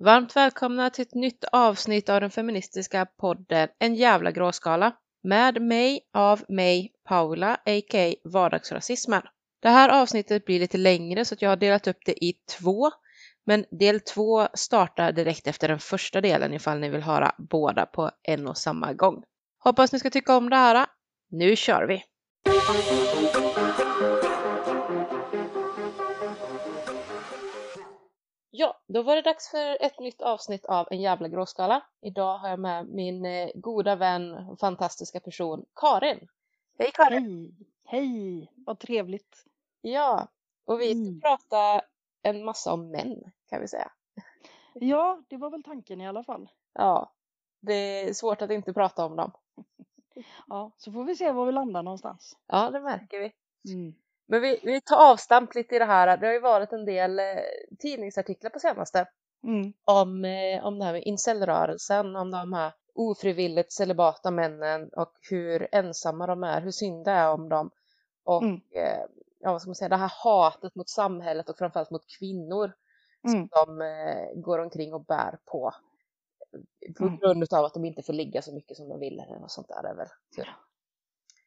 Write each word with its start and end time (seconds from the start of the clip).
Varmt 0.00 0.36
välkomna 0.36 0.90
till 0.90 1.02
ett 1.02 1.14
nytt 1.14 1.44
avsnitt 1.52 2.08
av 2.08 2.20
den 2.20 2.30
feministiska 2.30 3.06
podden 3.06 3.68
En 3.78 3.94
jävla 3.94 4.30
gråskala 4.30 4.92
med 5.22 5.62
mig, 5.62 6.00
av 6.12 6.44
mig, 6.48 6.92
Paula, 7.04 7.54
a.k.a. 7.54 8.14
vardagsrasismen. 8.24 9.22
Det 9.62 9.68
här 9.68 9.88
avsnittet 9.88 10.44
blir 10.44 10.60
lite 10.60 10.78
längre 10.78 11.24
så 11.24 11.34
att 11.34 11.42
jag 11.42 11.48
har 11.50 11.56
delat 11.56 11.86
upp 11.86 11.96
det 12.06 12.24
i 12.24 12.34
två, 12.58 12.90
men 13.46 13.64
del 13.70 14.00
två 14.00 14.48
startar 14.54 15.12
direkt 15.12 15.46
efter 15.46 15.68
den 15.68 15.78
första 15.78 16.20
delen 16.20 16.54
ifall 16.54 16.78
ni 16.78 16.88
vill 16.88 17.02
höra 17.02 17.34
båda 17.38 17.86
på 17.86 18.10
en 18.22 18.48
och 18.48 18.58
samma 18.58 18.92
gång. 18.92 19.22
Hoppas 19.58 19.92
ni 19.92 19.98
ska 19.98 20.10
tycka 20.10 20.36
om 20.36 20.50
det 20.50 20.56
här. 20.56 20.86
Nu 21.30 21.56
kör 21.56 21.86
vi! 21.86 22.04
Ja, 28.60 28.80
då 28.86 29.02
var 29.02 29.16
det 29.16 29.22
dags 29.22 29.50
för 29.50 29.82
ett 29.82 30.00
nytt 30.00 30.22
avsnitt 30.22 30.66
av 30.66 30.88
En 30.90 31.00
jävla 31.00 31.28
gråskala. 31.28 31.82
Idag 32.00 32.38
har 32.38 32.48
jag 32.48 32.58
med 32.58 32.86
min 32.88 33.26
eh, 33.26 33.50
goda 33.54 33.96
vän 33.96 34.32
och 34.32 34.58
fantastiska 34.58 35.20
person 35.20 35.64
Karin. 35.74 36.28
Hej 36.78 36.90
Karin! 36.94 37.56
Hej! 37.84 38.02
Hej! 38.02 38.52
Vad 38.56 38.78
trevligt! 38.78 39.44
Ja, 39.80 40.28
och 40.64 40.80
vi 40.80 40.86
ska 40.90 41.08
Mm. 41.08 41.20
prata 41.20 41.80
en 42.22 42.44
massa 42.44 42.72
om 42.72 42.90
män 42.90 43.32
kan 43.48 43.60
vi 43.60 43.68
säga. 43.68 43.90
Ja, 44.74 45.22
det 45.28 45.36
var 45.36 45.50
väl 45.50 45.62
tanken 45.62 46.00
i 46.00 46.08
alla 46.08 46.24
fall. 46.24 46.48
Ja, 46.72 47.12
det 47.60 47.72
är 48.08 48.12
svårt 48.14 48.42
att 48.42 48.50
inte 48.50 48.72
prata 48.72 49.06
om 49.06 49.16
dem. 49.16 49.30
Ja, 50.48 50.70
så 50.76 50.92
får 50.92 51.04
vi 51.04 51.16
se 51.16 51.32
var 51.32 51.46
vi 51.46 51.52
landar 51.52 51.82
någonstans. 51.82 52.36
Ja, 52.46 52.70
det 52.70 52.80
märker 52.80 53.18
vi. 53.18 53.32
Mm. 53.72 53.94
Men 54.28 54.40
vi, 54.40 54.60
vi 54.62 54.80
tar 54.80 55.10
avstamp 55.12 55.54
lite 55.54 55.76
i 55.76 55.78
det 55.78 55.84
här. 55.84 56.16
Det 56.16 56.26
har 56.26 56.34
ju 56.34 56.40
varit 56.40 56.72
en 56.72 56.84
del 56.84 57.18
eh, 57.18 57.24
tidningsartiklar 57.78 58.50
på 58.50 58.58
senaste 58.58 59.06
Mm. 59.44 59.72
om, 59.84 60.24
eh, 60.24 60.64
om 60.66 60.78
det 60.78 60.84
här 60.84 60.92
med 60.92 61.02
incelrörelsen, 61.02 62.16
om 62.16 62.30
de 62.30 62.52
här 62.52 62.72
ofrivilligt 62.94 63.72
celibata 63.72 64.30
männen 64.30 64.88
och 64.88 65.12
hur 65.30 65.68
ensamma 65.72 66.26
de 66.26 66.42
är, 66.44 66.60
hur 66.60 66.70
synd 66.70 67.04
det 67.04 67.10
är 67.10 67.30
om 67.32 67.48
dem. 67.48 67.70
Och 68.24 68.42
Mm. 68.42 68.60
eh, 68.74 69.00
ja, 69.40 69.52
vad 69.52 69.60
ska 69.62 69.68
man 69.68 69.74
säga, 69.74 69.88
det 69.88 69.96
här 69.96 70.12
hatet 70.24 70.74
mot 70.74 70.88
samhället 70.88 71.48
och 71.48 71.58
framförallt 71.58 71.90
mot 71.90 72.06
kvinnor 72.18 72.72
Mm. 73.28 73.48
som 73.48 73.82
eh, 73.82 74.40
går 74.42 74.58
omkring 74.58 74.94
och 74.94 75.04
bär 75.04 75.38
på. 75.44 75.72
På 76.98 77.04
Mm. 77.04 77.16
grund 77.18 77.52
av 77.54 77.64
att 77.64 77.74
de 77.74 77.84
inte 77.84 78.02
får 78.02 78.12
ligga 78.12 78.42
så 78.42 78.54
mycket 78.54 78.76
som 78.76 78.88
de 78.88 79.00
vill 79.00 79.20
eller 79.20 79.38
något 79.38 79.50
sånt 79.50 79.68
där. 79.68 79.84
är 79.90 79.94
väl. 79.94 80.08
Så, 80.34 80.42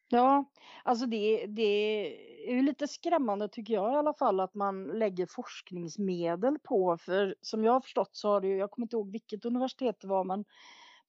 Ja, 0.08 0.44
alltså 0.84 1.06
det, 1.06 1.46
det 1.46 2.16
är 2.44 2.54
ju 2.54 2.62
lite 2.62 2.88
skrämmande 2.88 3.48
tycker 3.48 3.74
jag 3.74 3.92
i 3.92 3.96
alla 3.96 4.14
fall 4.14 4.40
att 4.40 4.54
man 4.54 4.84
lägger 4.84 5.26
forskningsmedel 5.26 6.58
på, 6.58 6.98
för 6.98 7.34
som 7.40 7.64
jag 7.64 7.72
har 7.72 7.80
förstått 7.80 8.16
så 8.16 8.28
har 8.28 8.40
det 8.40 8.48
ju, 8.48 8.56
jag 8.56 8.70
kommer 8.70 8.86
inte 8.86 8.96
ihåg 8.96 9.12
vilket 9.12 9.44
universitet 9.44 10.00
det 10.00 10.08
var, 10.08 10.24
men 10.24 10.44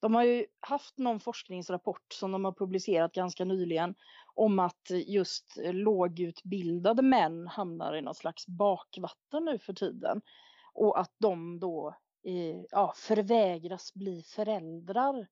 de 0.00 0.14
har 0.14 0.24
ju 0.24 0.46
haft 0.60 0.98
någon 0.98 1.20
forskningsrapport 1.20 2.12
som 2.12 2.32
de 2.32 2.44
har 2.44 2.52
publicerat 2.52 3.12
ganska 3.12 3.44
nyligen 3.44 3.94
om 4.34 4.58
att 4.58 4.90
just 5.06 5.58
lågutbildade 5.72 7.02
män 7.02 7.46
hamnar 7.46 7.96
i 7.96 8.02
någon 8.02 8.14
slags 8.14 8.46
bakvatten 8.46 9.44
nu 9.44 9.58
för 9.58 9.72
tiden 9.72 10.20
och 10.74 11.00
att 11.00 11.14
de 11.18 11.60
då 11.60 11.96
eh, 12.24 12.60
ja, 12.70 12.92
förvägras 12.96 13.94
bli 13.94 14.22
föräldrar. 14.22 15.26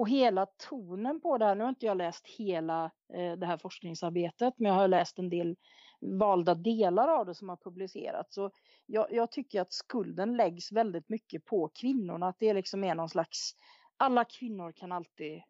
Och 0.00 0.08
hela 0.08 0.46
tonen 0.46 1.20
på 1.20 1.38
det 1.38 1.44
här, 1.44 1.54
nu 1.54 1.64
har 1.64 1.68
inte 1.68 1.86
jag 1.86 1.96
läst 1.96 2.26
hela 2.26 2.84
eh, 3.14 3.32
det 3.32 3.46
här 3.46 3.56
forskningsarbetet, 3.56 4.54
men 4.56 4.72
jag 4.72 4.78
har 4.78 4.88
läst 4.88 5.18
en 5.18 5.30
del 5.30 5.56
valda 6.00 6.54
delar 6.54 7.08
av 7.08 7.26
det 7.26 7.34
som 7.34 7.48
har 7.48 7.56
publicerats. 7.56 8.34
Så 8.34 8.50
jag, 8.86 9.06
jag 9.10 9.32
tycker 9.32 9.60
att 9.60 9.72
skulden 9.72 10.36
läggs 10.36 10.72
väldigt 10.72 11.08
mycket 11.08 11.44
på 11.44 11.70
kvinnorna, 11.80 12.28
att 12.28 12.36
det 12.38 12.54
liksom 12.54 12.84
är 12.84 12.94
någon 12.94 13.08
slags, 13.08 13.52
alla 13.96 14.24
kvinnor 14.24 14.72
kan 14.72 14.92
alltid 14.92 15.42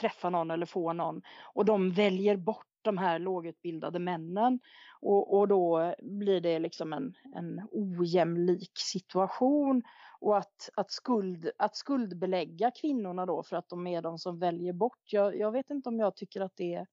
träffa 0.00 0.30
någon 0.30 0.50
eller 0.50 0.66
få 0.66 0.92
någon. 0.92 1.22
Och 1.54 1.64
de 1.64 1.92
väljer 1.92 2.36
bort 2.36 2.66
de 2.82 2.98
här 2.98 3.18
lågutbildade 3.18 3.98
männen. 3.98 4.60
Och, 5.00 5.38
och 5.38 5.48
då 5.48 5.94
blir 6.02 6.40
det 6.40 6.58
liksom 6.58 6.92
en, 6.92 7.14
en 7.34 7.68
ojämlik 7.72 8.72
situation 8.74 9.82
och 10.22 10.38
att, 10.38 10.70
att, 10.74 10.90
skuld, 10.90 11.50
att 11.58 11.76
skuldbelägga 11.76 12.70
kvinnorna 12.70 13.26
då 13.26 13.42
för 13.42 13.56
att 13.56 13.68
de 13.68 13.86
är 13.86 14.02
de 14.02 14.18
som 14.18 14.38
väljer 14.38 14.72
bort. 14.72 15.12
Jag, 15.12 15.38
jag 15.38 15.52
vet 15.52 15.70
inte 15.70 15.88
om 15.88 15.98
jag 15.98 16.16
tycker 16.16 16.40
att 16.40 16.56
det, 16.56 16.74
är, 16.74 16.86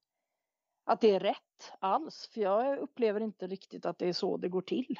att 0.85 1.01
det 1.01 1.15
är 1.15 1.19
rätt 1.19 1.71
alls, 1.79 2.29
för 2.33 2.41
jag 2.41 2.79
upplever 2.79 3.21
inte 3.21 3.47
riktigt 3.47 3.85
att 3.85 3.97
det 3.97 4.07
är 4.07 4.13
så 4.13 4.37
det 4.37 4.49
går 4.49 4.61
till. 4.61 4.99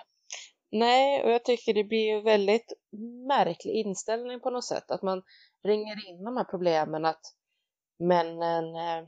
Nej, 0.72 1.24
och 1.24 1.32
jag 1.32 1.46
tycker 1.46 1.74
det 1.74 1.84
blir 1.84 2.16
ju 2.16 2.22
väldigt 2.22 2.74
märklig 3.28 3.74
inställning 3.74 4.40
på 4.40 4.50
något 4.50 4.66
sätt. 4.66 4.92
Att 4.92 5.02
man 5.02 5.24
ringer 5.64 6.10
in 6.10 6.24
de 6.24 6.38
här 6.38 6.44
problemen 6.44 7.06
att 7.06 7.22
männen 8.00 8.76
eh, 8.76 9.08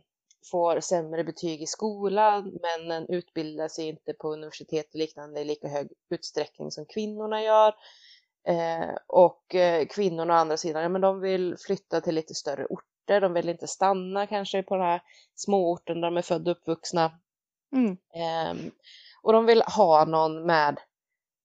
får 0.51 0.79
sämre 0.79 1.23
betyg 1.23 1.61
i 1.61 1.65
skolan, 1.65 2.59
männen 2.61 3.05
utbildar 3.09 3.67
sig 3.67 3.87
inte 3.87 4.13
på 4.13 4.33
universitet 4.33 4.93
och 4.93 4.99
liknande 4.99 5.41
i 5.41 5.45
lika 5.45 5.67
hög 5.67 5.87
utsträckning 6.09 6.71
som 6.71 6.85
kvinnorna 6.85 7.43
gör. 7.43 7.73
Eh, 8.43 8.95
och 9.07 9.55
eh, 9.55 9.85
kvinnorna 9.85 10.33
å 10.33 10.37
andra 10.37 10.57
sidan, 10.57 10.83
ja 10.83 10.89
men 10.89 11.01
de 11.01 11.19
vill 11.19 11.55
flytta 11.57 12.01
till 12.01 12.15
lite 12.15 12.33
större 12.33 12.65
orter, 12.65 13.21
de 13.21 13.33
vill 13.33 13.49
inte 13.49 13.67
stanna 13.67 14.27
kanske 14.27 14.63
på 14.63 14.75
den 14.75 14.85
här 14.85 15.01
småorten 15.35 16.01
där 16.01 16.07
de 16.07 16.17
är 16.17 16.21
födda 16.21 16.51
och 16.51 16.57
uppvuxna. 16.57 17.11
Mm. 17.75 17.97
Ehm, 18.13 18.71
och 19.21 19.33
de 19.33 19.45
vill 19.45 19.61
ha 19.61 20.05
någon 20.05 20.45
med, 20.45 20.79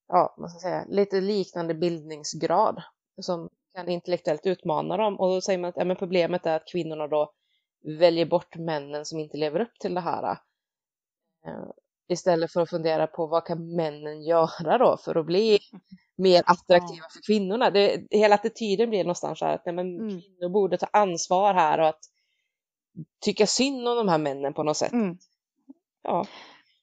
ja, 0.08 0.34
vad 0.36 0.50
ska 0.50 0.60
säga, 0.60 0.84
lite 0.88 1.20
liknande 1.20 1.74
bildningsgrad 1.74 2.82
som 3.20 3.48
kan 3.74 3.88
intellektuellt 3.88 4.46
utmana 4.46 4.96
dem. 4.96 5.20
Och 5.20 5.28
då 5.28 5.40
säger 5.40 5.58
man 5.58 5.68
att 5.68 5.76
ja, 5.76 5.84
men 5.84 5.96
problemet 5.96 6.46
är 6.46 6.56
att 6.56 6.68
kvinnorna 6.68 7.06
då 7.06 7.32
väljer 7.98 8.26
bort 8.26 8.56
männen 8.56 9.04
som 9.04 9.18
inte 9.18 9.36
lever 9.36 9.60
upp 9.60 9.78
till 9.80 9.94
det 9.94 10.00
här. 10.00 10.38
Istället 12.08 12.52
för 12.52 12.60
att 12.60 12.70
fundera 12.70 13.06
på 13.06 13.26
vad 13.26 13.46
kan 13.46 13.76
männen 13.76 14.22
göra 14.22 14.78
då 14.78 14.96
för 14.96 15.14
att 15.14 15.26
bli 15.26 15.58
mer 16.16 16.42
attraktiva 16.46 17.06
för 17.12 17.22
kvinnorna. 17.26 17.70
Det, 17.70 18.06
hela 18.10 18.34
attityden 18.34 18.90
blir 18.90 19.04
någonstans 19.04 19.38
så 19.38 19.44
här 19.44 19.54
att 19.54 19.66
nej, 19.66 19.74
men 19.74 20.00
Mm. 20.00 20.08
kvinnor 20.20 20.48
borde 20.48 20.78
ta 20.78 20.86
ansvar 20.92 21.54
här 21.54 21.80
och 21.80 21.88
att 21.88 22.00
tycka 23.24 23.46
synd 23.46 23.88
om 23.88 23.96
de 23.96 24.08
här 24.08 24.18
männen 24.18 24.54
på 24.54 24.62
något 24.62 24.76
sätt. 24.76 24.92
Mm. 24.92 25.18
Ja. 26.02 26.26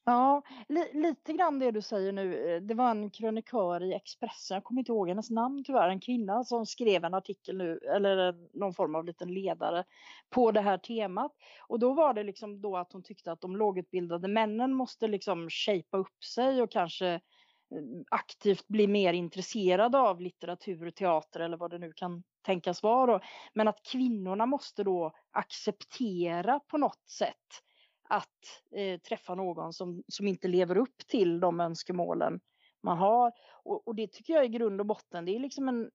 Ja, 0.06 0.42
li, 0.70 0.92
lite 0.94 1.34
grann 1.34 1.60
det 1.60 1.72
du 1.72 1.82
säger 1.82 2.12
nu. 2.12 2.56
Eh, 2.56 2.62
det 2.62 2.74
var 2.74 2.92
en 2.92 3.10
krönikör 3.10 3.84
i 3.84 3.94
Expressen, 3.94 4.56
jag 4.56 4.64
kommer 4.64 4.82
inte 4.82 4.92
ihåg 4.92 5.10
hennes 5.10 5.30
namn 5.30 5.64
tyvärr, 5.64 5.90
en 5.90 6.00
kvinna 6.00 6.44
som 6.44 6.66
skrev 6.66 7.04
en 7.06 7.14
artikel 7.14 7.58
nu, 7.58 7.78
eller 7.78 8.36
någon 8.60 8.74
form 8.74 8.96
av 8.96 9.06
liten 9.06 9.34
ledare 9.34 9.84
på 10.30 10.52
det 10.52 10.62
här 10.62 10.78
temat. 10.78 11.32
Och 11.68 11.80
då 11.80 11.94
var 11.94 12.14
det 12.14 12.24
liksom 12.24 12.62
då 12.62 12.78
att 12.78 12.94
hon 12.94 13.04
tyckte 13.04 13.32
att 13.32 13.42
de 13.42 13.56
lågutbildade 13.58 14.28
männen 14.28 14.74
måste 14.74 15.08
liksom 15.08 15.50
shapea 15.50 16.00
upp 16.00 16.24
sig 16.24 16.62
och 16.62 16.72
kanske 16.72 17.08
mm, 17.08 18.06
aktivt 18.12 18.68
bli 18.68 18.88
mer 18.88 19.14
intresserade 19.14 20.00
av 20.00 20.22
litteratur, 20.22 20.92
teater 20.92 21.40
eller 21.40 21.58
vad 21.58 21.72
det 21.72 21.80
nu 21.80 21.94
kan 21.96 22.24
tänkas 22.46 22.84
vara. 22.84 23.12
då. 23.14 23.20
Men 23.54 23.68
att 23.68 23.86
kvinnorna 23.92 24.46
måste 24.46 24.84
då 24.84 25.12
acceptera 25.32 26.60
på 26.60 26.78
något 26.78 27.10
sätt 27.10 27.64
att 28.14 28.62
eh, 28.76 29.00
träffa 29.00 29.36
någon 29.36 29.74
som, 29.74 30.04
som 30.08 30.28
inte 30.28 30.48
lever 30.48 30.78
upp 30.78 30.98
till 31.08 31.40
de 31.40 31.60
önskemålen 31.60 32.40
man 32.84 32.98
har. 32.98 33.32
Och, 33.64 33.88
och 33.88 33.96
det 33.96 34.12
tycker 34.12 34.34
jag 34.34 34.46
i 34.46 34.50
grund 34.50 34.80
och 34.80 34.86
botten, 34.86 35.26
det 35.26 35.36
är 35.36 35.40
liksom 35.40 35.68
en 35.68 35.92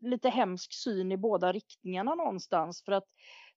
lite 0.00 0.28
hemsk 0.28 0.72
syn 0.72 1.12
i 1.12 1.16
båda 1.16 1.52
riktningarna 1.52 2.14
någonstans. 2.14 2.82
För 2.84 2.92
att 2.92 3.04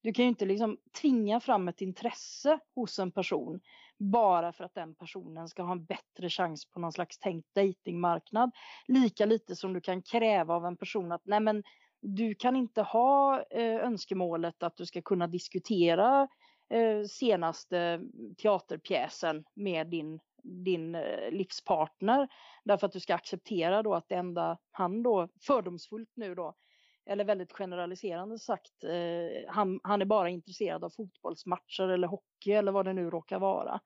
du 0.01 0.13
kan 0.13 0.25
ju 0.25 0.29
inte 0.29 0.45
liksom 0.45 0.77
tvinga 1.01 1.39
fram 1.39 1.67
ett 1.67 1.81
intresse 1.81 2.59
hos 2.75 2.99
en 2.99 3.11
person 3.11 3.59
bara 3.97 4.53
för 4.53 4.63
att 4.63 4.73
den 4.73 4.95
personen 4.95 5.47
ska 5.47 5.63
ha 5.63 5.71
en 5.71 5.85
bättre 5.85 6.29
chans 6.29 6.65
på 6.69 6.79
någon 6.79 6.91
slags 6.91 7.19
tänkt 7.19 7.55
datingmarknad. 7.55 8.51
Lika 8.87 9.25
lite 9.25 9.55
som 9.55 9.73
du 9.73 9.81
kan 9.81 10.01
kräva 10.01 10.55
av 10.55 10.65
en 10.65 10.77
person 10.77 11.11
att 11.11 11.21
nej 11.25 11.39
men 11.39 11.63
du 12.01 12.35
kan 12.35 12.55
inte 12.55 12.81
ha 12.81 13.43
eh, 13.49 13.85
önskemålet 13.85 14.63
att 14.63 14.77
du 14.77 14.85
ska 14.85 15.01
kunna 15.01 15.27
diskutera 15.27 16.21
eh, 16.21 16.27
Eh, 16.69 17.03
senaste 17.03 18.01
teaterpjäsen 18.37 19.43
med 19.53 19.87
din, 19.87 20.19
din 20.43 20.95
eh, 20.95 21.31
livspartner. 21.31 22.27
Därför 22.63 22.87
att 22.87 22.93
du 22.93 22.99
ska 22.99 23.15
acceptera 23.15 23.83
då 23.83 23.95
att 23.95 24.09
det 24.09 24.15
enda 24.15 24.57
han 24.71 25.03
då, 25.03 25.27
fördomsfullt 25.41 26.09
nu 26.15 26.35
då, 26.35 26.55
eller 27.05 27.23
väldigt 27.23 27.53
generaliserande 27.53 28.39
sagt, 28.39 28.83
eh, 28.83 29.51
han, 29.51 29.79
han 29.83 30.01
är 30.01 30.05
bara 30.05 30.29
intresserad 30.29 30.83
av 30.83 30.89
fotbollsmatcher 30.89 31.87
eller 31.87 32.07
hockey 32.07 32.51
eller 32.51 32.71
vad 32.71 32.85
det 32.85 32.93
nu 32.93 33.09
råkar 33.09 33.39
vara 33.39 33.79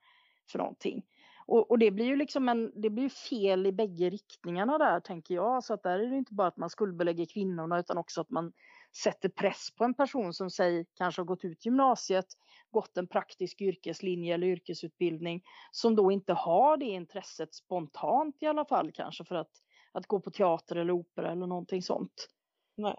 för 0.51 0.59
någonting. 0.59 1.03
Och, 1.45 1.71
och 1.71 1.79
det 1.79 1.91
blir 1.91 2.05
ju 2.05 2.15
liksom 2.15 2.49
en, 2.49 2.71
det 2.75 2.89
blir 2.89 3.09
fel 3.09 3.67
i 3.67 3.71
bägge 3.71 4.09
riktningarna 4.09 4.77
där 4.77 4.99
tänker 4.99 5.35
jag. 5.35 5.63
Så 5.63 5.73
att 5.73 5.83
där 5.83 5.99
är 5.99 6.07
det 6.07 6.17
inte 6.17 6.33
bara 6.33 6.47
att 6.47 6.57
man 6.57 6.69
skuldbelägger 6.69 7.25
kvinnorna 7.25 7.79
utan 7.79 7.97
också 7.97 8.21
att 8.21 8.29
man 8.29 8.53
sätter 8.97 9.29
press 9.29 9.71
på 9.77 9.83
en 9.83 9.93
person 9.93 10.33
som 10.33 10.49
säg 10.49 10.85
kanske 10.97 11.21
har 11.21 11.25
gått 11.25 11.45
ut 11.45 11.65
gymnasiet, 11.65 12.25
gått 12.71 12.97
en 12.97 13.07
praktisk 13.07 13.61
yrkeslinje 13.61 14.33
eller 14.33 14.47
yrkesutbildning 14.47 15.43
som 15.71 15.95
då 15.95 16.11
inte 16.11 16.33
har 16.33 16.77
det 16.77 16.85
intresset 16.85 17.53
spontant 17.55 18.35
i 18.39 18.45
alla 18.45 18.65
fall 18.65 18.91
kanske 18.91 19.25
för 19.25 19.35
att 19.35 19.51
att 19.93 20.07
gå 20.07 20.19
på 20.19 20.31
teater 20.31 20.75
eller 20.75 20.93
opera 20.93 21.31
eller 21.31 21.47
någonting 21.47 21.81
sånt. 21.81 22.27
Nej. 22.75 22.95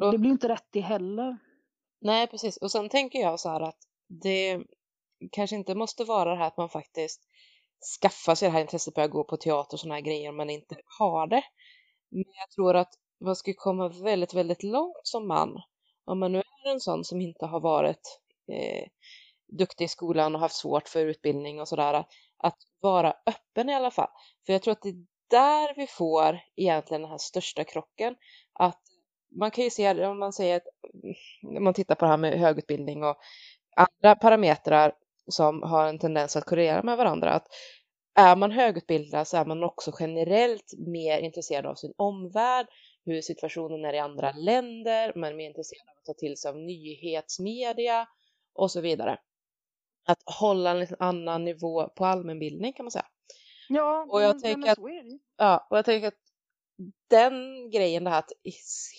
Eh, 0.00 0.10
det 0.10 0.18
blir 0.18 0.30
inte 0.30 0.48
rätt 0.48 0.66
det 0.70 0.80
heller. 0.80 1.38
Nej, 2.00 2.26
precis. 2.26 2.56
Och 2.56 2.70
sen 2.70 2.88
tänker 2.88 3.18
jag 3.18 3.40
så 3.40 3.48
här 3.48 3.60
att 3.60 3.78
det 4.08 4.62
kanske 5.32 5.56
inte 5.56 5.74
måste 5.74 6.04
vara 6.04 6.30
det 6.30 6.36
här 6.36 6.46
att 6.46 6.56
man 6.56 6.68
faktiskt 6.68 7.20
skaffar 8.00 8.34
sig 8.34 8.48
det 8.48 8.52
här 8.52 8.60
intresset 8.60 8.98
att 8.98 9.10
gå 9.10 9.24
på 9.24 9.36
teater 9.36 9.74
och 9.74 9.80
sådana 9.80 9.94
här 9.94 10.02
grejer 10.02 10.28
om 10.28 10.36
man 10.36 10.50
inte 10.50 10.76
har 10.98 11.26
det. 11.26 11.42
Men 12.10 12.24
jag 12.26 12.50
tror 12.50 12.76
att 12.76 12.94
man 13.20 13.36
skulle 13.36 13.54
komma 13.54 13.88
väldigt, 13.88 14.34
väldigt 14.34 14.62
långt 14.62 15.00
som 15.02 15.28
man 15.28 15.62
om 16.10 16.18
man 16.18 16.32
nu 16.32 16.38
är 16.38 16.70
en 16.72 16.80
sån 16.80 17.04
som 17.04 17.20
inte 17.20 17.46
har 17.46 17.60
varit 17.60 18.20
eh, 18.52 18.86
duktig 19.58 19.84
i 19.84 19.88
skolan 19.88 20.34
och 20.34 20.40
haft 20.40 20.56
svårt 20.56 20.88
för 20.88 21.06
utbildning 21.06 21.60
och 21.60 21.68
sådär, 21.68 22.04
att 22.36 22.56
vara 22.80 23.14
öppen 23.26 23.68
i 23.68 23.74
alla 23.74 23.90
fall. 23.90 24.10
För 24.46 24.52
jag 24.52 24.62
tror 24.62 24.72
att 24.72 24.82
det 24.82 24.88
är 24.88 25.06
där 25.30 25.74
vi 25.76 25.86
får 25.86 26.40
egentligen 26.56 27.02
den 27.02 27.10
här 27.10 27.18
största 27.18 27.64
krocken. 27.64 28.16
Att 28.52 28.80
man 29.38 29.50
kan 29.50 29.64
ju 29.64 29.70
se, 29.70 30.06
om 30.06 30.18
man 30.18 30.32
säger 30.32 30.56
att, 30.56 30.66
om 31.56 31.64
man 31.64 31.74
tittar 31.74 31.94
på 31.94 32.04
det 32.04 32.10
här 32.10 32.18
med 32.18 32.38
högutbildning 32.38 33.04
och 33.04 33.16
andra 33.76 34.16
parametrar 34.16 34.92
som 35.28 35.62
har 35.62 35.86
en 35.86 35.98
tendens 35.98 36.36
att 36.36 36.44
korrelera 36.44 36.82
med 36.82 36.96
varandra, 36.96 37.32
att 37.32 37.46
är 38.14 38.36
man 38.36 38.50
högutbildad 38.50 39.28
så 39.28 39.36
är 39.36 39.44
man 39.44 39.64
också 39.64 39.92
generellt 40.00 40.74
mer 40.78 41.18
intresserad 41.18 41.66
av 41.66 41.74
sin 41.74 41.92
omvärld, 41.96 42.66
hur 43.04 43.20
situationen 43.20 43.84
är 43.84 43.92
i 43.92 43.98
andra 43.98 44.32
länder, 44.32 45.12
man 45.16 45.30
är 45.30 45.34
mer 45.34 45.46
intresserad 45.46 45.88
av 45.88 45.94
att 45.98 46.04
ta 46.04 46.14
till 46.14 46.36
sig 46.36 46.48
av 46.48 46.56
nyhetsmedia 46.56 48.08
och 48.52 48.70
så 48.70 48.80
vidare. 48.80 49.18
Att 50.06 50.22
hålla 50.24 50.70
en 50.70 50.86
annan 50.98 51.44
nivå 51.44 51.88
på 51.88 52.04
allmänbildning 52.04 52.72
kan 52.72 52.84
man 52.84 52.90
säga. 52.90 53.06
Ja, 53.68 54.06
och 54.10 54.22
jag 54.22 54.40
tänker 54.40 54.70
att, 54.70 54.78
ja, 55.36 55.66
och 55.70 55.78
jag 55.78 55.84
tänker 55.84 56.08
att 56.08 56.14
den 57.08 57.70
grejen, 57.70 58.04
det 58.04 58.10
här 58.10 58.18
att 58.18 58.32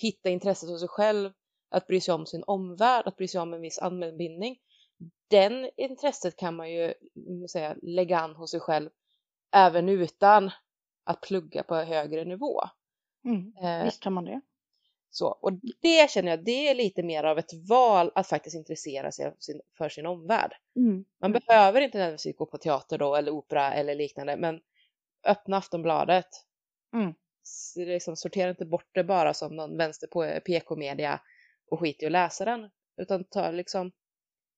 hitta 0.02 0.30
intresset 0.30 0.70
hos 0.70 0.80
sig 0.80 0.90
själv, 0.90 1.32
att 1.70 1.88
bry 1.88 2.02
sig 2.02 2.14
om 2.14 2.26
sin 2.26 2.44
omvärld, 2.48 3.08
att 3.08 3.18
bry 3.18 3.28
sig 3.28 3.42
om 3.42 3.54
en 3.54 3.62
viss 3.62 3.80
allmänbildning, 3.80 4.58
den 5.28 5.70
intresset 5.78 6.36
kan 6.36 6.56
man 6.56 6.72
ju 6.72 6.94
säga, 7.52 7.76
lägga 7.82 8.20
an 8.20 8.36
hos 8.36 8.52
sig 8.52 8.60
själv 8.60 8.90
även 9.52 9.90
utan 9.90 10.52
att 11.04 11.22
plugga 11.22 11.64
på 11.64 11.76
högre 11.76 12.26
nivå. 12.26 12.62
Mm, 13.26 13.54
eh, 13.64 13.84
visst 13.84 14.04
kan 14.04 14.14
man 14.14 14.26
det. 14.26 14.42
Så, 15.14 15.28
och 15.28 15.52
det 15.82 16.12
känner 16.12 16.30
jag, 16.30 16.46
det 16.46 16.70
är 16.70 16.76
lite 16.76 17.04
mer 17.04 17.24
av 17.24 17.40
ett 17.40 17.70
val 17.70 18.12
att 18.16 18.28
faktiskt 18.28 18.56
intressera 18.56 19.12
sig 19.12 19.34
för 19.78 19.90
sin 19.90 20.06
omvärld. 20.06 20.54
Mm. 20.76 21.06
Man 21.22 21.32
mm. 21.32 21.42
behöver 21.48 21.82
inte 21.82 21.98
nödvändigtvis 21.98 22.36
gå 22.36 22.46
på 22.46 22.58
teater 22.58 22.98
då 22.98 23.16
eller 23.16 23.32
opera 23.32 23.74
eller 23.74 23.96
liknande, 23.96 24.38
men 24.38 24.60
öppna 25.26 25.58
Aftonbladet. 25.58 26.28
Mm. 26.94 27.14
Liksom, 27.76 28.16
sortera 28.16 28.50
inte 28.50 28.66
bort 28.66 28.90
det 28.92 29.04
bara 29.04 29.34
som 29.34 29.56
någon 29.56 29.78
vänster 29.78 30.08
på 30.08 30.40
PK-media 30.46 31.22
och 31.72 31.80
skit 31.80 32.04
i 32.04 32.06
att 32.06 32.12
läsa 32.12 32.46
den, 32.46 32.70
utan 32.98 33.24
ta 33.24 33.52
liksom 33.52 33.92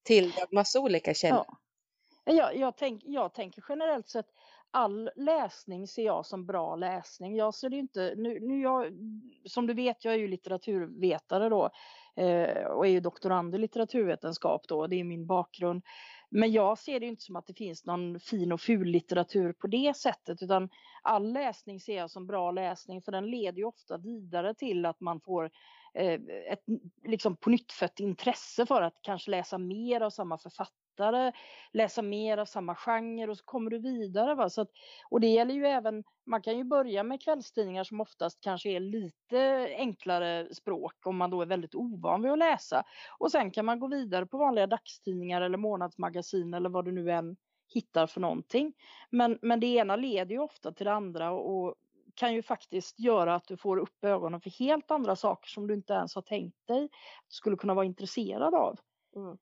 till 0.03 0.33
massa 0.51 0.79
olika 0.79 1.13
källor. 1.13 1.45
Ja. 1.47 2.33
Jag, 2.33 2.57
jag, 2.57 2.77
tänk, 2.77 3.01
jag 3.05 3.33
tänker 3.33 3.63
generellt 3.69 4.09
sett 4.09 4.25
all 4.73 5.09
läsning 5.15 5.87
ser 5.87 6.05
jag 6.05 6.25
som 6.25 6.45
bra 6.45 6.75
läsning. 6.75 7.35
Jag 7.35 7.53
ser 7.53 7.69
det 7.69 7.77
inte, 7.77 8.13
nu, 8.17 8.39
nu 8.39 8.61
jag, 8.61 8.93
som 9.45 9.67
du 9.67 9.73
vet, 9.73 10.05
jag 10.05 10.13
är 10.13 10.17
ju 10.17 10.27
litteraturvetare 10.27 11.49
då 11.49 11.69
eh, 12.15 12.65
och 12.65 12.87
är 12.87 12.89
ju 12.89 12.99
doktorand 12.99 13.55
i 13.55 13.57
litteraturvetenskap 13.57 14.67
då, 14.67 14.87
det 14.87 14.95
är 14.95 15.03
min 15.03 15.27
bakgrund. 15.27 15.83
Men 16.29 16.51
jag 16.51 16.77
ser 16.77 16.99
det 16.99 17.05
inte 17.05 17.23
som 17.23 17.35
att 17.35 17.47
det 17.47 17.53
finns 17.53 17.85
någon 17.85 18.19
fin 18.19 18.51
och 18.51 18.61
ful 18.61 18.87
litteratur 18.87 19.53
på 19.53 19.67
det 19.67 19.97
sättet, 19.97 20.43
utan 20.43 20.69
all 21.01 21.33
läsning 21.33 21.79
ser 21.79 21.97
jag 21.97 22.11
som 22.11 22.27
bra 22.27 22.51
läsning, 22.51 23.01
för 23.01 23.11
den 23.11 23.31
leder 23.31 23.57
ju 23.57 23.65
ofta 23.65 23.97
vidare 23.97 24.53
till 24.53 24.85
att 24.85 25.01
man 25.01 25.21
får 25.21 25.51
eh, 25.93 26.19
ett 26.51 26.63
liksom 27.03 27.35
på 27.35 27.49
nytt 27.49 27.73
intresse 27.99 28.65
för 28.65 28.81
att 28.81 28.97
kanske 29.01 29.31
läsa 29.31 29.57
mer 29.57 30.01
av 30.01 30.09
samma 30.09 30.37
författare 30.37 30.82
lättare 30.93 31.31
läsa 31.71 32.01
mer 32.01 32.37
av 32.37 32.45
samma 32.45 32.75
genre 32.75 33.27
och 33.27 33.37
så 33.37 33.43
kommer 33.43 33.71
du 33.71 33.79
vidare. 33.79 34.35
Va? 34.35 34.49
Så 34.49 34.61
att, 34.61 34.69
och 35.09 35.21
det 35.21 35.27
gäller 35.27 35.53
ju 35.53 35.65
även, 35.65 36.03
man 36.25 36.41
kan 36.41 36.57
ju 36.57 36.63
börja 36.63 37.03
med 37.03 37.21
kvällstidningar 37.21 37.83
som 37.83 38.01
oftast 38.01 38.41
kanske 38.41 38.69
är 38.69 38.79
lite 38.79 39.67
enklare 39.77 40.53
språk 40.53 40.93
om 41.05 41.17
man 41.17 41.29
då 41.29 41.41
är 41.41 41.45
väldigt 41.45 41.75
ovan 41.75 42.21
vid 42.21 42.31
att 42.31 42.37
läsa. 42.37 42.83
Och 43.17 43.31
sen 43.31 43.51
kan 43.51 43.65
man 43.65 43.79
gå 43.79 43.87
vidare 43.87 44.25
på 44.25 44.37
vanliga 44.37 44.67
dagstidningar 44.67 45.41
eller 45.41 45.57
månadsmagasin 45.57 46.53
eller 46.53 46.69
vad 46.69 46.85
du 46.85 46.91
nu 46.91 47.11
än 47.11 47.35
hittar 47.73 48.07
för 48.07 48.21
någonting. 48.21 48.73
Men, 49.09 49.39
men 49.41 49.59
det 49.59 49.67
ena 49.67 49.95
leder 49.95 50.31
ju 50.31 50.39
ofta 50.39 50.71
till 50.71 50.85
det 50.85 50.93
andra 50.93 51.31
och 51.31 51.75
kan 52.15 52.33
ju 52.33 52.41
faktiskt 52.43 52.99
göra 52.99 53.35
att 53.35 53.47
du 53.47 53.57
får 53.57 53.77
upp 53.77 54.03
ögonen 54.03 54.41
för 54.41 54.49
helt 54.49 54.91
andra 54.91 55.15
saker 55.15 55.49
som 55.49 55.67
du 55.67 55.73
inte 55.73 55.93
ens 55.93 56.15
har 56.15 56.21
tänkt 56.21 56.67
dig 56.67 56.83
att 56.83 57.29
du 57.29 57.35
skulle 57.35 57.57
kunna 57.57 57.73
vara 57.73 57.85
intresserad 57.85 58.55
av. 58.55 58.79
Mm. 59.15 59.37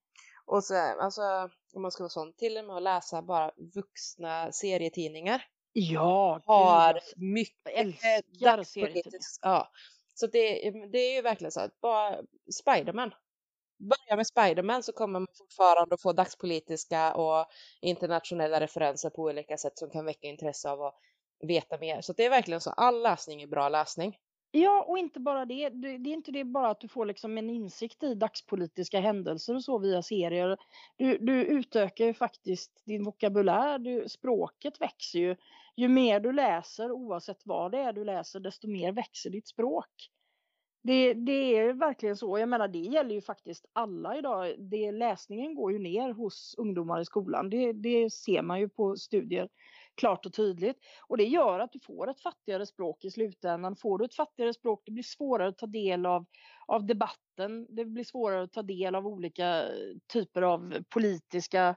Och 0.51 0.63
så, 0.63 0.75
alltså, 0.75 1.49
om 1.73 1.81
man 1.81 1.91
ska 1.91 2.03
vara 2.03 2.09
sån, 2.09 2.33
till 2.33 2.57
och 2.57 2.65
med 2.65 2.75
att 2.75 2.83
läsa 2.83 3.21
bara 3.21 3.51
vuxna 3.75 4.51
serietidningar. 4.51 5.43
Ja, 5.73 6.41
har 6.45 6.93
gud, 6.93 7.01
mycket 7.33 7.73
älskar 7.73 8.63
serietidningar. 8.63 9.21
Ja, 9.41 9.71
så 10.13 10.27
det, 10.27 10.71
det 10.91 10.97
är 10.97 11.15
ju 11.15 11.21
verkligen 11.21 11.51
så 11.51 11.61
att 11.61 11.81
bara 11.81 12.21
Spiderman. 12.61 13.13
Börja 13.79 14.15
med 14.15 14.27
Spiderman 14.27 14.83
så 14.83 14.91
kommer 14.91 15.19
man 15.19 15.27
fortfarande 15.37 15.95
att 15.95 16.01
få 16.01 16.13
dagspolitiska 16.13 17.13
och 17.15 17.45
internationella 17.81 18.59
referenser 18.59 19.09
på 19.09 19.21
olika 19.21 19.57
sätt 19.57 19.77
som 19.77 19.89
kan 19.89 20.05
väcka 20.05 20.27
intresse 20.27 20.69
av 20.69 20.81
att 20.81 20.95
veta 21.47 21.77
mer. 21.77 22.01
Så 22.01 22.13
det 22.13 22.25
är 22.25 22.29
verkligen 22.29 22.61
så, 22.61 22.69
all 22.69 23.01
läsning 23.01 23.41
är 23.41 23.47
bra 23.47 23.69
läsning. 23.69 24.17
Ja, 24.53 24.85
och 24.87 24.97
inte 24.97 25.19
bara 25.19 25.45
det. 25.45 25.69
Det 25.69 25.87
är 25.87 26.07
inte 26.07 26.31
det 26.31 26.43
bara 26.43 26.69
att 26.69 26.79
du 26.79 26.87
får 26.87 27.05
liksom 27.05 27.37
en 27.37 27.49
insikt 27.49 28.03
i 28.03 28.15
dagspolitiska 28.15 28.99
händelser 28.99 29.55
och 29.55 29.63
så 29.63 29.79
via 29.79 30.01
serier. 30.01 30.57
Du, 30.97 31.17
du 31.17 31.45
utökar 31.45 32.05
ju 32.05 32.13
faktiskt 32.13 32.81
din 32.85 33.03
vokabulär, 33.03 33.79
du, 33.79 34.09
språket 34.09 34.81
växer 34.81 35.19
ju. 35.19 35.35
Ju 35.75 35.87
mer 35.87 36.19
du 36.19 36.31
läser, 36.31 36.91
oavsett 36.91 37.41
vad 37.45 37.71
det 37.71 37.77
är 37.77 37.93
du 37.93 38.03
läser, 38.03 38.39
desto 38.39 38.67
mer 38.67 38.91
växer 38.91 39.29
ditt 39.29 39.47
språk. 39.47 40.09
Det, 40.83 41.13
det 41.13 41.57
är 41.57 41.73
verkligen 41.73 42.17
så. 42.17 42.39
Jag 42.39 42.49
menar, 42.49 42.67
det 42.67 42.79
gäller 42.79 43.15
ju 43.15 43.21
faktiskt 43.21 43.65
alla 43.73 44.17
idag. 44.17 44.55
Det, 44.59 44.91
läsningen 44.91 45.55
går 45.55 45.71
ju 45.71 45.79
ner 45.79 46.13
hos 46.13 46.55
ungdomar 46.57 47.01
i 47.01 47.05
skolan. 47.05 47.49
Det, 47.49 47.73
det 47.73 48.13
ser 48.13 48.41
man 48.41 48.59
ju 48.59 48.69
på 48.69 48.95
studier 48.95 49.49
klart 49.95 50.25
och 50.25 50.33
tydligt. 50.33 50.77
Och 51.07 51.17
det 51.17 51.23
gör 51.23 51.59
att 51.59 51.71
du 51.71 51.79
får 51.79 52.09
ett 52.09 52.21
fattigare 52.21 52.65
språk 52.65 53.05
i 53.05 53.11
slutändan. 53.11 53.75
Får 53.75 53.97
du 53.97 54.05
ett 54.05 54.15
fattigare 54.15 54.53
språk, 54.53 54.81
det 54.85 54.91
blir 54.91 55.03
svårare 55.03 55.49
att 55.49 55.57
ta 55.57 55.67
del 55.67 56.05
av, 56.05 56.25
av 56.67 56.85
debatten. 56.85 57.67
Det 57.69 57.85
blir 57.85 58.03
svårare 58.03 58.43
att 58.43 58.53
ta 58.53 58.61
del 58.61 58.95
av 58.95 59.07
olika 59.07 59.63
eh, 59.63 59.97
typer 60.13 60.41
av 60.41 60.83
politiska 60.89 61.75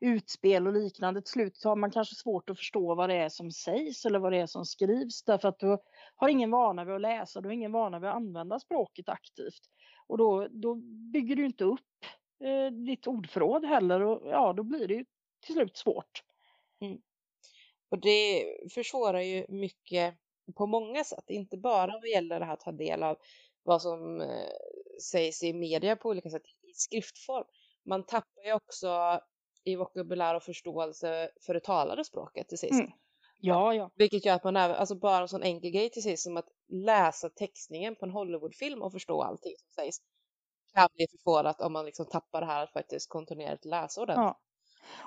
utspel 0.00 0.66
och 0.66 0.72
liknande. 0.72 1.22
Till 1.22 1.32
slut 1.32 1.64
har 1.64 1.76
man 1.76 1.90
kanske 1.90 2.14
svårt 2.14 2.50
att 2.50 2.58
förstå 2.58 2.94
vad 2.94 3.08
det 3.08 3.14
är 3.14 3.28
som 3.28 3.50
sägs 3.50 4.04
eller 4.04 4.18
vad 4.18 4.32
det 4.32 4.38
är 4.38 4.46
som 4.46 4.64
skrivs 4.64 5.24
därför 5.24 5.48
att 5.48 5.58
du 5.58 5.78
har 6.16 6.28
ingen 6.28 6.50
vana 6.50 6.84
vid 6.84 6.94
att 6.94 7.00
läsa, 7.00 7.40
du 7.40 7.48
har 7.48 7.52
ingen 7.52 7.72
vana 7.72 7.98
vid 7.98 8.08
att 8.08 8.16
använda 8.16 8.58
språket 8.58 9.08
aktivt. 9.08 9.60
Och 10.06 10.18
då, 10.18 10.48
då 10.50 10.74
bygger 11.12 11.36
du 11.36 11.46
inte 11.46 11.64
upp 11.64 11.80
eh, 12.44 12.72
ditt 12.72 13.06
ordförråd 13.06 13.64
heller 13.64 14.00
och 14.02 14.20
ja, 14.24 14.52
då 14.52 14.62
blir 14.62 14.88
det 14.88 14.94
ju 14.94 15.04
till 15.46 15.54
slut 15.54 15.76
svårt. 15.76 16.22
Mm. 16.80 16.98
Och 17.88 17.98
det 17.98 18.44
försvårar 18.74 19.20
ju 19.20 19.46
mycket 19.48 20.14
på 20.54 20.66
många 20.66 21.04
sätt, 21.04 21.24
inte 21.28 21.56
bara 21.56 21.92
vad 21.92 22.08
gäller 22.08 22.40
det 22.40 22.46
här 22.46 22.52
att 22.52 22.60
ta 22.60 22.72
del 22.72 23.02
av 23.02 23.18
vad 23.62 23.82
som 23.82 24.20
eh, 24.20 24.50
sägs 25.02 25.42
i 25.42 25.52
media 25.52 25.96
på 25.96 26.08
olika 26.08 26.30
sätt 26.30 26.42
i 26.46 26.72
skriftform. 26.74 27.44
Man 27.84 28.06
tappar 28.06 28.44
ju 28.44 28.52
också 28.52 29.20
i 29.64 29.76
vokabulär 29.76 30.34
och 30.34 30.42
förståelse 30.42 31.30
för 31.46 31.54
det 31.54 31.60
talade 31.60 32.04
språket 32.04 32.48
till 32.48 32.58
sist. 32.58 32.72
Mm. 32.72 32.90
Ja, 33.40 33.74
ja. 33.74 33.90
Vilket 33.94 34.24
gör 34.24 34.34
att 34.34 34.44
man 34.44 34.56
även, 34.56 34.76
alltså 34.76 34.94
bara 34.94 35.22
en 35.22 35.28
sån 35.28 35.42
enkel 35.42 35.70
grej 35.70 35.90
till 35.90 36.02
sist 36.02 36.22
som 36.22 36.36
att 36.36 36.48
läsa 36.68 37.30
textningen 37.30 37.96
på 37.96 38.04
en 38.04 38.10
Hollywoodfilm 38.10 38.82
och 38.82 38.92
förstå 38.92 39.22
allting 39.22 39.54
som 39.58 39.84
sägs 39.84 40.00
kan 40.74 40.88
bli 40.94 41.06
försvårat 41.10 41.60
om 41.60 41.72
man 41.72 41.84
liksom 41.84 42.06
tappar 42.06 42.40
det 42.40 42.46
här 42.46 42.62
att 42.62 42.72
faktiskt 42.72 43.08
kontinuerligt 43.08 43.64
läsa 43.64 44.00
ordentligt. 44.02 44.24
Ja. 44.24 44.40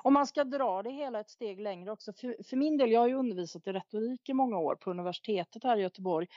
Om 0.04 0.14
man 0.14 0.28
ska 0.28 0.44
dra 0.44 0.84
det 0.84 0.92
hela 0.92 1.20
ett 1.20 1.30
steg 1.30 1.60
längre 1.60 1.92
också. 1.92 2.14
För, 2.14 2.44
för, 2.44 2.58
min 2.58 2.78
del, 2.78 2.92
jag 2.92 3.00
har 3.00 3.08
ju 3.08 3.14
undervisat 3.14 3.68
i 3.68 3.72
retorik 3.72 4.30
i 4.30 4.34
många 4.34 4.58
år 4.58 4.76
på 4.76 4.92
universitetet 4.92 5.64
här 5.64 5.78
i 5.78 5.82
Göteborg. 5.82 6.28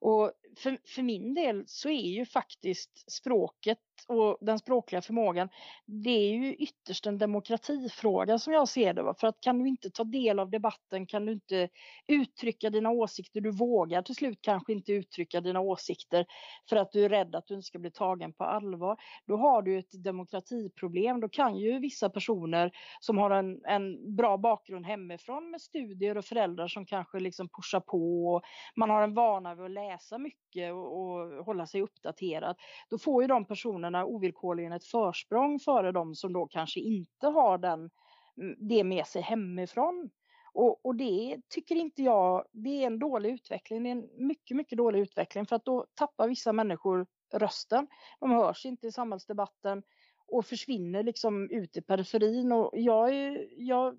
Och 0.00 0.32
för, 0.56 0.78
för 0.84 1.02
min 1.02 1.34
del 1.34 1.64
så 1.66 1.88
är 1.88 2.10
ju 2.10 2.26
faktiskt 2.26 3.12
språket 3.12 3.78
och 4.08 4.38
den 4.40 4.58
språkliga 4.58 5.02
förmågan, 5.02 5.48
det 5.86 6.10
är 6.10 6.34
ju 6.34 6.54
ytterst 6.54 7.06
en 7.06 7.18
demokratifråga 7.18 8.38
som 8.38 8.52
jag 8.52 8.68
ser 8.68 8.94
det. 8.94 9.14
För 9.20 9.26
att 9.26 9.40
kan 9.40 9.58
du 9.58 9.68
inte 9.68 9.90
ta 9.90 10.04
del 10.04 10.38
av 10.38 10.50
debatten, 10.50 11.06
kan 11.06 11.26
du 11.26 11.32
inte 11.32 11.68
uttrycka 12.06 12.70
dina 12.70 12.90
åsikter, 12.90 13.40
du 13.40 13.50
vågar 13.50 14.02
till 14.02 14.14
slut 14.14 14.38
kanske 14.40 14.72
inte 14.72 14.92
uttrycka 14.92 15.40
dina 15.40 15.60
åsikter 15.60 16.26
för 16.68 16.76
att 16.76 16.92
du 16.92 17.04
är 17.04 17.08
rädd 17.08 17.34
att 17.34 17.46
du 17.46 17.54
inte 17.54 17.66
ska 17.66 17.78
bli 17.78 17.90
tagen 17.90 18.32
på 18.32 18.44
allvar. 18.44 18.96
Då 19.26 19.36
har 19.36 19.62
du 19.62 19.78
ett 19.78 20.04
demokratiproblem. 20.04 21.20
Då 21.20 21.28
kan 21.28 21.56
ju 21.56 21.78
vissa 21.78 22.10
personer 22.10 22.72
som 23.00 23.18
har 23.18 23.30
en, 23.30 23.64
en 23.64 24.16
bra 24.16 24.36
bakgrund 24.36 24.86
hemifrån 24.86 25.50
med 25.50 25.60
studier 25.60 26.16
och 26.16 26.24
föräldrar 26.24 26.68
som 26.68 26.86
kanske 26.86 27.20
liksom 27.20 27.48
pushar 27.48 27.80
på 27.80 28.26
och 28.26 28.42
man 28.76 28.90
har 28.90 29.02
en 29.02 29.14
vana 29.14 29.54
vid 29.54 29.64
att 29.64 29.70
läsa 29.70 30.18
mycket 30.18 30.72
och, 30.72 31.00
och 31.00 31.44
hålla 31.44 31.66
sig 31.66 31.82
uppdaterad. 31.82 32.56
Då 32.90 32.98
får 32.98 33.22
ju 33.22 33.28
de 33.28 33.44
personerna 33.44 33.85
ovillkorligen 33.94 34.72
ett 34.72 34.84
försprång 34.84 35.58
före 35.58 35.92
de 35.92 36.14
som 36.14 36.32
då 36.32 36.46
kanske 36.46 36.80
inte 36.80 37.26
har 37.26 37.58
den, 37.58 37.90
mm, 38.36 38.56
det 38.58 38.84
med 38.84 39.06
sig 39.06 39.22
hemifrån. 39.22 40.10
Och, 40.52 40.86
och, 40.86 40.94
det 40.94 41.40
tycker 41.48 41.76
inte 41.76 42.02
jag, 42.02 42.44
det 42.52 42.82
är 42.82 42.86
en 42.86 42.98
dålig 42.98 43.30
utveckling. 43.30 43.82
Det 43.82 43.88
är 43.88 43.92
en 43.92 44.08
mycket, 44.16 44.56
mycket 44.56 44.78
dålig 44.78 45.00
utveckling 45.00 45.46
för 45.46 45.56
att 45.56 45.64
då 45.64 45.86
tappar 45.94 46.28
vissa 46.28 46.52
människor 46.52 47.06
rösten. 47.34 47.86
De 48.20 48.30
hörs 48.30 48.66
inte 48.66 48.86
i 48.86 48.92
samhällsdebatten 48.92 49.82
och 50.26 50.46
försvinner 50.46 51.02
liksom 51.02 51.50
ut 51.50 51.76
i 51.76 51.82
periferin. 51.82 52.52
Och 52.52 52.70
jag, 52.72 53.12
jag 53.56 53.98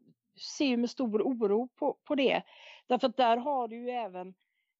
ser 0.57 0.77
med 0.77 0.89
stor 0.89 1.21
oro 1.21 1.67
på, 1.67 1.97
på 2.03 2.15
det. 2.15 2.43
Därför 2.87 3.07
att 3.07 3.17
där 3.17 3.37
har 3.37 3.67
du 3.67 3.75
ju 3.75 3.89
även 3.89 4.27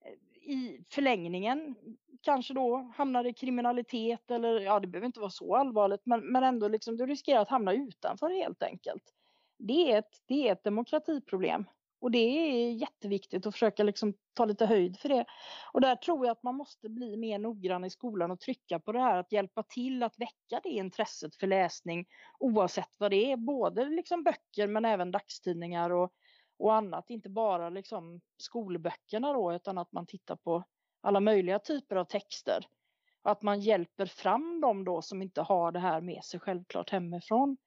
eh, 0.06 0.52
i 0.52 0.84
förlängningen 0.90 1.76
kanske 2.22 2.54
då 2.54 2.92
hamnar 2.96 3.28
i 3.28 3.34
kriminalitet 3.34 4.32
eller 4.32 4.60
ja, 4.60 4.80
det 4.80 4.88
behöver 4.88 5.06
inte 5.06 5.20
vara 5.20 5.30
så 5.30 5.56
allvarligt, 5.56 6.02
men, 6.06 6.32
men 6.32 6.44
ändå 6.44 6.68
liksom 6.68 6.98
du 6.98 7.06
riskerar 7.06 7.42
att 7.42 7.50
hamna 7.50 7.74
utanför 7.74 8.30
helt 8.30 8.64
enkelt. 8.64 9.04
Det 9.58 9.92
är 9.92 10.00
ett, 10.00 10.22
det 10.26 10.48
är 10.48 10.52
ett 10.52 10.64
demokratiproblem 10.64 11.66
och 12.00 12.12
det 12.12 12.18
är 12.18 12.72
jätteviktigt 12.72 13.46
att 13.46 13.54
försöka 13.54 13.84
liksom 13.84 14.14
ta 14.34 14.46
lite 14.46 14.66
höjd 14.66 15.00
för 15.00 15.10
det. 15.10 15.26
Och 15.74 15.82
där 15.82 15.96
tror 15.96 16.26
jag 16.26 16.32
att 16.32 16.44
man 16.44 16.56
måste 16.56 16.90
bli 16.90 17.18
mer 17.18 17.40
noggrann 17.40 17.86
i 17.86 17.90
skolan 17.90 18.32
och 18.32 18.40
trycka 18.40 18.80
på 18.80 18.92
det 18.92 19.00
här 19.00 19.18
att 19.18 19.32
hjälpa 19.32 19.64
till 19.64 20.04
att 20.04 20.20
väcka 20.20 20.60
det 20.64 20.70
intresset 20.70 21.36
för 21.36 21.48
läsning 21.48 22.06
oavsett 22.40 22.96
vad 22.98 23.12
det 23.12 23.32
är, 23.32 23.38
både 23.38 23.86
liksom 23.86 24.24
böcker 24.24 24.68
men 24.68 24.86
även 24.86 25.12
dagstidningar 25.12 25.90
och, 25.90 26.12
och 26.58 26.76
annat, 26.76 27.10
inte 27.10 27.30
bara 27.30 27.70
liksom 27.70 28.22
skolböckerna 28.38 29.34
då 29.34 29.54
utan 29.54 29.78
att 29.78 29.92
man 29.92 30.06
tittar 30.06 30.36
på 30.36 30.64
alla 31.08 31.20
möjliga 31.20 31.60
typer 31.60 31.96
av 31.96 32.06
texter. 32.06 32.68
Och 33.22 33.32
att 33.32 33.42
man 33.42 33.60
hjälper 33.60 34.06
fram 34.06 34.62
dem 34.62 34.86
då 34.86 35.02
som 35.02 35.22
inte 35.22 35.42
har 35.42 35.72
det 35.72 35.80
här 35.80 36.02
med 36.02 36.24
sig 36.24 36.40
självklart 36.40 36.90
hemifrån. 36.90 37.58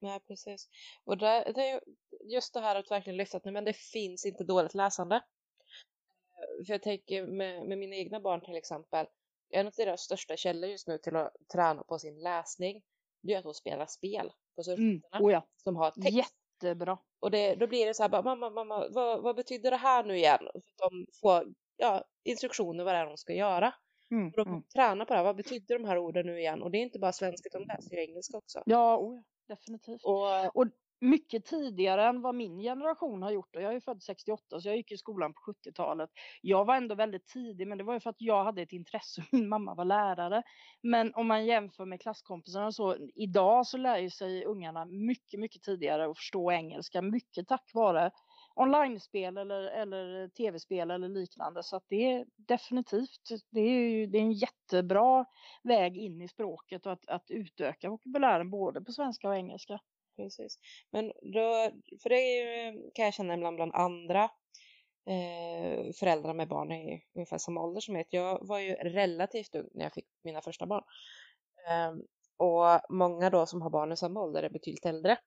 Nej, 0.00 0.20
precis. 0.20 0.68
Och 1.04 1.18
det, 1.18 1.52
det 1.54 1.68
är 1.68 1.80
just 2.24 2.54
det 2.54 2.60
här 2.60 2.76
att 2.76 2.90
verkligen 2.90 3.16
lyfta 3.16 3.36
att 3.36 3.44
men 3.44 3.64
det 3.64 3.76
finns 3.76 4.26
inte 4.26 4.44
dåligt 4.44 4.74
läsande. 4.74 5.16
Eh, 5.16 6.64
för 6.66 6.74
jag 6.74 6.82
tänker 6.82 7.26
med, 7.26 7.68
med 7.68 7.78
mina 7.78 7.96
egna 7.96 8.20
barn 8.20 8.40
till 8.40 8.56
exempel, 8.56 9.06
en 9.50 9.66
av 9.66 9.72
deras 9.76 10.00
största 10.00 10.36
källor 10.36 10.70
just 10.70 10.88
nu 10.88 10.98
till 10.98 11.16
att 11.16 11.32
träna 11.52 11.82
på 11.82 11.98
sin 11.98 12.20
läsning, 12.20 12.82
det 13.22 13.34
är 13.34 13.38
att 13.38 13.44
de 13.44 13.54
spelar 13.54 13.86
spel 13.86 14.32
på 14.56 14.62
surfplattorna 14.62 15.18
mm. 15.18 15.26
oh 15.26 15.32
ja. 15.32 15.46
som 15.56 15.76
har 15.76 15.90
text. 15.90 16.34
Jättebra. 16.62 16.98
Och 17.20 17.30
det, 17.30 17.54
då 17.54 17.66
blir 17.66 17.86
det 17.86 17.94
så 17.94 18.02
här, 18.02 18.10
bara, 18.10 18.22
mamma, 18.22 18.50
mamma, 18.50 18.88
vad, 18.90 19.22
vad 19.22 19.36
betyder 19.36 19.70
det 19.70 19.76
här 19.76 20.04
nu 20.04 20.16
igen? 20.16 20.48
Så 20.52 20.88
de 20.88 21.06
får 21.20 21.54
ja, 21.78 22.04
instruktioner 22.24 22.84
vad 22.84 22.94
det 22.94 22.98
är 22.98 23.06
de 23.06 23.16
ska 23.16 23.32
göra. 23.32 23.74
Mm, 24.10 24.26
och 24.26 24.36
de 24.36 24.44
får 24.44 24.50
mm. 24.50 24.62
träna 24.62 25.04
på 25.04 25.12
det 25.12 25.18
här, 25.18 25.24
vad 25.24 25.36
betyder 25.36 25.78
de 25.78 25.84
här 25.84 25.98
orden 25.98 26.26
nu 26.26 26.38
igen? 26.38 26.62
Och 26.62 26.70
det 26.70 26.78
är 26.78 26.82
inte 26.82 26.98
bara 26.98 27.12
svenska, 27.12 27.48
de 27.52 27.64
läser 27.64 27.96
ju 27.96 28.02
engelska 28.02 28.36
också. 28.36 28.62
Ja, 28.66 28.96
oh, 28.96 29.20
definitivt. 29.48 30.04
Och, 30.04 30.56
och 30.56 30.66
mycket 31.00 31.44
tidigare 31.44 32.06
än 32.06 32.22
vad 32.22 32.34
min 32.34 32.58
generation 32.58 33.22
har 33.22 33.30
gjort. 33.30 33.56
Och 33.56 33.62
jag 33.62 33.74
är 33.74 33.80
född 33.80 34.02
68 34.02 34.60
så 34.60 34.68
jag 34.68 34.76
gick 34.76 34.92
i 34.92 34.96
skolan 34.96 35.34
på 35.34 35.52
70-talet. 35.52 36.10
Jag 36.42 36.64
var 36.64 36.76
ändå 36.76 36.94
väldigt 36.94 37.26
tidig 37.26 37.66
men 37.66 37.78
det 37.78 37.84
var 37.84 37.94
ju 37.94 38.00
för 38.00 38.10
att 38.10 38.20
jag 38.20 38.44
hade 38.44 38.62
ett 38.62 38.72
intresse 38.72 39.20
och 39.20 39.26
min 39.32 39.48
mamma 39.48 39.74
var 39.74 39.84
lärare. 39.84 40.42
Men 40.82 41.14
om 41.14 41.26
man 41.26 41.46
jämför 41.46 41.84
med 41.84 42.00
klasskompisarna 42.00 42.72
så 42.72 42.96
idag 43.14 43.66
så 43.66 43.76
lär 43.76 43.98
ju 43.98 44.10
sig 44.10 44.44
ungarna 44.44 44.84
mycket, 44.84 45.40
mycket 45.40 45.62
tidigare 45.62 46.10
att 46.10 46.16
förstå 46.16 46.52
engelska. 46.52 47.02
Mycket 47.02 47.48
tack 47.48 47.70
vare 47.74 48.10
online-spel 48.58 49.38
eller, 49.38 49.62
eller 49.62 50.28
tv-spel 50.28 50.90
eller 50.90 51.08
liknande. 51.08 51.62
Så 51.62 51.76
att 51.76 51.84
det 51.88 52.12
är 52.12 52.26
definitivt, 52.36 53.28
det 53.50 53.60
är, 53.60 53.80
ju, 53.90 54.06
det 54.06 54.18
är 54.18 54.22
en 54.22 54.32
jättebra 54.32 55.24
väg 55.62 55.96
in 55.96 56.22
i 56.22 56.28
språket 56.28 56.86
och 56.86 56.92
att, 56.92 57.08
att 57.08 57.30
utöka 57.30 57.90
vokabulären 57.90 58.50
både 58.50 58.80
på 58.80 58.92
svenska 58.92 59.28
och 59.28 59.36
engelska. 59.36 59.80
Precis. 60.16 60.58
Men 60.90 61.06
då, 61.06 61.70
för 62.02 62.08
det 62.08 62.16
är 62.16 62.72
ju, 62.72 62.90
kan 62.94 63.04
jag 63.04 63.14
känna 63.14 63.34
ibland 63.34 63.56
bland 63.56 63.74
andra 63.74 64.24
eh, 65.06 65.92
föräldrar 66.00 66.34
med 66.34 66.48
barn 66.48 66.72
i 66.72 67.02
ungefär 67.14 67.38
samma 67.38 67.62
ålder 67.62 67.80
som 67.80 67.96
jag. 67.96 68.06
Jag 68.10 68.46
var 68.46 68.58
ju 68.58 68.74
relativt 68.74 69.54
ung 69.54 69.68
när 69.74 69.84
jag 69.84 69.92
fick 69.92 70.06
mina 70.24 70.40
första 70.40 70.66
barn. 70.66 70.84
Eh, 71.68 71.92
och 72.36 72.80
många 72.88 73.30
då 73.30 73.46
som 73.46 73.62
har 73.62 73.70
barn 73.70 73.92
i 73.92 73.96
samma 73.96 74.20
ålder 74.20 74.42
är 74.42 74.50
betydligt 74.50 74.86
äldre 74.86 75.18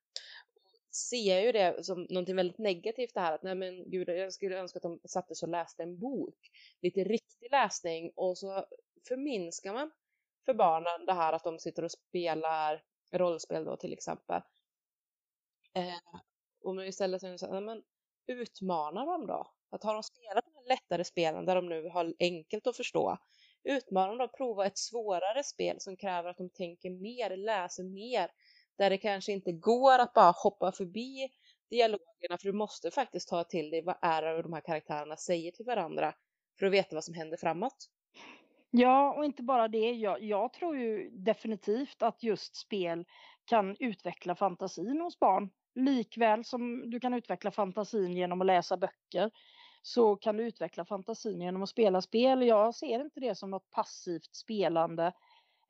ser 0.91 1.35
jag 1.35 1.43
ju 1.43 1.51
det 1.51 1.85
som 1.85 2.07
någonting 2.09 2.35
väldigt 2.35 2.57
negativt 2.57 3.13
det 3.13 3.19
här 3.19 3.33
att 3.33 3.43
nej 3.43 3.55
men 3.55 3.89
gud 3.89 4.09
jag 4.09 4.33
skulle 4.33 4.59
önska 4.59 4.77
att 4.77 4.83
de 4.83 4.99
satte 5.05 5.35
sig 5.35 5.45
och 5.45 5.51
läste 5.51 5.83
en 5.83 5.99
bok. 5.99 6.37
Lite 6.81 7.03
riktig 7.03 7.51
läsning 7.51 8.11
och 8.15 8.37
så 8.37 8.65
förminskar 9.07 9.73
man 9.73 9.91
för 10.45 10.53
barnen 10.53 11.05
det 11.05 11.13
här 11.13 11.33
att 11.33 11.43
de 11.43 11.59
sitter 11.59 11.83
och 11.83 11.91
spelar 11.91 12.83
rollspel 13.11 13.65
då 13.65 13.77
till 13.77 13.93
exempel. 13.93 14.41
Eh, 15.73 16.19
och 16.63 16.75
man 16.75 16.85
istället 16.85 17.21
säger 17.21 17.37
så 17.37 17.53
här, 17.53 17.61
men 17.61 17.83
utmana 18.27 19.05
dem 19.05 19.27
då. 19.27 19.51
Att 19.69 19.83
har 19.83 19.93
de 19.93 20.03
spelat 20.03 20.45
de 20.45 20.55
här 20.55 20.67
lättare 20.67 21.03
spelen 21.03 21.45
där 21.45 21.55
de 21.55 21.69
nu 21.69 21.89
har 21.89 22.13
enkelt 22.19 22.67
att 22.67 22.77
förstå, 22.77 23.17
utmana 23.63 24.07
dem 24.07 24.17
då, 24.17 24.27
prova 24.27 24.65
ett 24.65 24.77
svårare 24.77 25.43
spel 25.43 25.75
som 25.79 25.97
kräver 25.97 26.29
att 26.29 26.37
de 26.37 26.49
tänker 26.49 26.89
mer, 26.89 27.37
läser 27.37 27.83
mer, 27.83 28.31
där 28.81 28.89
det 28.89 28.97
kanske 28.97 29.31
inte 29.31 29.51
går 29.51 29.99
att 29.99 30.13
bara 30.13 30.31
hoppa 30.31 30.71
förbi 30.71 31.29
dialogerna 31.69 32.37
för 32.39 32.43
du 32.43 32.53
måste 32.53 32.91
faktiskt 32.91 33.29
ta 33.29 33.43
till 33.43 33.69
dig 33.69 33.81
vad 33.81 33.95
är 34.01 34.21
det 34.21 34.41
de 34.41 34.53
här 34.53 34.61
karaktärerna 34.61 35.17
säger 35.17 35.51
till 35.51 35.65
varandra 35.65 36.13
för 36.59 36.65
att 36.65 36.71
veta 36.71 36.95
vad 36.95 37.03
som 37.03 37.13
händer 37.13 37.37
framåt. 37.37 37.89
Ja, 38.71 39.13
och 39.17 39.25
inte 39.25 39.43
bara 39.43 39.67
det. 39.67 39.91
Jag, 39.91 40.23
jag 40.23 40.53
tror 40.53 40.77
ju 40.77 41.09
definitivt 41.09 42.01
att 42.01 42.23
just 42.23 42.55
spel 42.55 43.05
kan 43.45 43.75
utveckla 43.79 44.35
fantasin 44.35 45.01
hos 45.01 45.19
barn. 45.19 45.49
Likväl 45.75 46.45
som 46.45 46.89
du 46.89 46.99
kan 46.99 47.13
utveckla 47.13 47.51
fantasin 47.51 48.17
genom 48.17 48.41
att 48.41 48.47
läsa 48.47 48.77
böcker 48.77 49.31
så 49.81 50.15
kan 50.15 50.37
du 50.37 50.43
utveckla 50.43 50.85
fantasin 50.85 51.41
genom 51.41 51.63
att 51.63 51.69
spela 51.69 52.01
spel. 52.01 52.47
Jag 52.47 52.75
ser 52.75 53.01
inte 53.01 53.19
det 53.19 53.35
som 53.35 53.51
något 53.51 53.71
passivt 53.71 54.35
spelande 54.35 55.05
Eh, 55.05 55.13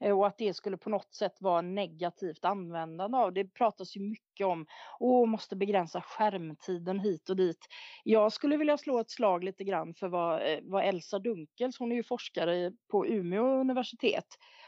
Eh, 0.01 0.17
och 0.17 0.27
att 0.27 0.37
det 0.37 0.53
skulle 0.53 0.77
på 0.77 0.89
något 0.89 1.13
sätt 1.13 1.35
vara 1.39 1.61
negativt 1.61 2.45
användande 2.45 3.17
av. 3.17 3.33
Det 3.33 3.45
pratas 3.45 3.97
ju 3.97 4.01
mycket 4.01 4.45
om 4.45 4.65
att 4.99 5.29
måste 5.29 5.55
begränsa 5.55 6.01
skärmtiden 6.01 6.99
hit 6.99 7.29
och 7.29 7.35
dit. 7.35 7.67
Jag 8.03 8.33
skulle 8.33 8.57
vilja 8.57 8.77
slå 8.77 8.99
ett 8.99 9.11
slag 9.11 9.43
lite 9.43 9.63
grann 9.63 9.93
för 9.93 10.07
vad, 10.07 10.41
eh, 10.41 10.59
vad 10.63 10.85
Elsa 10.85 11.19
Dunkels, 11.19 11.79
hon 11.79 11.91
är 11.91 11.95
ju 11.95 12.03
forskare 12.03 12.71
på 12.91 13.07
Umeå 13.07 13.59
universitet 13.59 14.27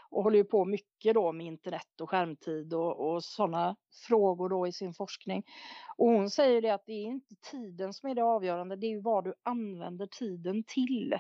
och 0.09 0.23
håller 0.23 0.37
ju 0.37 0.43
på 0.43 0.65
mycket 0.65 1.13
då 1.13 1.31
med 1.31 1.45
internet 1.45 2.01
och 2.01 2.09
skärmtid 2.09 2.73
och, 2.73 3.13
och 3.13 3.23
sådana 3.23 3.75
frågor 4.07 4.49
då 4.49 4.67
i 4.67 4.71
sin 4.71 4.93
forskning. 4.93 5.43
Och 5.97 6.07
hon 6.07 6.29
säger 6.29 6.61
det 6.61 6.69
att 6.69 6.85
det 6.85 6.93
är 6.93 7.05
inte 7.05 7.35
tiden 7.51 7.93
som 7.93 8.09
är 8.09 8.15
det 8.15 8.23
avgörande, 8.23 8.75
det 8.75 8.87
är 8.87 8.91
ju 8.91 9.01
vad 9.01 9.23
du 9.23 9.33
använder 9.43 10.07
tiden 10.07 10.63
till. 10.67 11.15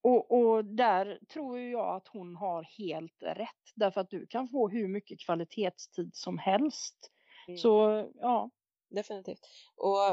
Och, 0.00 0.30
och, 0.30 0.64
där 0.64 1.18
tror 1.32 1.58
jag 1.58 1.96
att 1.96 2.08
hon 2.08 2.36
har 2.36 2.62
helt 2.62 3.22
rätt. 3.22 3.72
Därför 3.74 4.00
att 4.00 4.10
du 4.10 4.26
kan 4.26 4.48
få 4.48 4.68
hur 4.68 4.88
mycket 4.88 5.20
kvalitetstid 5.20 6.10
som 6.16 6.38
helst. 6.38 7.10
Mm. 7.48 7.58
Så 7.58 8.04
ja. 8.14 8.50
Definitivt. 8.88 9.40
Och 9.76 10.10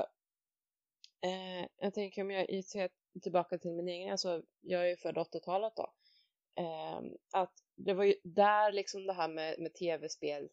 eh, 1.29 1.67
jag 1.77 1.93
tänker 1.93 2.21
om 2.21 2.31
jag 2.31 2.63
ser 2.63 2.89
tillbaka 3.21 3.57
till 3.57 3.71
min 3.71 3.87
egen, 3.87 4.11
alltså 4.11 4.43
jag 4.61 4.81
är 4.81 4.87
ju 4.87 4.97
född 4.97 5.17
80-talet 5.17 5.73
då. 5.75 5.93
Eh, 6.55 7.01
att 7.33 7.53
det 7.75 7.93
var 7.93 8.03
ju 8.03 8.15
där 8.23 8.71
liksom 8.71 9.05
det 9.05 9.13
här 9.13 9.27
med, 9.27 9.59
med 9.59 9.73
tv-spel 9.73 10.49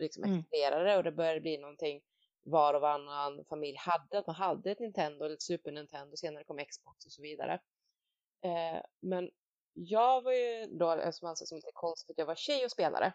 liksom 0.00 0.24
mm. 0.24 0.38
exploderade 0.38 0.96
och 0.96 1.04
det 1.04 1.12
började 1.12 1.40
bli 1.40 1.58
någonting 1.58 2.02
var 2.42 2.74
och 2.74 2.80
varannan 2.80 3.44
familj 3.48 3.76
hade. 3.76 4.18
Att 4.18 4.26
man 4.26 4.36
hade 4.36 4.70
ett 4.70 4.80
Nintendo 4.80 5.24
eller 5.24 5.34
ett 5.34 5.42
Super 5.42 5.72
Nintendo, 5.72 6.16
senare 6.16 6.44
kom 6.44 6.64
Xbox 6.64 7.06
och 7.06 7.12
så 7.12 7.22
vidare. 7.22 7.60
Eh, 8.44 8.82
men 9.00 9.30
jag 9.72 10.22
var 10.22 10.32
ju 10.32 10.66
då, 10.66 11.12
som 11.12 11.28
anses 11.28 11.48
som 11.48 11.56
lite 11.56 11.70
konstigt, 11.74 12.10
att 12.10 12.18
jag 12.18 12.26
var 12.26 12.34
tjej 12.34 12.64
och 12.64 12.70
spelare. 12.70 13.12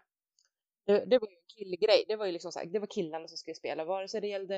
Det, 0.86 1.06
det 1.06 1.20
var 1.20 1.28
ju 1.28 1.36
en 1.36 1.56
killgrej. 1.58 2.06
Det 2.08 2.16
var 2.16 2.25
ju 2.25 2.32
liksom 2.32 2.51
så 2.51 2.60
här, 2.60 2.66
det 2.66 2.80
var 2.80 2.88
killarna 2.88 3.28
som 3.28 3.38
skulle 3.38 3.56
spela, 3.56 3.86
vare 3.86 4.08
sig 4.08 4.22
det 4.22 4.28
gällde 4.28 4.56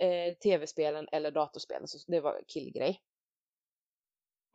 eh, 0.00 0.34
tv-spelen 0.34 1.08
eller 1.12 1.30
datorspelen, 1.30 1.88
så 1.88 2.10
det 2.10 2.20
var 2.20 2.44
killgrej. 2.46 3.02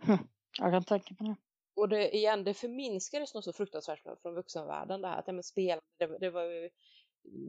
Hm, 0.03 0.18
jag 0.60 0.72
kan 0.72 0.84
tänka 0.84 1.15
på 1.15 1.24
det. 1.24 1.36
och 1.75 1.89
det, 1.89 2.15
igen, 2.15 2.44
det 2.44 2.53
förminskades 2.53 3.34
nog 3.34 3.44
så 3.44 3.53
fruktansvärt 3.53 4.22
från 4.22 4.36
vuxenvärlden 4.36 5.01
det 5.01 5.08
här 5.08 5.20
att 5.20 5.27
ja, 5.27 5.34
men 5.34 5.44
spel, 5.44 5.80
det, 5.98 6.18
det 6.20 6.30
var 6.30 6.44
ju 6.44 6.70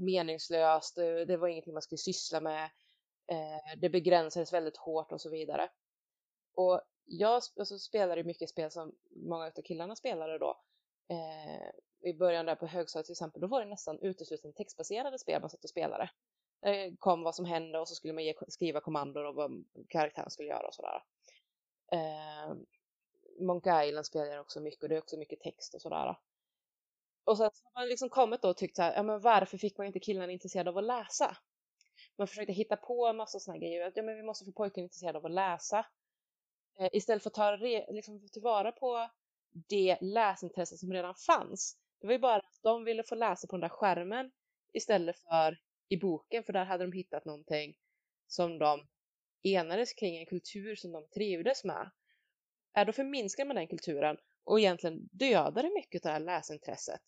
meningslöst, 0.00 0.94
det, 0.96 1.24
det, 1.24 1.36
var 1.36 1.48
ingenting 1.48 1.72
man 1.72 1.82
skulle 1.82 1.98
syssla 1.98 2.40
med, 2.40 2.64
eh, 3.26 3.78
det 3.78 3.90
begränsades 3.90 4.52
väldigt 4.52 4.76
hårt 4.76 5.12
och 5.12 5.20
så 5.20 5.30
vidare. 5.30 5.68
Och 6.54 6.80
jag 7.04 7.42
alltså, 7.56 7.78
spelade 7.78 8.24
mycket 8.24 8.50
spel 8.50 8.70
som 8.70 8.92
många 9.10 9.44
av 9.44 9.62
killarna 9.62 9.96
spelade 9.96 10.38
då. 10.38 10.60
Eh, 11.08 12.10
I 12.10 12.14
början 12.14 12.46
där 12.46 12.54
på 12.54 12.66
högstadiet 12.66 13.06
till 13.06 13.12
exempel, 13.12 13.40
då 13.40 13.46
var 13.46 13.60
det 13.60 13.70
nästan 13.70 13.98
uteslutande 13.98 14.56
textbaserade 14.56 15.18
spel 15.18 15.40
man 15.40 15.50
satt 15.50 15.64
och 15.64 15.70
spelade. 15.70 16.10
Det 16.60 16.96
kom 16.98 17.22
vad 17.22 17.34
som 17.34 17.44
hände 17.44 17.78
och 17.78 17.88
så 17.88 17.94
skulle 17.94 18.12
man 18.12 18.24
ge, 18.24 18.34
skriva 18.48 18.80
kommandon 18.80 19.26
och 19.26 19.34
vad 19.34 19.64
karaktären 19.88 20.30
skulle 20.30 20.48
göra 20.48 20.66
och 20.66 20.74
sådär. 20.74 21.02
Eh, 21.92 22.54
Monkey 23.40 23.88
Island 23.88 24.06
spelar 24.06 24.26
jag 24.26 24.40
också 24.40 24.60
mycket 24.60 24.82
och 24.82 24.88
det 24.88 24.94
är 24.94 24.98
också 24.98 25.16
mycket 25.16 25.40
text 25.40 25.74
och 25.74 25.82
sådär. 25.82 26.16
Och 27.24 27.36
sen 27.36 27.50
har 27.72 27.80
man 27.80 27.88
liksom 27.88 28.08
kommit 28.08 28.42
då 28.42 28.48
och 28.48 28.56
tyckt 28.56 28.76
så 28.76 28.82
här, 28.82 28.94
ja 28.94 29.02
men 29.02 29.20
varför 29.20 29.58
fick 29.58 29.78
man 29.78 29.86
inte 29.86 30.00
killarna 30.00 30.32
intresserade 30.32 30.70
av 30.70 30.78
att 30.78 30.84
läsa? 30.84 31.36
Man 32.18 32.26
försökte 32.26 32.52
hitta 32.52 32.76
på 32.76 33.06
en 33.06 33.16
massa 33.16 33.38
sådana 33.38 33.58
grejer, 33.58 33.86
att 33.86 33.96
ja 33.96 34.02
men 34.02 34.16
vi 34.16 34.22
måste 34.22 34.44
få 34.44 34.52
pojkarna 34.52 34.82
intresserade 34.82 35.18
av 35.18 35.26
att 35.26 35.32
läsa. 35.32 35.86
Eh, 36.78 36.88
istället 36.92 37.22
för 37.22 37.30
att 37.30 37.34
ta 37.34 37.56
liksom, 37.92 38.28
tillvara 38.28 38.72
på 38.72 39.10
det 39.68 39.98
läsintresse 40.00 40.76
som 40.76 40.92
redan 40.92 41.14
fanns. 41.14 41.76
Det 42.00 42.06
var 42.06 42.14
ju 42.14 42.18
bara 42.18 42.36
att 42.36 42.58
de 42.62 42.84
ville 42.84 43.02
få 43.02 43.14
läsa 43.14 43.46
på 43.46 43.56
den 43.56 43.60
där 43.60 43.68
skärmen 43.68 44.30
istället 44.72 45.18
för 45.18 45.58
i 45.88 45.96
boken, 45.96 46.44
för 46.44 46.52
där 46.52 46.64
hade 46.64 46.84
de 46.84 46.92
hittat 46.92 47.24
någonting 47.24 47.76
som 48.26 48.58
de 48.58 48.86
enades 49.42 49.92
kring, 49.92 50.16
en 50.16 50.26
kultur 50.26 50.76
som 50.76 50.92
de 50.92 51.06
trivdes 51.14 51.64
med. 51.64 51.90
Är 52.74 52.84
då 52.84 52.92
förminskar 52.92 53.44
man 53.44 53.56
den 53.56 53.68
kulturen 53.68 54.16
och 54.44 54.60
egentligen 54.60 55.08
dödar 55.12 55.62
det 55.62 55.74
mycket 55.74 56.06
av 56.06 56.08
det 56.08 56.12
här 56.12 56.20
läsintresset. 56.20 57.00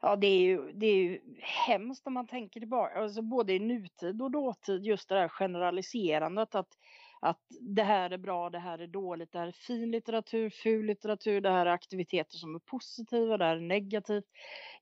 Ja, 0.00 0.16
det 0.16 0.26
är 0.26 0.40
ju, 0.40 0.72
det 0.72 0.86
är 0.86 0.94
ju 0.94 1.20
hemskt 1.40 2.06
om 2.06 2.12
man 2.12 2.26
tänker 2.26 2.60
tillbaka, 2.60 2.94
alltså 2.94 3.22
både 3.22 3.52
i 3.52 3.58
nutid 3.58 4.22
och 4.22 4.30
dåtid, 4.30 4.84
just 4.84 5.08
det 5.08 5.14
där 5.14 5.28
generaliserandet 5.28 6.54
att 6.54 6.78
att 7.20 7.40
det 7.60 7.82
här 7.82 8.10
är 8.10 8.18
bra, 8.18 8.50
det 8.50 8.58
här 8.58 8.78
är 8.78 8.86
dåligt, 8.86 9.32
det 9.32 9.38
här 9.38 9.46
är 9.46 9.52
fin 9.52 9.90
litteratur, 9.90 10.50
ful 10.50 10.86
litteratur, 10.86 11.40
det 11.40 11.50
här 11.50 11.66
är 11.66 11.70
aktiviteter 11.70 12.36
som 12.36 12.54
är 12.54 12.58
positiva, 12.58 13.36
det 13.36 13.44
här 13.44 13.56
är 13.56 13.60
negativt. 13.60 14.24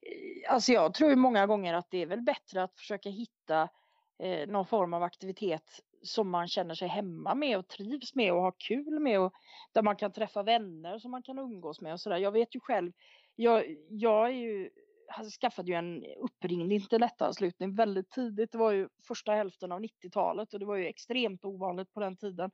Eh, 0.01 0.53
alltså 0.53 0.71
jag 0.71 0.93
tror 0.93 1.09
ju 1.09 1.15
många 1.15 1.47
gånger 1.47 1.73
att 1.73 1.91
det 1.91 2.01
är 2.01 2.05
väl 2.05 2.21
bättre 2.21 2.63
att 2.63 2.75
försöka 2.75 3.09
hitta 3.09 3.69
eh, 4.23 4.47
någon 4.47 4.65
form 4.65 4.93
av 4.93 5.03
aktivitet 5.03 5.81
som 6.03 6.29
man 6.29 6.47
känner 6.47 6.75
sig 6.75 6.87
hemma 6.87 7.35
med 7.35 7.57
och 7.57 7.67
trivs 7.67 8.15
med 8.15 8.33
och 8.33 8.41
har 8.41 8.53
kul 8.57 8.99
med 8.99 9.19
och 9.19 9.33
där 9.73 9.81
man 9.81 9.95
kan 9.95 10.11
träffa 10.11 10.43
vänner 10.43 10.99
som 10.99 11.11
man 11.11 11.23
kan 11.23 11.39
umgås 11.39 11.81
med 11.81 11.93
och 11.93 11.99
sådär. 11.99 12.17
Jag 12.17 12.31
vet 12.31 12.55
ju 12.55 12.59
själv, 12.59 12.91
jag, 13.35 13.75
jag 13.89 14.27
är 14.27 14.33
ju 14.33 14.69
Alltså, 15.07 15.39
skaffade 15.39 15.71
ju 15.71 15.77
en 15.77 16.05
uppringd 16.19 16.73
internetanslutning 16.73 17.75
väldigt 17.75 18.09
tidigt. 18.09 18.51
Det 18.51 18.57
var 18.57 18.71
ju 18.71 18.89
första 19.07 19.31
hälften 19.31 19.71
av 19.71 19.79
90-talet 19.79 20.53
och 20.53 20.59
det 20.59 20.65
var 20.65 20.75
ju 20.75 20.87
extremt 20.87 21.45
ovanligt 21.45 21.93
på 21.93 21.99
den 21.99 22.17
tiden. 22.17 22.51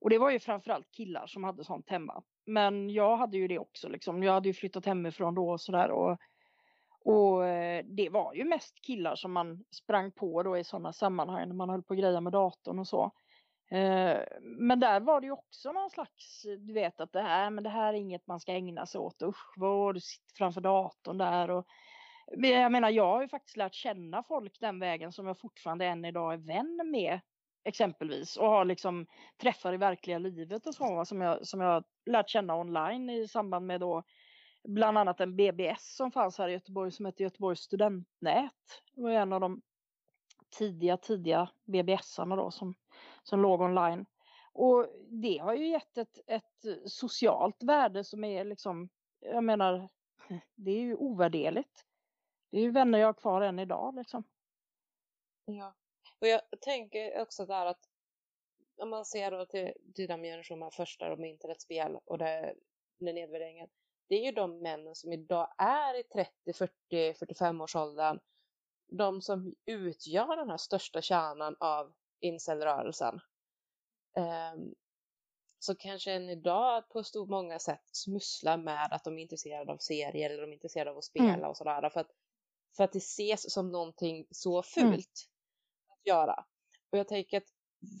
Och 0.00 0.10
det 0.10 0.18
var 0.18 0.30
ju 0.30 0.38
framförallt 0.38 0.90
killar 0.90 1.26
som 1.26 1.44
hade 1.44 1.64
sånt 1.64 1.90
hemma. 1.90 2.22
Men 2.46 2.90
jag 2.90 3.16
hade 3.16 3.36
ju 3.36 3.48
det 3.48 3.58
också 3.58 3.88
liksom. 3.88 4.22
Jag 4.22 4.32
hade 4.32 4.48
ju 4.48 4.54
flyttat 4.54 4.86
hemifrån 4.86 5.34
då 5.34 5.50
och 5.50 5.60
sådär 5.60 5.90
och, 5.90 6.18
och 7.00 7.46
eh, 7.46 7.84
det 7.84 8.08
var 8.08 8.34
ju 8.34 8.44
mest 8.44 8.80
killar 8.82 9.14
som 9.14 9.32
man 9.32 9.64
sprang 9.70 10.12
på 10.12 10.42
då 10.42 10.58
i 10.58 10.64
sådana 10.64 10.92
sammanhang 10.92 11.48
när 11.48 11.54
man 11.54 11.70
höll 11.70 11.82
på 11.82 11.94
att 11.94 12.00
greja 12.00 12.20
med 12.20 12.32
datorn 12.32 12.78
och 12.78 12.88
så. 12.88 13.12
Eh, 13.70 14.18
men 14.40 14.80
där 14.80 15.00
var 15.00 15.20
det 15.20 15.26
ju 15.26 15.32
också 15.32 15.72
någon 15.72 15.90
slags, 15.90 16.42
du 16.42 16.72
vet 16.72 17.00
att 17.00 17.12
det 17.12 17.22
här, 17.22 17.50
men 17.50 17.64
det 17.64 17.70
här 17.70 17.94
är 17.94 17.98
inget 17.98 18.26
man 18.26 18.40
ska 18.40 18.52
ägna 18.52 18.86
sig 18.86 18.98
åt. 18.98 19.22
Usch 19.22 19.54
vad 19.56 19.94
du 19.94 20.00
sitter 20.00 20.34
framför 20.34 20.60
datorn 20.60 21.18
där 21.18 21.50
och 21.50 21.66
jag 22.32 22.72
menar, 22.72 22.90
jag 22.90 23.06
har 23.06 23.22
ju 23.22 23.28
faktiskt 23.28 23.56
lärt 23.56 23.74
känna 23.74 24.22
folk 24.22 24.60
den 24.60 24.78
vägen 24.78 25.12
som 25.12 25.26
jag 25.26 25.40
fortfarande 25.40 25.86
än 25.86 26.04
idag 26.04 26.32
är 26.32 26.38
vän 26.38 26.90
med 26.90 27.20
exempelvis 27.64 28.36
och 28.36 28.46
har 28.46 28.64
liksom 28.64 29.06
träffar 29.42 29.72
i 29.74 29.76
verkliga 29.76 30.18
livet 30.18 30.66
och 30.66 30.74
så 30.74 31.04
som 31.04 31.20
jag, 31.20 31.46
som 31.46 31.60
jag 31.60 31.84
lärt 32.06 32.30
känna 32.30 32.56
online 32.56 33.10
i 33.10 33.28
samband 33.28 33.66
med 33.66 33.80
då 33.80 34.02
bland 34.68 34.98
annat 34.98 35.20
en 35.20 35.36
BBS 35.36 35.96
som 35.96 36.12
fanns 36.12 36.38
här 36.38 36.48
i 36.48 36.52
Göteborg 36.52 36.92
som 36.92 37.06
heter 37.06 37.24
Göteborgs 37.24 37.60
studentnät. 37.60 38.82
Det 38.94 39.02
var 39.02 39.10
en 39.10 39.32
av 39.32 39.40
de 39.40 39.62
tidiga, 40.58 40.96
tidiga 40.96 41.50
BBS-arna 41.64 42.36
då 42.36 42.50
som, 42.50 42.74
som 43.22 43.40
låg 43.40 43.60
online. 43.60 44.06
Och 44.52 44.86
det 45.08 45.38
har 45.38 45.54
ju 45.54 45.68
gett 45.68 45.98
ett, 45.98 46.18
ett 46.26 46.90
socialt 46.90 47.62
värde 47.62 48.04
som 48.04 48.24
är 48.24 48.44
liksom, 48.44 48.88
jag 49.20 49.44
menar, 49.44 49.88
det 50.54 50.70
är 50.70 50.80
ju 50.80 50.96
ovärderligt. 50.96 51.84
Det 52.50 52.56
är 52.56 52.62
ju 52.62 52.70
vänner 52.70 52.98
jag 52.98 53.06
har 53.06 53.14
kvar 53.14 53.40
än 53.40 53.58
idag 53.58 53.94
liksom. 53.94 54.24
Ja, 55.44 55.74
och 56.18 56.26
jag 56.26 56.40
tänker 56.60 57.20
också 57.20 57.46
där 57.46 57.66
att 57.66 57.88
om 58.76 58.90
man 58.90 59.04
ser 59.04 59.30
då 59.30 59.46
till, 59.46 59.72
till 59.94 60.08
de 60.08 60.22
generationerna 60.22 60.70
första 60.70 61.12
om 61.12 61.24
internetspel 61.24 61.98
och 62.04 62.18
det, 62.18 62.54
den 62.98 63.14
nedvärderingen. 63.14 63.68
Det 64.08 64.14
är 64.14 64.24
ju 64.24 64.32
de 64.32 64.62
männen 64.62 64.94
som 64.94 65.12
idag 65.12 65.54
är 65.58 66.00
i 66.00 66.02
30, 66.02 66.52
40, 66.52 67.14
45 67.14 67.60
års 67.60 67.76
åldern. 67.76 68.20
De 68.86 69.22
som 69.22 69.54
utgör 69.66 70.36
den 70.36 70.50
här 70.50 70.56
största 70.56 71.02
kärnan 71.02 71.56
av 71.60 71.92
incelrörelsen. 72.20 73.20
Um, 74.16 74.74
så 75.58 75.74
kanske 75.74 76.12
än 76.12 76.30
idag 76.30 76.88
på 76.88 77.04
stor 77.04 77.26
många 77.26 77.58
sätt 77.58 77.82
smusslar 77.92 78.56
med 78.56 78.92
att 78.92 79.04
de 79.04 79.18
är 79.18 79.22
intresserade 79.22 79.72
av 79.72 79.78
serier 79.78 80.30
eller 80.30 80.42
de 80.42 80.50
är 80.50 80.54
intresserade 80.54 80.90
av 80.90 80.98
att 80.98 81.04
spela 81.04 81.34
mm. 81.34 81.50
och 81.50 81.56
sådär. 81.56 81.90
För 81.90 82.00
att 82.00 82.10
för 82.76 82.84
att 82.84 82.92
det 82.92 82.98
ses 82.98 83.52
som 83.52 83.72
någonting 83.72 84.26
så 84.30 84.62
fult 84.62 84.86
mm. 84.86 85.04
att 85.88 86.06
göra. 86.06 86.44
Och 86.90 86.98
jag 86.98 87.08
tänker 87.08 87.36
att 87.36 87.48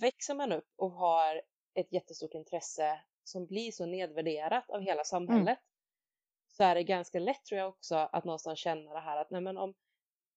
växer 0.00 0.34
man 0.34 0.52
upp 0.52 0.72
och 0.76 0.90
har 0.90 1.42
ett 1.74 1.92
jättestort 1.92 2.34
intresse 2.34 3.00
som 3.24 3.46
blir 3.46 3.72
så 3.72 3.86
nedvärderat 3.86 4.70
av 4.70 4.80
hela 4.80 4.92
mm. 4.92 5.04
samhället 5.04 5.58
mm. 5.58 5.64
så 6.48 6.64
är 6.64 6.74
det 6.74 6.82
ganska 6.82 7.18
lätt 7.18 7.44
tror 7.44 7.58
jag 7.58 7.68
också 7.68 7.96
att 7.96 8.24
någonstans 8.24 8.58
känna 8.58 8.92
det 8.92 9.00
här 9.00 9.16
att 9.16 9.30
nej 9.30 9.40
men 9.40 9.58
om 9.58 9.74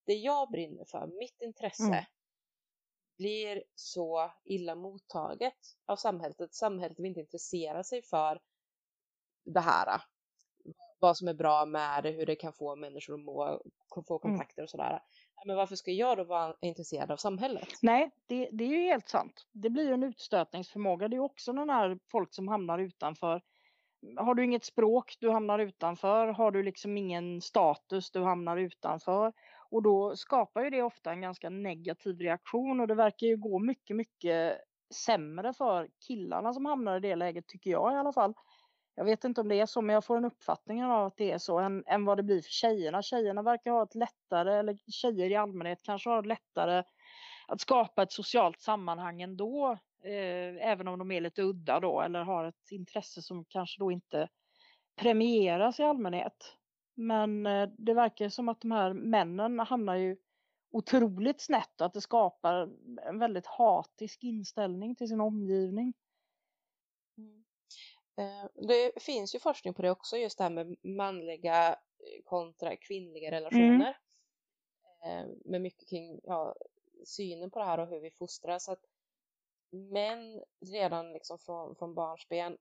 det 0.05 0.13
jag 0.13 0.51
brinner 0.51 0.85
för, 0.85 1.07
mitt 1.07 1.41
intresse 1.41 1.83
mm. 1.83 2.03
blir 3.17 3.63
så 3.75 4.31
illa 4.43 4.75
mottaget 4.75 5.57
av 5.85 5.95
samhället 5.95 6.41
att 6.41 6.53
samhället 6.53 6.99
vill 6.99 7.05
inte 7.05 7.19
intressera 7.19 7.83
sig 7.83 8.01
för 8.01 8.41
det 9.43 9.59
här 9.59 10.01
vad 10.99 11.17
som 11.17 11.27
är 11.27 11.33
bra 11.33 11.65
med 11.65 12.03
det, 12.03 12.11
hur 12.11 12.25
det 12.25 12.35
kan 12.35 12.53
få 12.53 12.75
människor 12.75 13.13
att 13.13 13.19
må, 13.19 13.61
få 14.07 14.13
mm. 14.13 14.19
kontakter 14.19 14.63
och 14.63 14.69
sådär. 14.69 14.99
Men 15.45 15.55
varför 15.55 15.75
ska 15.75 15.91
jag 15.91 16.17
då 16.17 16.23
vara 16.23 16.55
intresserad 16.61 17.11
av 17.11 17.17
samhället? 17.17 17.67
Nej, 17.81 18.11
det, 18.27 18.49
det 18.51 18.63
är 18.63 18.67
ju 18.67 18.81
helt 18.81 19.09
sant. 19.09 19.45
Det 19.51 19.69
blir 19.69 19.87
ju 19.87 19.93
en 19.93 20.03
utstötningsförmåga. 20.03 21.07
Det 21.07 21.15
är 21.15 21.19
också 21.19 21.53
den 21.53 21.69
här 21.69 21.99
folk 22.11 22.33
som 22.33 22.47
hamnar 22.47 22.79
utanför. 22.79 23.41
Har 24.17 24.35
du 24.35 24.43
inget 24.43 24.65
språk, 24.65 25.15
du 25.19 25.29
hamnar 25.29 25.59
utanför. 25.59 26.27
Har 26.27 26.51
du 26.51 26.63
liksom 26.63 26.97
ingen 26.97 27.41
status, 27.41 28.11
du 28.11 28.23
hamnar 28.23 28.57
utanför. 28.57 29.33
Och 29.69 29.83
då 29.83 30.15
skapar 30.15 30.63
ju 30.63 30.69
det 30.69 30.81
ofta 30.81 31.11
en 31.11 31.21
ganska 31.21 31.49
negativ 31.49 32.19
reaktion 32.19 32.79
och 32.79 32.87
det 32.87 32.95
verkar 32.95 33.27
ju 33.27 33.37
gå 33.37 33.59
mycket, 33.59 33.95
mycket 33.95 34.57
sämre 35.05 35.53
för 35.53 35.89
killarna 36.07 36.53
som 36.53 36.65
hamnar 36.65 36.97
i 36.97 36.99
det 36.99 37.15
läget, 37.15 37.47
tycker 37.47 37.71
jag 37.71 37.93
i 37.93 37.95
alla 37.95 38.13
fall. 38.13 38.33
Jag 38.99 39.05
vet 39.05 39.23
inte 39.23 39.41
om 39.41 39.47
det 39.47 39.55
är 39.55 39.65
så, 39.65 39.81
men 39.81 39.93
jag 39.93 40.05
får 40.05 40.17
en 40.17 40.25
uppfattning 40.25 40.83
av 40.83 41.05
att 41.05 41.17
det 41.17 41.31
är 41.31 41.37
så 41.37 41.59
än, 41.59 41.83
än 41.87 42.05
vad 42.05 42.17
det 42.17 42.23
blir 42.23 42.41
för 42.41 42.49
tjejerna. 42.49 43.01
Tjejerna 43.01 43.41
verkar 43.41 43.71
ha 43.71 43.83
ett 43.83 43.95
lättare, 43.95 44.53
eller 44.53 44.77
tjejer 44.91 45.31
i 45.31 45.35
allmänhet 45.35 45.83
kanske 45.83 46.09
har 46.09 46.23
lättare 46.23 46.83
att 47.47 47.61
skapa 47.61 48.03
ett 48.03 48.11
socialt 48.11 48.61
sammanhang 48.61 49.21
ändå, 49.21 49.77
eh, 50.03 50.69
även 50.69 50.87
om 50.87 50.99
de 50.99 51.11
är 51.11 51.21
lite 51.21 51.41
udda 51.41 51.79
då 51.79 52.01
eller 52.01 52.23
har 52.23 52.45
ett 52.45 52.71
intresse 52.71 53.21
som 53.21 53.45
kanske 53.45 53.79
då 53.79 53.91
inte 53.91 54.27
premieras 54.95 55.79
i 55.79 55.83
allmänhet. 55.83 56.55
Men 56.95 57.45
eh, 57.45 57.69
det 57.77 57.93
verkar 57.93 58.29
som 58.29 58.49
att 58.49 58.61
de 58.61 58.71
här 58.71 58.93
männen 58.93 59.59
hamnar 59.59 59.95
ju 59.95 60.17
otroligt 60.71 61.41
snett 61.41 61.81
och 61.81 61.85
att 61.85 61.93
det 61.93 62.01
skapar 62.01 62.69
en 63.09 63.19
väldigt 63.19 63.47
hatisk 63.47 64.23
inställning 64.23 64.95
till 64.95 65.07
sin 65.07 65.21
omgivning. 65.21 65.93
Eh, 68.17 68.45
det 68.67 69.03
finns 69.03 69.35
ju 69.35 69.39
forskning 69.39 69.73
på 69.73 69.81
det 69.81 69.91
också, 69.91 70.17
just 70.17 70.37
det 70.37 70.43
här 70.43 70.51
med 70.51 70.75
manliga 70.83 71.69
eh, 71.69 72.23
kontra 72.25 72.75
kvinnliga 72.75 73.31
relationer. 73.31 73.97
Mm. 75.03 75.37
Med 75.45 75.61
mycket 75.61 75.89
kring 75.89 76.19
ja, 76.23 76.55
synen 77.05 77.51
på 77.51 77.59
det 77.59 77.65
här 77.65 77.79
och 77.79 77.87
hur 77.87 77.99
vi 77.99 78.11
fostrar. 78.11 78.59
Så 78.59 78.71
att 78.71 78.85
män 79.69 80.43
redan 80.71 81.13
liksom 81.13 81.39
från, 81.39 81.75
från 81.75 81.93
barnsben 81.93 82.57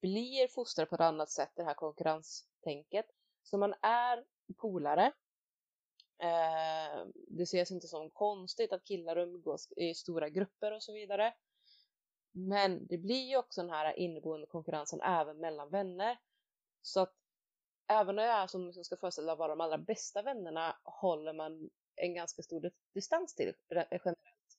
blir 0.00 0.48
fostrade 0.48 0.88
på 0.88 0.94
ett 0.94 1.00
annat 1.00 1.30
sätt, 1.30 1.50
det 1.54 1.64
här 1.64 1.74
konkurrenstänket. 1.74 3.06
Så 3.42 3.58
man 3.58 3.74
är 3.82 4.24
polare. 4.56 5.12
det 7.28 7.42
ses 7.42 7.70
inte 7.70 7.86
som 7.86 8.10
konstigt 8.10 8.72
att 8.72 8.84
killar 8.84 9.16
umgås 9.18 9.72
i 9.76 9.94
stora 9.94 10.28
grupper 10.28 10.72
och 10.72 10.82
så 10.82 10.92
vidare. 10.92 11.34
Men 12.38 12.86
det 12.86 12.98
blir 12.98 13.28
ju 13.28 13.36
också 13.36 13.60
den 13.60 13.70
här 13.70 13.98
inneboende 13.98 14.46
konkurrensen 14.46 15.00
även 15.00 15.40
mellan 15.40 15.70
vänner. 15.70 16.18
Så 16.82 17.00
att 17.00 17.14
även 17.88 18.16
när 18.16 18.22
jag 18.22 18.36
är 18.36 18.46
som, 18.46 18.72
som 18.72 18.84
ska 18.84 18.96
föreställa 18.96 19.34
vara 19.34 19.48
de 19.48 19.60
allra 19.60 19.78
bästa 19.78 20.22
vännerna 20.22 20.78
håller 20.84 21.32
man 21.32 21.70
en 21.94 22.14
ganska 22.14 22.42
stor 22.42 22.70
distans 22.94 23.34
till 23.34 23.48
eh, 23.48 23.84
generellt. 23.90 24.58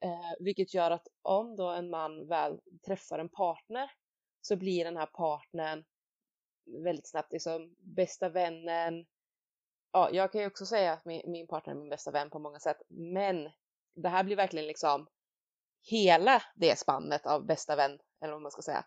Eh, 0.00 0.44
vilket 0.44 0.74
gör 0.74 0.90
att 0.90 1.08
om 1.22 1.56
då 1.56 1.68
en 1.68 1.90
man 1.90 2.28
väl 2.28 2.60
träffar 2.86 3.18
en 3.18 3.28
partner 3.28 3.90
så 4.40 4.56
blir 4.56 4.84
den 4.84 4.96
här 4.96 5.06
partnern 5.06 5.84
väldigt 6.84 7.08
snabbt 7.08 7.32
liksom 7.32 7.76
bästa 7.78 8.28
vännen. 8.28 9.06
Ja, 9.92 10.10
jag 10.12 10.32
kan 10.32 10.40
ju 10.40 10.46
också 10.46 10.66
säga 10.66 10.92
att 10.92 11.04
min, 11.04 11.22
min 11.26 11.46
partner 11.46 11.74
är 11.74 11.78
min 11.78 11.88
bästa 11.88 12.10
vän 12.10 12.30
på 12.30 12.38
många 12.38 12.58
sätt, 12.58 12.82
men 12.88 13.50
det 13.94 14.08
här 14.08 14.24
blir 14.24 14.36
verkligen 14.36 14.66
liksom 14.66 15.06
hela 15.82 16.42
det 16.54 16.78
spannet 16.78 17.26
av 17.26 17.46
bästa 17.46 17.76
vän, 17.76 17.98
eller 18.20 18.32
vad 18.32 18.42
man 18.42 18.50
ska 18.50 18.62
säga. 18.62 18.84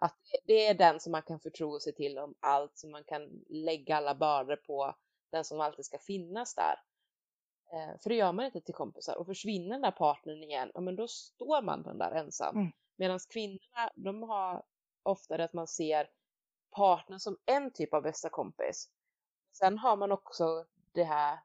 Att 0.00 0.16
det 0.44 0.66
är 0.66 0.74
den 0.74 1.00
som 1.00 1.12
man 1.12 1.22
kan 1.22 1.40
förtro 1.40 1.80
sig 1.80 1.94
till 1.94 2.18
om 2.18 2.34
allt, 2.40 2.78
som 2.78 2.90
man 2.90 3.04
kan 3.04 3.22
lägga 3.48 3.96
alla 3.96 4.14
bördor 4.14 4.56
på, 4.56 4.94
den 5.30 5.44
som 5.44 5.60
alltid 5.60 5.84
ska 5.84 5.98
finnas 5.98 6.54
där. 6.54 6.82
Eh, 7.72 8.00
för 8.02 8.08
det 8.08 8.16
gör 8.16 8.32
man 8.32 8.44
inte 8.44 8.60
till 8.60 8.74
kompisar 8.74 9.16
och 9.16 9.26
försvinner 9.26 9.70
den 9.70 9.82
där 9.82 9.90
partnern 9.90 10.42
igen, 10.42 10.70
ja 10.74 10.80
men 10.80 10.96
då 10.96 11.08
står 11.08 11.62
man 11.62 11.82
den 11.82 11.98
där 11.98 12.12
ensam. 12.12 12.56
Mm. 12.56 12.72
Medan 12.96 13.18
kvinnorna, 13.30 13.90
de 13.94 14.22
har 14.22 14.64
oftare 15.02 15.44
att 15.44 15.52
man 15.52 15.66
ser 15.66 16.10
partnern 16.70 17.20
som 17.20 17.36
en 17.46 17.72
typ 17.72 17.94
av 17.94 18.02
bästa 18.02 18.28
kompis. 18.28 18.90
Sen 19.52 19.78
har 19.78 19.96
man 19.96 20.12
också 20.12 20.66
det 20.92 21.04
här 21.04 21.38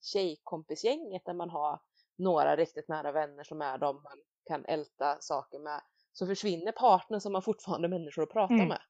tjejkompisgänget 0.00 1.24
där 1.24 1.34
man 1.34 1.50
har 1.50 1.80
några 2.16 2.56
riktigt 2.56 2.88
nära 2.88 3.12
vänner 3.12 3.44
som 3.44 3.62
är 3.62 3.78
de 3.78 4.02
man 4.02 4.22
kan 4.50 4.64
älta 4.64 5.16
saker 5.20 5.58
med. 5.58 5.80
Så 6.12 6.26
försvinner 6.26 6.72
partnern 6.72 7.20
som 7.20 7.32
man 7.32 7.42
fortfarande 7.42 7.86
är 7.86 7.90
människor 7.90 8.22
att 8.22 8.30
prata 8.30 8.54
mm. 8.54 8.68
med. 8.68 8.82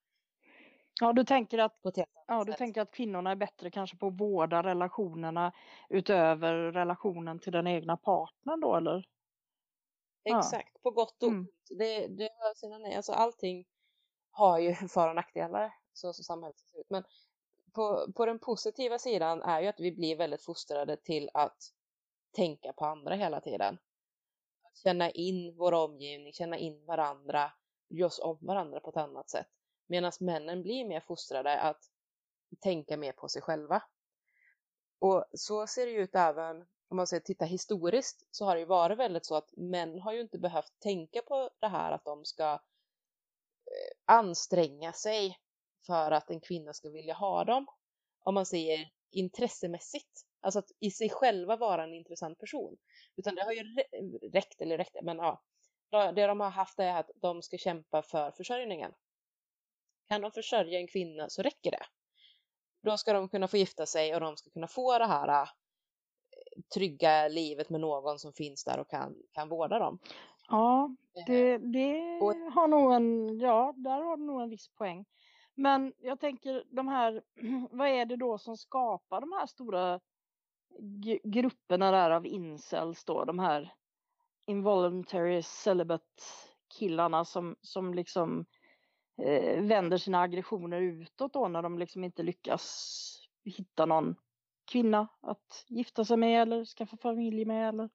Ja, 1.00 1.12
du 1.12 1.24
tänker 1.24 1.58
att, 1.58 1.80
ja, 2.26 2.44
du 2.44 2.52
tänker 2.52 2.80
att 2.80 2.90
kvinnorna 2.90 3.30
är 3.30 3.36
bättre 3.36 3.70
kanske 3.70 3.96
på 3.96 4.06
att 4.06 4.20
vårda 4.20 4.62
relationerna 4.62 5.52
utöver 5.88 6.54
relationen 6.72 7.38
till 7.38 7.52
den 7.52 7.66
egna 7.66 7.96
partnern 7.96 8.60
då, 8.60 8.76
eller? 8.76 9.08
Exakt, 10.24 10.70
ja. 10.74 10.80
på 10.82 10.90
gott 10.90 11.22
och 11.22 11.28
mm. 11.28 11.40
ont. 11.40 11.70
Mm. 11.70 11.78
Det, 11.78 12.06
det 12.06 12.30
har 12.38 12.54
sina 12.54 12.78
nej. 12.78 12.96
Alltså 12.96 13.12
allting 13.12 13.64
har 14.30 14.58
ju 14.58 14.74
för 14.88 15.08
och 15.08 15.14
nackdelar 15.14 15.72
så 15.92 16.12
som 16.12 16.24
samhället 16.24 16.58
ser 16.58 16.80
ut. 16.80 16.90
Men 16.90 17.04
på, 17.72 18.12
på 18.14 18.26
den 18.26 18.38
positiva 18.38 18.98
sidan 18.98 19.42
är 19.42 19.60
ju 19.60 19.66
att 19.66 19.80
vi 19.80 19.92
blir 19.92 20.16
väldigt 20.16 20.42
fostrade 20.42 20.96
till 20.96 21.30
att 21.34 21.72
tänka 22.36 22.72
på 22.72 22.84
andra 22.84 23.14
hela 23.14 23.40
tiden. 23.40 23.78
Känna 24.82 25.10
in 25.10 25.56
vår 25.56 25.72
omgivning, 25.72 26.32
känna 26.32 26.58
in 26.58 26.84
varandra, 26.84 27.52
bry 27.88 28.02
oss 28.02 28.18
om 28.18 28.38
varandra 28.40 28.80
på 28.80 28.90
ett 28.90 28.96
annat 28.96 29.30
sätt. 29.30 29.48
Medan 29.86 30.12
männen 30.20 30.62
blir 30.62 30.84
mer 30.84 31.00
fostrade 31.00 31.60
att 31.60 31.90
tänka 32.60 32.96
mer 32.96 33.12
på 33.12 33.28
sig 33.28 33.42
själva. 33.42 33.82
Och 34.98 35.24
så 35.32 35.66
ser 35.66 35.86
det 35.86 35.92
ut 35.92 36.14
även 36.14 36.66
om 36.88 36.96
man 36.96 37.06
ser 37.06 37.20
titta 37.20 37.44
historiskt 37.44 38.26
så 38.30 38.44
har 38.44 38.54
det 38.54 38.60
ju 38.60 38.66
varit 38.66 38.98
väldigt 38.98 39.26
så 39.26 39.34
att 39.34 39.56
män 39.56 40.00
har 40.00 40.12
ju 40.12 40.20
inte 40.20 40.38
behövt 40.38 40.72
tänka 40.78 41.22
på 41.22 41.50
det 41.60 41.68
här 41.68 41.92
att 41.92 42.04
de 42.04 42.24
ska 42.24 42.52
eh, 42.52 42.58
anstränga 44.04 44.92
sig 44.92 45.38
för 45.86 46.10
att 46.10 46.30
en 46.30 46.40
kvinna 46.40 46.72
ska 46.72 46.90
vilja 46.90 47.14
ha 47.14 47.44
dem. 47.44 47.66
Om 48.22 48.34
man 48.34 48.46
säger 48.46 48.90
intressemässigt. 49.10 50.26
Alltså 50.40 50.58
att 50.58 50.70
i 50.80 50.90
sig 50.90 51.10
själva 51.10 51.56
vara 51.56 51.84
en 51.84 51.94
intressant 51.94 52.38
person. 52.38 52.76
Utan 53.16 53.34
det 53.34 53.44
har 53.44 53.52
ju 53.52 53.74
räckt, 54.32 54.60
eller 54.60 54.78
räckt, 54.78 54.96
men 55.02 55.16
ja. 55.16 55.42
Det 55.90 56.26
de 56.26 56.40
har 56.40 56.50
haft 56.50 56.78
är 56.78 56.96
att 56.96 57.10
de 57.14 57.42
ska 57.42 57.58
kämpa 57.58 58.02
för 58.02 58.30
försörjningen. 58.30 58.92
Kan 60.08 60.20
de 60.20 60.32
försörja 60.32 60.78
en 60.78 60.86
kvinna 60.86 61.28
så 61.28 61.42
räcker 61.42 61.70
det. 61.70 61.86
Då 62.82 62.96
ska 62.96 63.12
de 63.12 63.28
kunna 63.28 63.48
få 63.48 63.56
gifta 63.56 63.86
sig 63.86 64.14
och 64.14 64.20
de 64.20 64.36
ska 64.36 64.50
kunna 64.50 64.68
få 64.68 64.98
det 64.98 65.06
här 65.06 65.28
äh, 65.28 65.48
trygga 66.74 67.28
livet 67.28 67.70
med 67.70 67.80
någon 67.80 68.18
som 68.18 68.32
finns 68.32 68.64
där 68.64 68.78
och 68.78 68.90
kan, 68.90 69.16
kan 69.32 69.48
vårda 69.48 69.78
dem. 69.78 69.98
Ja, 70.48 70.96
det, 71.26 71.58
det 71.58 72.18
och, 72.20 72.34
har 72.34 72.68
nog 72.68 72.92
en, 72.92 73.38
ja, 73.38 73.74
där 73.76 74.00
har 74.02 74.16
du 74.16 74.22
nog 74.22 74.42
en 74.42 74.50
viss 74.50 74.68
poäng. 74.68 75.04
Men 75.54 75.92
jag 75.98 76.20
tänker 76.20 76.64
de 76.70 76.88
här, 76.88 77.22
vad 77.70 77.88
är 77.88 78.04
det 78.04 78.16
då 78.16 78.38
som 78.38 78.56
skapar 78.56 79.20
de 79.20 79.32
här 79.32 79.46
stora 79.46 80.00
grupperna 81.24 81.90
där 81.90 82.10
av 82.10 82.26
incels 82.26 83.04
då, 83.04 83.24
de 83.24 83.38
här 83.38 83.74
involuntary 84.46 85.42
celibate 85.42 86.22
killarna 86.78 87.24
som, 87.24 87.56
som 87.60 87.94
liksom 87.94 88.46
eh, 89.22 89.62
vänder 89.62 89.98
sina 89.98 90.20
aggressioner 90.20 90.80
utåt 90.80 91.32
då 91.32 91.48
när 91.48 91.62
de 91.62 91.78
liksom 91.78 92.04
inte 92.04 92.22
lyckas 92.22 93.16
hitta 93.44 93.86
någon 93.86 94.14
kvinna 94.72 95.08
att 95.20 95.64
gifta 95.68 96.04
sig 96.04 96.16
med 96.16 96.42
eller 96.42 96.64
skaffa 96.64 96.96
familj 96.96 97.44
med 97.44 97.68
eller? 97.68 97.90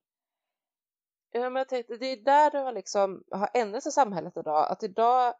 Ja, 1.31 1.49
men 1.49 1.55
jag 1.55 1.69
tänkte, 1.69 1.97
det 1.97 2.05
är 2.05 2.17
där 2.17 2.51
det 2.51 2.57
har 2.57 2.73
liksom 2.73 3.23
har 3.31 3.49
ändrats 3.53 3.88
i 3.88 3.91
samhället 3.91 4.38
idag, 4.38 4.71
att 4.71 4.83
idag 4.83 5.33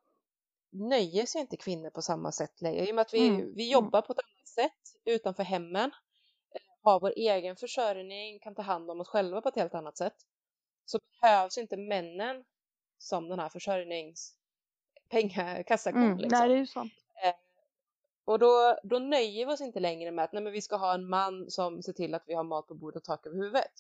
nöjer 0.72 1.26
sig 1.26 1.42
inte 1.42 1.58
kvinnor 1.58 1.90
på 1.90 2.02
samma 2.02 2.32
sätt 2.32 2.62
längre. 2.62 2.88
I 2.88 2.92
och 2.92 2.96
med 2.96 3.02
att 3.02 3.14
vi, 3.14 3.28
mm. 3.28 3.54
vi 3.56 3.72
jobbar 3.72 4.02
på 4.02 4.14
ett 4.14 4.20
annat 4.20 4.48
sätt 4.48 5.02
utanför 5.06 5.44
hemmen, 5.44 5.92
har 6.86 7.00
vår 7.00 7.14
egen 7.16 7.56
försörjning, 7.56 8.40
kan 8.40 8.56
ta 8.56 8.62
hand 8.62 8.92
om 8.92 9.02
oss 9.02 9.08
själva 9.08 9.42
på 9.42 9.50
ett 9.50 9.56
helt 9.56 9.76
annat 9.76 9.98
sätt, 9.98 10.16
så 10.86 11.00
behövs 11.22 11.58
inte 11.58 11.78
männen 11.78 12.44
som 12.98 13.30
den 13.30 13.40
här 13.40 13.50
försörjnings 13.50 14.36
kassakon. 15.66 16.04
Mm. 16.04 16.18
Liksom. 16.18 16.40
Nej, 16.40 16.50
det 16.50 16.56
är 16.56 16.58
ju 16.58 16.68
sant. 16.68 16.94
Eh, 17.24 17.34
och 18.26 18.40
då, 18.40 18.80
då 18.84 19.00
nöjer 19.00 19.46
vi 19.46 19.54
oss 19.54 19.62
inte 19.62 19.80
längre 19.80 20.12
med 20.12 20.26
att 20.26 20.34
nej, 20.34 20.44
men 20.44 20.54
vi 20.54 20.62
ska 20.62 20.76
ha 20.76 20.94
en 20.94 21.10
man 21.10 21.52
som 21.52 21.84
ser 21.84 21.94
till 21.94 22.16
att 22.16 22.24
vi 22.28 22.34
har 22.34 22.44
mat 22.44 22.68
på 22.68 22.74
bordet 22.74 22.98
och 22.98 23.04
tak 23.04 23.28
över 23.28 23.38
huvudet. 23.38 23.72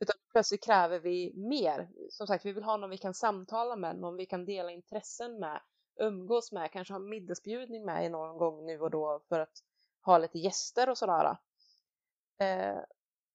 Utan 0.00 0.16
plötsligt 0.32 0.64
kräver 0.64 0.98
vi 0.98 1.32
mer. 1.34 1.88
Som 2.10 2.26
sagt, 2.26 2.46
vi 2.46 2.52
vill 2.52 2.64
ha 2.64 2.76
någon 2.76 2.90
vi 2.90 2.98
kan 2.98 3.14
samtala 3.14 3.76
med, 3.76 3.96
någon 3.96 4.16
vi 4.16 4.26
kan 4.26 4.44
dela 4.44 4.70
intressen 4.70 5.38
med, 5.38 5.60
umgås 5.96 6.52
med, 6.52 6.72
kanske 6.72 6.94
ha 6.94 6.98
middagsbjudning 6.98 7.84
med 7.84 8.10
någon 8.10 8.38
gång 8.38 8.66
nu 8.66 8.80
och 8.80 8.90
då 8.90 9.20
för 9.28 9.40
att 9.40 9.62
ha 10.00 10.18
lite 10.18 10.38
gäster 10.38 10.88
och 10.88 10.98
sådär. 10.98 11.36
Eh, 12.38 12.78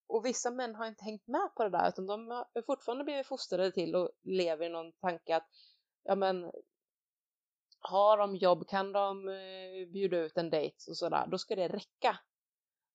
och 0.07 0.25
vissa 0.25 0.51
män 0.51 0.75
har 0.75 0.87
inte 0.87 1.03
hängt 1.03 1.27
med 1.27 1.49
på 1.55 1.63
det 1.63 1.69
där 1.69 1.89
utan 1.89 2.05
de 2.05 2.27
har 2.27 2.61
fortfarande 2.65 3.03
blivit 3.03 3.27
fostrade 3.27 3.71
till 3.71 3.95
och 3.95 4.11
lever 4.23 4.65
i 4.65 4.69
någon 4.69 4.91
tanke 4.91 5.35
att 5.35 5.47
ja 6.03 6.15
men 6.15 6.51
har 7.79 8.17
de 8.17 8.35
jobb, 8.35 8.67
kan 8.67 8.91
de 8.91 9.29
eh, 9.29 9.87
bjuda 9.87 10.17
ut 10.17 10.37
en 10.37 10.49
dejt 10.49 10.91
och 10.91 10.97
sådär, 10.97 11.27
då 11.27 11.37
ska 11.37 11.55
det 11.55 11.67
räcka. 11.67 12.19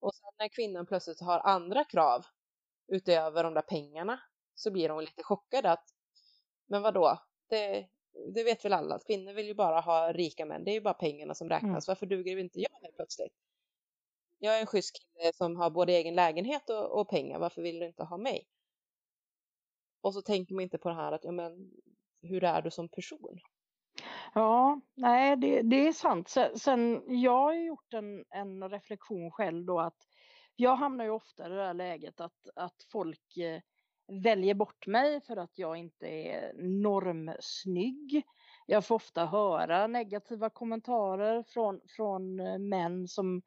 Och 0.01 0.15
sen 0.15 0.31
när 0.38 0.49
kvinnan 0.49 0.87
plötsligt 0.87 1.21
har 1.21 1.41
andra 1.41 1.85
krav 1.85 2.27
utöver 2.88 3.45
de 3.45 3.55
där 3.55 3.62
pengarna 3.62 4.21
så 4.55 4.71
blir 4.71 4.88
hon 4.88 5.05
lite 5.05 5.23
chockad 5.23 5.67
att 5.67 5.85
men 6.67 6.83
vadå, 6.83 7.19
det, 7.49 7.88
det 8.35 8.45
vet 8.45 8.65
väl 8.65 8.73
alla 8.73 8.95
att 8.95 9.07
kvinnor 9.07 9.33
vill 9.33 9.47
ju 9.47 9.55
bara 9.55 9.81
ha 9.81 10.12
rika 10.12 10.45
män, 10.47 10.65
det 10.65 10.71
är 10.71 10.75
ju 10.75 10.81
bara 10.81 10.95
pengarna 10.95 11.35
som 11.35 11.49
räknas, 11.49 11.71
mm. 11.71 11.83
varför 11.87 12.07
duger 12.07 12.37
inte 12.37 12.61
jag 12.61 12.81
helt 12.83 12.97
plötsligt? 12.97 13.33
Jag 14.45 14.57
är 14.57 14.61
en 14.61 14.67
schysst 14.67 14.97
kille 14.99 15.33
som 15.33 15.57
har 15.57 15.71
både 15.71 15.93
egen 15.93 16.15
lägenhet 16.15 16.71
och, 16.71 17.01
och, 17.01 17.09
pengar, 17.09 17.39
varför 17.39 17.63
vill 17.63 17.79
du 17.79 17.87
inte 17.87 18.05
ha 18.05 18.17
mig? 18.17 18.47
Och 20.01 20.15
så 20.15 20.23
tänker 20.23 20.55
man 20.55 20.63
inte 20.63 20.79
på 20.79 20.89
det 20.89 20.95
här 20.95 21.13
att, 21.13 21.25
ja 21.25 21.33
men, 21.33 21.71
hur 22.23 22.45
är 22.45 22.63
du 22.63 22.71
som 22.71 22.89
person? 22.89 23.41
Ja, 24.35 24.81
nej 24.95 25.37
det, 25.37 25.63
det 25.63 25.89
är 25.89 25.93
sant. 25.93 26.29
Sen, 26.29 26.59
sen, 26.59 27.03
jag 27.23 27.39
har 27.39 27.53
gjort 27.55 27.95
en, 27.95 28.25
en 28.31 28.71
reflektion 28.71 29.31
själv 29.31 29.65
då 29.65 29.81
att 29.81 30.07
jag 30.57 30.77
hamnar 30.77 31.05
ju 31.05 31.11
ofta 31.11 31.47
i 31.47 31.49
det 31.49 31.57
där 31.57 31.75
läget 31.75 32.21
att, 32.21 32.49
att 32.57 32.87
folk 32.93 33.37
eh, 33.37 33.61
väljer 34.23 34.55
bort 34.55 34.87
mig 34.87 35.21
för 35.21 35.37
att 35.37 35.59
jag 35.59 35.77
inte 35.77 36.07
är 36.07 36.53
normsnygg. 36.83 38.23
Jag 38.67 38.87
får 38.87 38.95
ofta 38.95 39.27
höra 39.27 39.87
negativa 39.87 40.51
kommentarer 40.51 41.43
från, 41.43 41.81
från 41.97 42.41
eh, 42.41 42.59
män 42.59 43.09
som 43.09 43.43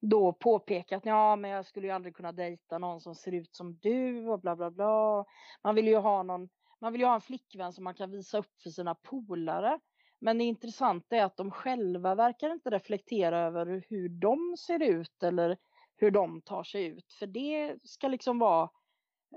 då 0.00 0.32
påpekat 0.32 0.96
att 0.96 1.06
ja, 1.06 1.36
men 1.36 1.50
jag 1.50 1.66
skulle 1.66 1.86
ju 1.86 1.92
aldrig 1.92 2.16
kunna 2.16 2.32
dejta 2.32 2.78
någon 2.78 3.00
som 3.00 3.14
ser 3.14 3.32
ut 3.32 3.56
som 3.56 3.78
du 3.82 4.28
och 4.28 4.40
bla 4.40 4.56
bla 4.56 4.70
bla. 4.70 5.24
Man 5.64 5.74
vill 5.74 5.88
ju 5.88 5.96
ha 5.96 6.22
någon, 6.22 6.48
man 6.80 6.92
vill 6.92 7.00
ju 7.00 7.06
ha 7.06 7.14
en 7.14 7.20
flickvän 7.20 7.72
som 7.72 7.84
man 7.84 7.94
kan 7.94 8.10
visa 8.10 8.38
upp 8.38 8.62
för 8.62 8.70
sina 8.70 8.94
polare. 8.94 9.80
Men 10.20 10.38
det 10.38 10.44
intressanta 10.44 11.16
är 11.16 11.24
att 11.24 11.36
de 11.36 11.50
själva 11.50 12.14
verkar 12.14 12.52
inte 12.52 12.70
reflektera 12.70 13.38
över 13.38 13.84
hur 13.88 14.08
de 14.08 14.56
ser 14.56 14.82
ut 14.82 15.22
eller 15.22 15.58
hur 15.96 16.10
de 16.10 16.42
tar 16.42 16.62
sig 16.62 16.84
ut. 16.84 17.12
För 17.18 17.26
det 17.26 17.76
ska 17.82 18.08
liksom 18.08 18.38
vara 18.38 18.70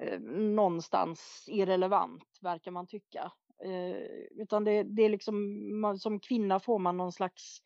eh, 0.01 0.19
någonstans 0.19 1.45
irrelevant, 1.47 2.23
verkar 2.41 2.71
man 2.71 2.87
tycka. 2.87 3.31
Eh, 3.65 4.41
utan 4.41 4.63
det, 4.63 4.83
det 4.83 5.03
är 5.03 5.09
liksom, 5.09 5.35
man, 5.81 5.97
som 5.97 6.19
kvinna 6.19 6.59
får 6.59 6.79
man 6.79 6.97
någon 6.97 7.11
slags 7.11 7.61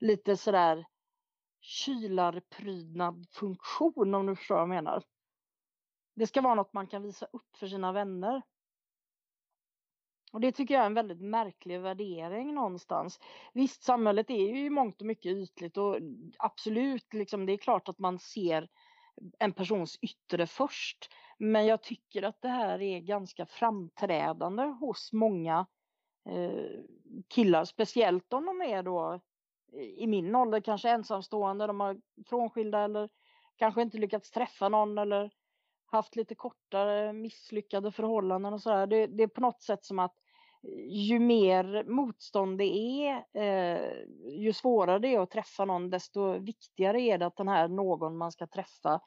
lite 0.00 0.36
sådär 0.36 0.84
kylarprydnad 1.64 3.26
funktion 3.30 4.14
om 4.14 4.26
du 4.26 4.36
förstår 4.36 4.54
vad 4.54 4.62
jag 4.62 4.68
menar. 4.68 5.02
Det 6.14 6.26
ska 6.26 6.40
vara 6.40 6.54
något 6.54 6.72
man 6.72 6.86
kan 6.86 7.02
visa 7.02 7.26
upp 7.32 7.56
för 7.56 7.66
sina 7.66 7.92
vänner. 7.92 8.42
Och 10.32 10.40
det 10.40 10.52
tycker 10.52 10.74
jag 10.74 10.82
är 10.82 10.86
en 10.86 10.94
väldigt 10.94 11.20
märklig 11.20 11.80
värdering 11.80 12.54
någonstans. 12.54 13.20
Visst, 13.52 13.82
samhället 13.82 14.30
är 14.30 14.48
ju 14.48 14.66
i 14.66 14.70
mångt 14.70 15.00
och 15.00 15.06
mycket 15.06 15.32
ytligt 15.32 15.76
och 15.76 15.98
absolut, 16.38 17.14
liksom, 17.14 17.46
det 17.46 17.52
är 17.52 17.56
klart 17.56 17.88
att 17.88 17.98
man 17.98 18.18
ser 18.18 18.68
en 19.38 19.52
persons 19.52 19.98
yttre 20.02 20.46
först. 20.46 21.10
Men 21.38 21.66
jag 21.66 21.82
tycker 21.82 22.22
att 22.22 22.42
det 22.42 22.48
här 22.48 22.82
är 22.82 23.00
ganska 23.00 23.46
framträdande 23.46 24.62
hos 24.62 25.12
många 25.12 25.66
eh, 26.28 26.80
killar, 27.28 27.64
speciellt 27.64 28.32
om 28.32 28.46
de 28.46 28.62
är 28.62 28.82
då 28.82 29.20
i 29.76 30.06
min 30.06 30.34
ålder, 30.34 30.60
kanske 30.60 30.90
ensamstående, 30.90 31.66
de 31.66 31.80
har 31.80 32.00
frånskilda 32.26 32.80
eller 32.80 33.08
kanske 33.56 33.82
inte 33.82 33.98
lyckats 33.98 34.30
träffa 34.30 34.68
någon 34.68 34.98
eller 34.98 35.30
haft 35.86 36.16
lite 36.16 36.34
kortare 36.34 37.12
misslyckade 37.12 37.92
förhållanden 37.92 38.52
och 38.52 38.62
sådär. 38.62 38.86
Det, 38.86 39.06
det 39.06 39.22
är 39.22 39.28
på 39.28 39.40
något 39.40 39.62
sätt 39.62 39.84
som 39.84 39.98
att 39.98 40.14
eh, 40.62 40.86
ju 40.88 41.18
mer 41.18 41.84
motstånd 41.84 42.58
det 42.58 42.64
är, 42.64 43.24
eh, 43.34 43.80
ju 44.38 44.52
svårare 44.52 44.98
det 44.98 45.14
är 45.14 45.20
att 45.20 45.30
träffa 45.30 45.64
någon, 45.64 45.90
desto 45.90 46.38
viktigare 46.38 47.00
är 47.00 47.18
det 47.18 47.26
att 47.26 47.36
den 47.36 47.48
här 47.48 47.68
någon 47.68 48.16
man 48.16 48.32
ska 48.32 48.46
träffa 48.46 49.00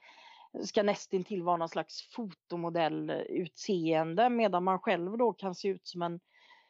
ska 0.63 0.83
nästintill 0.83 1.43
vara 1.43 1.57
någon 1.57 1.69
slags 1.69 2.13
fotomodellutseende 2.15 4.29
medan 4.29 4.63
man 4.63 4.79
själv 4.79 5.17
då 5.17 5.33
kan 5.33 5.55
se 5.55 5.67
ut 5.67 5.87
som 5.87 6.01
en 6.01 6.19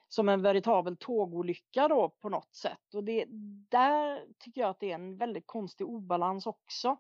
som 0.08 0.30
en 0.30 0.42
veritabel 0.42 0.98
tågolycka 0.98 1.88
då 1.88 2.10
på 2.10 2.30
något 2.30 2.56
sätt. 2.56 2.94
Och 2.94 3.04
det, 3.04 3.26
där 3.70 4.26
tycker 4.40 4.62
jag 4.62 4.70
att 4.70 4.80
det 4.80 4.92
är 4.92 4.96
en 4.96 5.18
väldigt 5.18 5.48
konstig 5.48 5.88
obalans 5.88 6.46
också. 6.48 6.98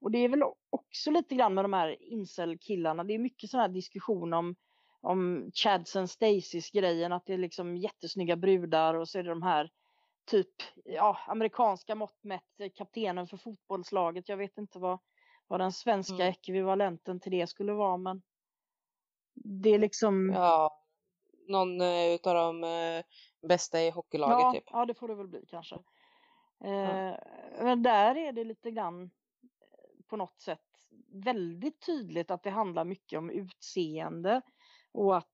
Och 0.00 0.10
det 0.10 0.18
är 0.18 0.28
väl 0.28 0.42
också 0.70 1.10
lite 1.10 1.34
grann 1.34 1.54
med 1.54 1.64
de 1.64 1.72
här 1.72 2.02
incel-killarna. 2.02 3.04
Det 3.04 3.14
är 3.14 3.18
mycket 3.18 3.50
sån 3.50 3.60
här 3.60 3.68
diskussion 3.68 4.32
om, 4.32 4.56
om 5.00 5.50
Chads 5.54 5.96
and 5.96 6.10
Stacys 6.10 6.70
grejen, 6.70 7.12
att 7.12 7.26
det 7.26 7.34
är 7.34 7.38
liksom 7.38 7.76
jättesnygga 7.76 8.36
brudar 8.36 8.94
och 8.94 9.08
så 9.08 9.18
är 9.18 9.22
det 9.22 9.30
de 9.30 9.42
här 9.42 9.70
typ, 10.30 10.54
ja, 10.84 11.18
amerikanska 11.26 11.94
mått 11.94 12.24
mätt, 12.24 12.74
kaptenen 12.76 13.26
för 13.26 13.36
fotbollslaget. 13.36 14.28
Jag 14.28 14.36
vet 14.36 14.58
inte 14.58 14.78
vad, 14.78 14.98
vad 15.46 15.60
den 15.60 15.72
svenska 15.72 16.14
mm. 16.14 16.28
ekvivalenten 16.28 17.20
till 17.20 17.32
det 17.32 17.46
skulle 17.46 17.72
vara, 17.72 17.96
men 17.96 18.22
det 19.34 19.70
är 19.70 19.78
liksom... 19.78 20.32
Ja, 20.34 20.79
någon 21.50 21.80
uh, 21.80 22.14
utav 22.14 22.34
de 22.34 22.64
uh, 22.64 23.02
bästa 23.48 23.82
i 23.82 23.90
hockeylaget 23.90 24.38
ja, 24.40 24.52
typ. 24.52 24.64
Ja, 24.72 24.86
det 24.86 24.94
får 24.94 25.08
det 25.08 25.14
väl 25.14 25.28
bli 25.28 25.44
kanske. 25.48 25.74
Uh, 26.64 27.14
Men 27.62 27.82
där 27.82 28.16
är 28.16 28.32
det 28.32 28.44
lite 28.44 28.70
grann 28.70 29.10
på 30.08 30.16
något 30.16 30.40
sätt 30.40 30.60
väldigt 31.12 31.86
tydligt 31.86 32.30
att 32.30 32.42
det 32.42 32.50
handlar 32.50 32.84
mycket 32.84 33.18
om 33.18 33.30
utseende 33.30 34.40
och 34.92 35.16
att 35.16 35.26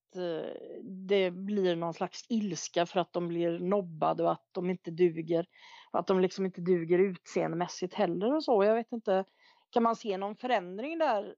det 0.83 1.31
blir 1.31 1.77
någon 1.77 1.95
slags 1.95 2.27
ilska 2.29 2.87
för 2.87 3.01
att 3.01 3.13
de 3.13 3.29
blir 3.29 3.59
nobbade 3.59 4.23
och 4.23 4.33
att 4.33 4.49
de 4.53 4.71
inte 4.71 4.91
duger. 4.91 5.47
Att 5.91 6.07
de 6.07 6.21
liksom 6.21 6.45
inte 6.45 6.61
duger 6.61 6.99
utseendemässigt 6.99 7.95
heller 7.95 8.35
och 8.35 8.45
så. 8.45 8.65
Jag 8.65 8.75
vet 8.75 8.93
inte, 8.93 9.25
kan 9.71 9.83
man 9.83 9.97
se 9.97 10.17
någon 10.17 10.37
förändring 10.37 10.99
där? 10.99 11.35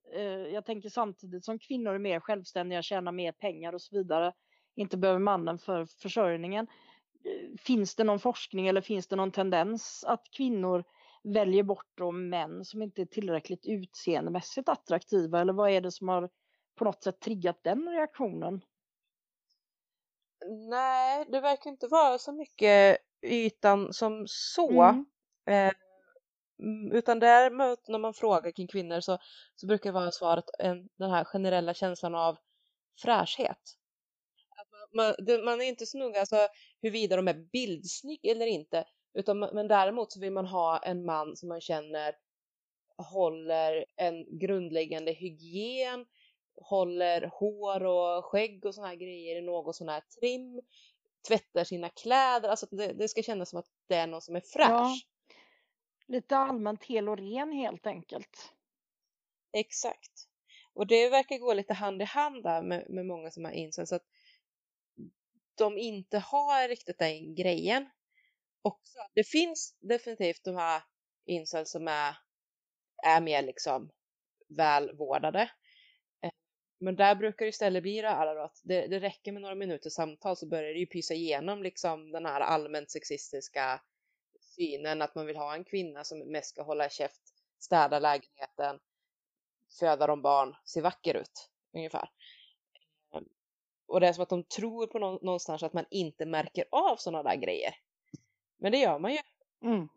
Jag 0.53 0.64
tänker 0.64 0.88
samtidigt 0.88 1.45
som 1.45 1.59
kvinnor 1.59 1.95
är 1.95 1.99
mer 1.99 2.21
självständiga, 2.21 2.83
tjänar 2.83 3.12
mer 3.12 3.33
pengar 3.33 3.73
och 3.73 3.83
så 3.83 3.97
vidare 3.97 4.33
inte 4.79 4.97
behöver 4.97 5.21
mannen 5.21 5.59
för 5.59 5.85
försörjningen. 5.85 6.67
Finns 7.59 7.95
det 7.95 8.05
någon 8.05 8.21
forskning 8.21 8.69
eller 8.69 8.81
finns 8.81 9.07
det 9.07 9.17
någon 9.17 9.33
tendens 9.33 10.05
att 10.05 10.31
kvinnor 10.31 10.85
väljer 11.23 11.62
bort 11.62 11.91
då 11.95 12.12
män 12.12 12.64
som 12.64 12.83
inte 12.83 13.03
är 13.03 13.07
tillräckligt 13.07 13.67
utseendemässigt 13.67 14.69
attraktiva 14.69 15.41
eller 15.41 15.53
vad 15.53 15.71
är 15.71 15.81
det 15.81 15.93
som 15.93 16.09
har 16.09 16.31
på 16.75 16.85
något 16.85 17.03
sätt 17.03 17.21
triggat 17.21 17.59
den 17.62 17.88
reaktionen? 17.88 18.61
Nej, 20.71 21.27
det 21.29 21.41
verkar 21.41 21.71
inte 21.71 21.87
vara 21.87 22.19
så 22.19 22.33
mycket 22.33 22.99
ytan 23.23 23.93
som 23.93 24.25
så. 24.27 24.83
Mm. 24.83 25.05
Eh, 25.47 25.73
utan 26.93 27.19
däremot 27.19 27.88
när 27.88 27.99
man 27.99 28.14
frågar 28.14 28.51
kring 28.51 28.69
kvinnor 28.69 29.01
så, 29.01 29.19
så 29.57 29.67
brukar 29.67 29.91
det 29.91 29.95
vara 29.95 30.11
svaret 30.11 30.45
en, 30.59 30.88
den 30.97 31.11
här 31.11 31.25
generella 31.25 31.75
känslan 31.75 32.14
av 32.14 32.38
fräschhet 33.03 33.79
man, 34.94 35.14
det, 35.18 35.44
man 35.44 35.61
är 35.61 35.64
inte 35.64 35.87
så 35.87 35.98
noga 35.98 36.20
alltså, 36.20 36.48
huruvida 36.83 37.16
de 37.16 37.29
är 37.29 37.51
bildsnygg 37.53 38.27
eller 38.27 38.46
inte. 38.46 38.85
Utan, 39.14 39.38
men 39.38 39.68
däremot 39.68 40.12
så 40.12 40.20
vill 40.20 40.33
man 40.33 40.46
ha 40.46 40.79
en 40.79 41.05
man 41.05 41.37
som 41.37 41.48
man 41.48 41.61
känner 41.61 42.14
håller 42.98 43.85
en 43.96 44.38
grundläggande 44.38 45.12
hygien, 45.12 46.07
håller 46.61 47.27
hår 47.27 47.85
och 47.85 48.24
skägg 48.24 48.64
och 48.64 48.74
såna 48.74 48.87
här 48.87 48.94
grejer 48.94 49.37
i 49.37 49.42
något 49.42 49.77
sån 49.77 49.88
här 49.88 50.03
trim, 50.20 50.61
tvättar 51.29 51.64
sina 51.64 51.88
kläder, 51.88 52.48
alltså 52.48 52.66
det, 52.70 52.92
det, 52.92 53.09
ska 53.09 53.22
kännas 53.22 53.51
som 53.51 53.59
att 53.59 53.70
det 53.87 53.94
är 53.94 54.07
någon 54.07 54.22
som 54.22 54.37
är 54.37 54.40
fräsch. 54.40 54.70
Ja, 54.70 54.96
lite 56.07 56.37
allmänt 56.37 56.85
hel 56.85 57.09
och 57.09 57.18
ren 57.18 57.53
helt 57.53 57.87
enkelt. 57.87 58.53
Exakt. 59.53 60.29
Och 60.74 60.87
det 60.87 61.09
verkar 61.09 61.38
gå 61.38 61.55
lite 61.55 61.74
hand 61.74 62.03
i 62.03 62.05
hand 62.05 62.42
där 62.42 62.62
med, 62.62 62.90
med 62.90 63.07
många 63.07 63.31
som 63.31 63.44
har 63.44 63.53
insett 63.53 63.88
så 63.88 63.94
att 63.94 64.07
de 65.59 65.79
inte 65.79 66.18
har 66.18 66.68
riktigt 66.68 66.99
den 66.99 67.35
grejen. 67.35 67.90
Också. 68.62 68.99
Det 69.14 69.25
finns 69.25 69.77
definitivt 69.81 70.44
de 70.44 70.57
här 70.57 70.83
incels 71.27 71.71
som 71.71 71.88
är, 71.88 72.16
är 73.05 73.21
mer 73.21 73.42
liksom 73.42 73.90
välvårdade. 74.49 75.42
Eh, 76.23 76.31
men 76.81 76.97
där 76.97 77.14
brukar 77.14 77.44
det 77.44 77.49
istället 77.49 77.83
bli 77.83 78.01
det 78.01 78.09
här 78.09 78.37
att 78.37 78.61
det, 78.64 78.87
det 78.87 79.01
räcker 79.01 79.33
med 79.33 79.42
några 79.42 79.55
minuters 79.55 79.92
samtal 79.92 80.37
så 80.37 80.49
börjar 80.49 80.73
det 80.73 80.79
ju 80.79 80.87
pysa 80.87 81.14
igenom 81.14 81.62
liksom 81.62 82.12
den 82.12 82.27
här 82.27 82.40
allmänt 82.40 82.90
sexistiska 82.90 83.81
synen 84.40 85.03
att 85.03 85.14
man 85.14 85.27
vill 85.27 85.37
ha 85.37 85.55
en 85.55 85.64
kvinna 85.64 86.05
som 86.05 86.18
mest 86.18 86.51
ska 86.51 86.62
hålla 86.62 86.88
käft, 86.88 87.23
städa 87.59 87.99
lägenheten, 87.99 88.79
föda 89.81 90.07
de 90.07 90.23
barn, 90.23 90.57
se 90.64 90.81
vacker 90.81 91.14
ut 91.14 91.51
ungefär. 91.75 92.11
Och 93.88 94.01
det 94.01 94.09
är 94.09 94.12
som 94.12 94.22
att 94.22 94.29
de 94.29 94.44
tror 94.44 94.87
på 94.87 94.98
någonstans 94.98 95.62
att 95.62 95.72
man 95.72 95.85
inte 95.90 96.27
märker 96.27 96.64
av 96.70 96.96
sådana 96.96 97.22
där 97.22 97.37
grejer. 97.37 97.74
Men 98.59 98.72
det 98.72 98.79
gör 98.79 98.98
man 98.98 99.12
ju. 99.12 99.18
Mm. 99.64 99.88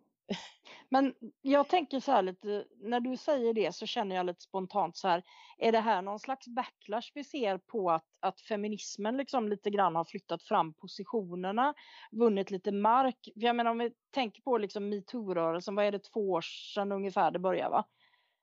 Men 0.90 1.14
jag 1.42 1.68
tänker 1.68 2.00
så 2.00 2.12
här 2.12 2.22
lite, 2.22 2.66
när 2.82 3.00
du 3.00 3.18
säger 3.18 3.54
det 3.54 3.76
så 3.76 3.86
känner 3.86 4.16
jag 4.16 4.26
lite 4.26 4.42
spontant 4.42 4.98
så 4.98 5.08
här, 5.08 5.24
är 5.58 5.72
det 5.72 5.80
här 5.80 6.02
någon 6.02 6.20
slags 6.20 6.48
backlash 6.48 7.12
vi 7.14 7.24
ser 7.24 7.58
på 7.58 7.92
att, 7.92 8.06
att 8.20 8.42
feminismen 8.42 9.18
liksom 9.18 9.50
lite 9.50 9.70
grann 9.70 9.96
har 9.96 10.06
flyttat 10.06 10.44
fram 10.44 10.74
positionerna, 10.74 11.74
vunnit 12.12 12.52
lite 12.52 12.72
mark? 12.72 13.30
Jag 13.36 13.56
menar 13.56 13.72
om 13.72 13.78
vi 13.78 13.92
tänker 14.12 14.42
på 14.42 14.58
liksom 14.58 14.90
metoo-rörelsen, 14.90 15.76
vad 15.76 15.86
är 15.86 15.92
det 15.92 16.04
två 16.14 16.32
år 16.32 16.42
sedan 16.76 16.92
ungefär 16.92 17.32
det 17.32 17.40
började 17.40 17.70
va? 17.70 17.86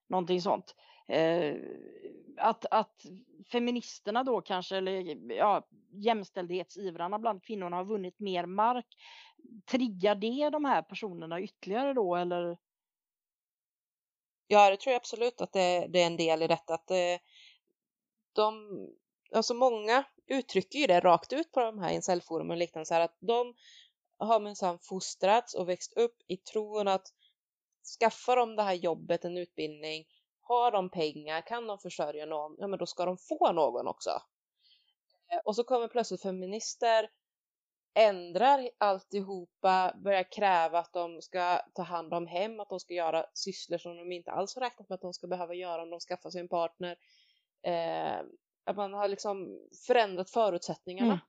Någonting 0.09 0.41
sånt. 0.41 0.75
Eh, 1.09 1.57
att, 2.37 2.65
att 2.71 3.07
feministerna 3.53 4.25
då 4.25 4.41
kanske, 4.41 4.77
eller 4.77 5.17
ja, 5.33 5.69
jämställdhetsivrarna 5.93 7.19
bland 7.19 7.43
kvinnorna 7.43 7.77
har 7.77 7.85
vunnit 7.85 8.21
mer 8.21 8.47
mark. 8.47 8.87
Triggar 9.71 10.15
det 10.15 10.51
de 10.51 10.65
här 10.65 10.83
personerna 10.83 11.41
ytterligare 11.41 11.95
då 11.95 12.17
eller? 12.17 12.59
Ja, 14.47 14.71
det 14.71 14.77
tror 14.77 14.93
jag 14.93 15.01
absolut 15.01 15.41
att 15.41 15.53
det, 15.53 15.87
det 15.89 16.03
är 16.03 16.07
en 16.07 16.17
del 16.17 16.43
i 16.43 16.47
detta. 16.47 16.75
Att 16.75 16.91
eh, 16.91 17.19
de, 18.33 18.71
alltså 19.33 19.55
många 19.55 20.05
uttrycker 20.27 20.79
ju 20.79 20.87
det 20.87 21.01
rakt 21.01 21.33
ut 21.33 21.53
på 21.53 21.61
de 21.61 21.79
här 21.79 21.93
incelforumen 21.93 22.51
och 22.51 22.57
liknande 22.57 22.87
så 22.87 22.95
här 22.95 23.01
att 23.01 23.17
de 23.21 23.55
har 24.19 24.41
minsann 24.41 24.79
fostrats 24.79 25.55
och 25.55 25.69
växt 25.69 25.97
upp 25.97 26.17
i 26.27 26.37
tron 26.37 26.89
att 26.89 27.07
skaffa 28.01 28.35
dem 28.35 28.57
det 28.57 28.63
här 28.63 28.75
jobbet, 28.75 29.25
en 29.25 29.37
utbildning, 29.37 30.05
har 30.49 30.71
de 30.71 30.91
pengar, 30.91 31.41
kan 31.41 31.67
de 31.67 31.79
försörja 31.79 32.27
någon, 32.27 32.57
ja 32.59 32.67
men 32.67 32.79
då 32.79 32.87
ska 32.87 33.05
de 33.05 33.19
få 33.19 33.53
någon 33.53 33.89
också. 33.89 34.11
Eh, 35.33 35.41
och 35.45 35.57
så 35.57 35.65
kommer 35.65 35.89
plötsligt 35.89 36.23
feminister, 36.23 37.11
ändrar 37.95 38.71
alltihopa, 38.79 39.95
börjar 40.05 40.33
kräva 40.33 40.79
att 40.79 40.93
de 40.93 41.23
ska 41.23 41.61
ta 41.75 41.83
hand 41.83 42.15
om 42.15 42.27
hem, 42.27 42.61
att 42.61 42.69
de 42.69 42.81
ska 42.81 42.95
göra 42.95 43.27
sysslor 43.35 43.79
som 43.79 43.97
de 43.97 44.13
inte 44.13 44.31
alls 44.31 44.55
har 44.55 44.63
räknat 44.63 44.89
med 44.89 44.95
att 44.95 45.01
de 45.01 45.13
ska 45.13 45.27
behöva 45.27 45.55
göra 45.55 45.83
om 45.83 45.91
de 45.91 46.01
skaffar 46.01 46.31
sig 46.31 46.41
en 46.41 46.49
partner. 46.49 46.97
Eh, 47.63 48.21
att 48.65 48.77
man 48.77 48.93
har 48.93 49.09
liksom 49.09 49.61
förändrat 49.87 50.31
förutsättningarna. 50.31 51.13
Mm. 51.13 51.25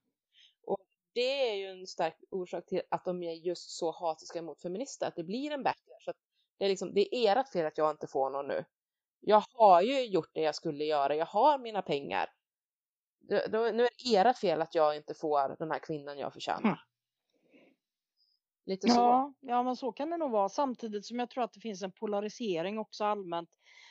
Och 0.66 0.80
det 1.12 1.50
är 1.50 1.54
ju 1.54 1.66
en 1.66 1.86
stark 1.86 2.16
orsak 2.30 2.66
till 2.66 2.82
att 2.90 3.04
de 3.04 3.22
är 3.22 3.32
just 3.32 3.70
så 3.70 3.90
hatiska 3.90 4.42
mot 4.42 4.62
feminister, 4.62 5.06
att 5.06 5.16
det 5.16 5.24
blir 5.24 5.50
en 5.50 5.62
backlash. 5.62 6.14
Det 6.58 6.64
är 6.64 6.68
liksom, 6.68 6.94
det 6.94 7.16
är 7.16 7.36
ert 7.36 7.52
fel 7.52 7.66
att 7.66 7.78
jag 7.78 7.90
inte 7.90 8.06
får 8.06 8.30
någon 8.30 8.48
nu. 8.48 8.64
Jag 9.20 9.44
har 9.54 9.82
ju 9.82 10.06
gjort 10.06 10.30
det 10.32 10.40
jag 10.40 10.54
skulle 10.54 10.84
göra, 10.84 11.14
jag 11.14 11.26
har 11.26 11.58
mina 11.58 11.82
pengar. 11.82 12.30
Nu 13.28 13.36
är 13.36 14.24
det 14.24 14.30
ert 14.30 14.38
fel 14.38 14.62
att 14.62 14.74
jag 14.74 14.96
inte 14.96 15.14
får 15.14 15.56
den 15.58 15.70
här 15.70 15.78
kvinnan 15.78 16.18
jag 16.18 16.32
förtjänar. 16.32 16.60
Mm. 16.60 16.78
Lite 18.66 18.88
så. 18.88 19.00
Ja, 19.00 19.34
ja, 19.40 19.62
men 19.62 19.76
så 19.76 19.92
kan 19.92 20.10
det 20.10 20.16
nog 20.16 20.30
vara. 20.30 20.48
Samtidigt 20.48 21.06
som 21.06 21.18
jag 21.18 21.30
tror 21.30 21.44
att 21.44 21.52
det 21.52 21.60
finns 21.60 21.82
en 21.82 21.92
polarisering 21.92 22.78
också 22.78 23.04
allmänt. 23.04 23.50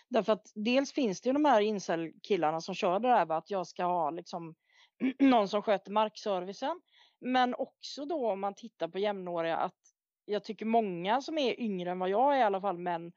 Därför 0.10 0.34
att 0.34 0.52
dels 0.56 0.94
finns 0.94 1.22
det 1.22 1.30
ju 1.30 1.34
de 1.34 1.46
här 1.46 1.62
incel-killarna 1.62 2.62
som 2.62 2.76
kör 2.76 3.00
det 3.00 3.08
där 3.08 3.32
att 3.32 3.50
jag 3.50 3.68
ska 3.68 3.84
ha 3.84 4.10
liksom 4.10 4.56
någon 5.20 5.48
som 5.48 5.62
sköter 5.62 5.92
markservicen. 5.92 6.82
Men 7.22 7.56
också 7.56 8.06
då 8.06 8.32
om 8.32 8.40
man 8.40 8.56
tittar 8.56 8.88
på 8.88 9.00
jämnåriga 9.00 9.58
att 9.58 9.80
jag 10.26 10.44
tycker 10.44 10.66
många 10.66 11.22
som 11.22 11.38
är 11.38 11.60
yngre 11.60 11.92
än 11.92 12.00
vad 12.00 12.10
jag 12.10 12.36
är 12.36 12.40
i 12.40 12.44
alla 12.44 12.62
fall, 12.62 12.78
men 12.78 13.12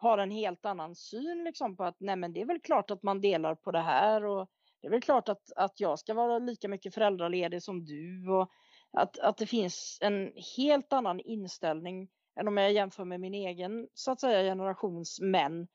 har 0.00 0.18
en 0.18 0.30
helt 0.30 0.66
annan 0.66 0.94
syn 0.94 1.44
liksom 1.44 1.76
på 1.76 1.84
att 1.84 1.96
nej 2.00 2.16
men 2.16 2.32
det 2.32 2.40
är 2.40 2.46
väl 2.46 2.60
klart 2.60 2.90
att 2.90 3.02
man 3.02 3.20
delar 3.20 3.54
på 3.54 3.70
det 3.70 3.80
här 3.80 4.24
och 4.24 4.50
det 4.80 4.86
är 4.86 4.90
väl 4.90 5.02
klart 5.02 5.28
att, 5.28 5.52
att 5.56 5.80
jag 5.80 5.98
ska 5.98 6.14
vara 6.14 6.38
lika 6.38 6.68
mycket 6.68 6.94
föräldraledig 6.94 7.62
som 7.62 7.84
du 7.84 8.30
och 8.30 8.50
att, 8.92 9.18
att 9.18 9.36
det 9.36 9.46
finns 9.46 9.98
en 10.00 10.32
helt 10.56 10.92
annan 10.92 11.20
inställning 11.20 12.08
än 12.40 12.48
om 12.48 12.56
jag 12.56 12.72
jämför 12.72 13.04
med 13.04 13.20
min 13.20 13.34
egen 13.34 13.88
så 13.94 14.12
att 14.12 14.20
säga 14.20 14.42
generations 14.42 15.20
män 15.20 15.68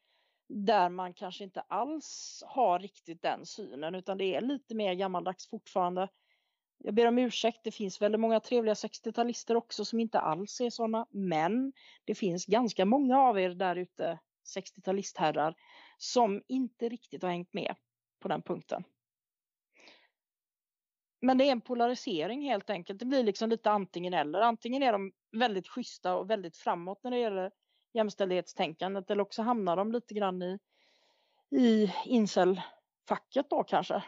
där 0.48 0.90
man 0.90 1.14
kanske 1.14 1.44
inte 1.44 1.62
alls 1.62 2.44
har 2.48 2.80
riktigt 2.80 3.22
den 3.22 3.46
synen 3.46 3.96
utan 3.96 4.18
det 4.18 4.36
är 4.36 4.42
lite 4.42 4.76
mer 4.76 4.94
gammaldags 4.94 5.50
fortfarande. 5.50 6.10
Jag 6.78 6.94
ber 6.94 7.08
om 7.08 7.18
ursäkt, 7.18 7.64
det 7.64 7.72
finns 7.72 8.02
väldigt 8.02 8.22
många 8.22 8.40
trevliga 8.40 8.74
60-talister 8.74 9.56
också 9.56 9.86
som 9.86 10.00
inte 10.00 10.20
alls 10.20 10.62
är 10.62 10.70
sådana. 10.70 11.08
Men 11.10 11.74
det 12.06 12.16
finns 12.16 12.46
ganska 12.46 12.86
många 12.86 13.20
av 13.20 13.40
er 13.40 13.50
där 13.50 13.76
ute, 13.76 14.20
60-talistherrar, 14.58 15.56
som 15.98 16.44
inte 16.48 16.90
riktigt 16.90 17.24
har 17.24 17.30
hängt 17.30 17.54
med 17.54 17.76
på 18.20 18.28
den 18.28 18.42
punkten. 18.42 18.84
Men 21.22 21.38
det 21.38 21.48
är 21.48 21.52
en 21.52 21.62
polarisering 21.62 22.42
helt 22.42 22.70
enkelt. 22.70 23.00
Det 23.00 23.06
blir 23.06 23.24
liksom 23.24 23.50
lite 23.50 23.72
antingen 23.72 24.14
eller. 24.14 24.42
Antingen 24.42 24.84
är 24.84 24.92
de 24.92 25.12
väldigt 25.32 25.68
schyssta 25.68 26.16
och 26.16 26.30
väldigt 26.30 26.58
framåt 26.58 27.04
när 27.04 27.12
det 27.12 27.18
gäller 27.18 27.52
jämställdhetstänkandet 27.94 29.12
eller 29.12 29.22
också 29.22 29.42
hamnar 29.42 29.78
de 29.78 29.92
lite 29.92 30.14
grann 30.14 30.42
i, 30.42 30.60
i 31.52 31.94
incelfacket 32.06 33.50
då 33.50 33.64
kanske. 33.64 34.04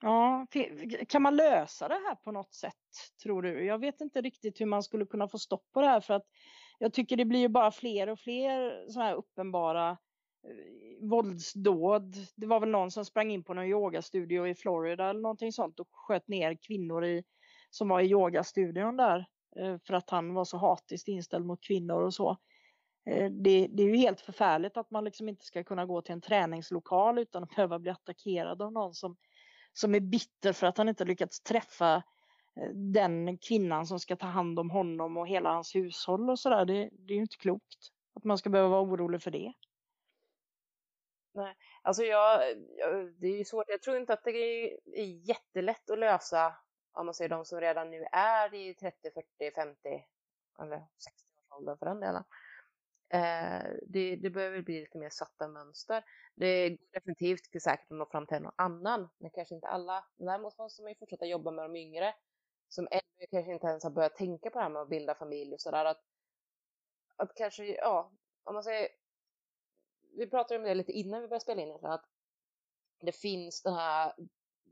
Ja, 0.00 0.46
kan 1.08 1.22
man 1.22 1.36
lösa 1.36 1.88
det 1.88 1.94
här 1.94 2.14
på 2.14 2.32
något 2.32 2.54
sätt 2.54 2.74
tror 3.22 3.42
du? 3.42 3.64
Jag 3.64 3.78
vet 3.78 4.00
inte 4.00 4.20
riktigt 4.20 4.60
hur 4.60 4.66
man 4.66 4.82
skulle 4.82 5.06
kunna 5.06 5.28
få 5.28 5.38
stopp 5.38 5.64
på 5.72 5.80
det 5.80 5.86
här 5.86 6.00
för 6.00 6.14
att 6.14 6.26
jag 6.78 6.92
tycker 6.92 7.16
det 7.16 7.24
blir 7.24 7.40
ju 7.40 7.48
bara 7.48 7.70
fler 7.70 8.08
och 8.08 8.18
fler 8.20 8.86
sådana 8.88 9.08
här 9.08 9.16
uppenbara 9.16 9.90
eh, 9.90 11.08
våldsdåd. 11.08 12.16
Det 12.36 12.46
var 12.46 12.60
väl 12.60 12.68
någon 12.68 12.90
som 12.90 13.04
sprang 13.04 13.30
in 13.30 13.44
på 13.44 13.54
någon 13.54 13.66
yogastudio 13.66 14.46
i 14.46 14.54
Florida 14.54 15.10
eller 15.10 15.20
någonting 15.20 15.52
sånt 15.52 15.80
och 15.80 15.88
sköt 15.92 16.28
ner 16.28 16.58
kvinnor 16.66 17.04
i, 17.04 17.24
som 17.70 17.88
var 17.88 18.00
i 18.00 18.10
yogastudion 18.10 18.96
där 18.96 19.26
eh, 19.60 19.76
för 19.86 19.94
att 19.94 20.10
han 20.10 20.34
var 20.34 20.44
så 20.44 20.56
hatiskt 20.56 21.08
inställd 21.08 21.46
mot 21.46 21.62
kvinnor 21.62 22.02
och 22.02 22.14
så. 22.14 22.36
Eh, 23.10 23.30
det, 23.30 23.68
det, 23.72 23.82
är 23.82 23.86
ju 23.86 23.96
helt 23.96 24.20
förfärligt 24.20 24.76
att 24.76 24.90
man 24.90 25.04
liksom 25.04 25.28
inte 25.28 25.44
ska 25.44 25.64
kunna 25.64 25.86
gå 25.86 26.02
till 26.02 26.12
en 26.12 26.20
träningslokal 26.20 27.18
utan 27.18 27.42
att 27.42 27.50
behöva 27.50 27.78
bli 27.78 27.90
attackerad 27.90 28.62
av 28.62 28.72
någon 28.72 28.94
som 28.94 29.16
som 29.72 29.94
är 29.94 30.00
bitter 30.00 30.52
för 30.52 30.66
att 30.66 30.78
han 30.78 30.88
inte 30.88 31.04
lyckats 31.04 31.40
träffa 31.40 32.02
eh, 32.56 32.70
den 32.74 33.38
kvinnan 33.38 33.86
som 33.86 34.00
ska 34.00 34.16
ta 34.16 34.26
hand 34.26 34.58
om 34.58 34.70
honom 34.70 35.16
och 35.16 35.28
hela 35.28 35.50
hans 35.50 35.74
hushåll 35.74 36.30
och 36.30 36.38
sådär. 36.38 36.64
Det, 36.64 36.90
det 36.92 37.12
är 37.12 37.16
ju 37.16 37.22
inte 37.22 37.36
klokt 37.36 37.78
att 38.14 38.24
man 38.24 38.38
ska 38.38 38.50
behöva 38.50 38.68
vara 38.68 38.82
orolig 38.82 39.22
för 39.22 39.30
det. 39.30 39.52
Nej, 41.34 41.56
alltså 41.82 42.02
jag, 42.02 42.40
det 43.18 43.26
är 43.26 43.38
ju 43.38 43.44
svårt. 43.44 43.68
Jag 43.68 43.82
tror 43.82 43.96
inte 43.96 44.12
att 44.12 44.24
det 44.24 44.30
är 44.30 45.28
jättelätt 45.28 45.90
att 45.90 45.98
lösa 45.98 46.56
om 46.92 47.06
man 47.06 47.14
säger 47.14 47.28
de 47.28 47.44
som 47.44 47.60
redan 47.60 47.90
nu 47.90 48.04
är 48.12 48.54
i 48.54 48.74
30, 48.74 48.96
40, 49.38 49.54
50 49.54 49.78
eller 50.62 50.86
60 50.98 51.24
års 51.38 51.58
ålder 51.58 51.76
för 51.76 51.86
den 51.86 52.00
delen. 52.00 52.24
Eh, 53.10 53.70
det, 53.86 54.16
det 54.16 54.30
behöver 54.30 54.62
bli 54.62 54.80
lite 54.80 54.98
mer 54.98 55.10
satta 55.10 55.48
mönster. 55.48 56.04
Det 56.34 56.70
går 56.70 56.78
definitivt 56.92 57.62
säkert 57.62 57.92
att 57.92 57.98
nå 57.98 58.06
fram 58.06 58.26
till 58.26 58.42
någon 58.42 58.52
annan, 58.56 59.08
men 59.18 59.30
kanske 59.30 59.54
inte 59.54 59.68
alla. 59.68 60.04
Däremot 60.16 60.58
måste 60.58 60.82
man 60.82 60.90
ju 60.90 60.94
fortsätta 60.98 61.26
jobba 61.26 61.50
med 61.50 61.64
de 61.64 61.76
yngre 61.76 62.14
som 62.68 62.88
ännu 62.90 63.26
kanske 63.30 63.52
inte 63.52 63.66
ens 63.66 63.84
har 63.84 63.90
börjat 63.90 64.16
tänka 64.16 64.50
på 64.50 64.58
det 64.58 64.62
här 64.62 64.70
med 64.70 64.82
att 64.82 64.88
bilda 64.88 65.14
familj 65.14 65.54
och 65.54 65.60
sådär. 65.60 65.84
Att, 65.84 66.00
att 67.16 67.34
kanske, 67.34 67.64
ja, 67.64 68.12
om 68.44 68.54
man 68.54 68.62
säger, 68.62 68.88
vi 70.16 70.30
pratade 70.30 70.58
om 70.58 70.64
det 70.64 70.74
lite 70.74 70.92
innan 70.92 71.20
vi 71.20 71.28
började 71.28 71.42
spela 71.42 71.62
in 71.62 71.78
att 71.82 72.04
det 73.00 73.12
finns 73.12 73.62
den 73.62 73.74
här, 73.74 74.12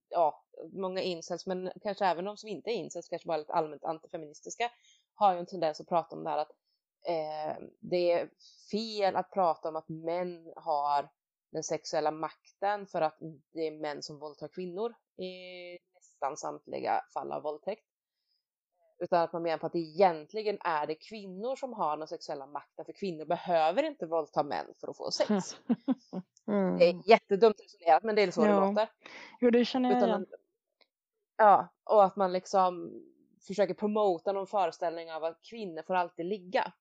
ja, 0.09 0.45
många 0.73 1.03
incels, 1.03 1.47
men 1.47 1.73
kanske 1.83 2.07
även 2.07 2.25
de 2.25 2.37
som 2.37 2.49
inte 2.49 2.71
är 2.71 2.75
incels, 2.75 3.09
kanske 3.09 3.27
bara 3.27 3.37
lite 3.37 3.53
allmänt 3.53 3.85
antifeministiska, 3.85 4.71
har 5.15 5.33
ju 5.33 5.39
en 5.39 5.47
tendens 5.47 5.81
att 5.81 5.89
prata 5.89 6.17
om 6.17 6.25
det 6.25 6.31
här 6.31 6.39
att 6.39 6.53
eh, 7.09 7.57
det 7.81 8.13
är 8.13 8.31
fel 8.71 9.17
att 9.17 9.31
prata 9.31 9.69
om 9.69 9.77
att 9.77 9.89
män 9.89 10.53
har 10.57 11.09
den 11.53 11.63
sexuella 11.63 12.11
makten 12.11 12.87
för 12.87 13.03
att 13.03 13.19
det 13.53 13.67
är 13.67 13.81
män 13.81 14.03
som 14.03 14.19
våldtar 14.19 14.49
kvinnor 14.49 14.95
i 15.17 15.33
nästan 15.95 16.37
samtliga 16.37 17.03
fall 17.15 17.33
av 17.33 17.43
våldtäkt. 17.43 17.85
Utan 18.99 19.23
att 19.23 19.33
man 19.33 19.43
menar 19.43 19.59
på 19.59 19.67
att 19.67 19.75
egentligen 19.75 20.59
är 20.61 20.87
det 20.87 20.95
kvinnor 20.95 21.57
som 21.57 21.73
har 21.73 21.97
den 21.97 22.09
sexuella 22.09 22.47
makten 22.47 22.85
för 22.85 22.93
kvinnor 22.93 23.25
behöver 23.25 23.83
inte 23.83 24.07
våldta 24.07 24.43
män 24.43 24.67
för 24.81 24.89
att 24.89 24.97
få 24.97 25.11
sex. 25.11 25.57
Mm. 26.49 26.79
Det 26.79 26.85
är 26.85 27.09
jättedumt 27.09 27.57
resonerat 27.61 28.03
men 28.03 28.15
det 28.15 28.23
är 28.23 28.31
så 28.31 28.41
ja. 28.41 28.47
det 28.47 28.67
låter. 28.67 28.89
Jo 29.41 29.51
det 29.51 29.65
känner 29.65 29.91
jag 29.91 30.09
igen. 30.09 30.27
Ja, 31.37 31.69
och 31.85 32.05
att 32.05 32.17
man 32.17 32.33
liksom 32.33 33.03
försöker 33.47 33.75
promota 33.75 34.33
någon 34.33 34.47
föreställning 34.47 35.13
av 35.13 35.25
att 35.25 35.43
kvinnor 35.51 35.83
får 35.83 35.95
alltid 35.95 36.27
ligga. 36.27 36.73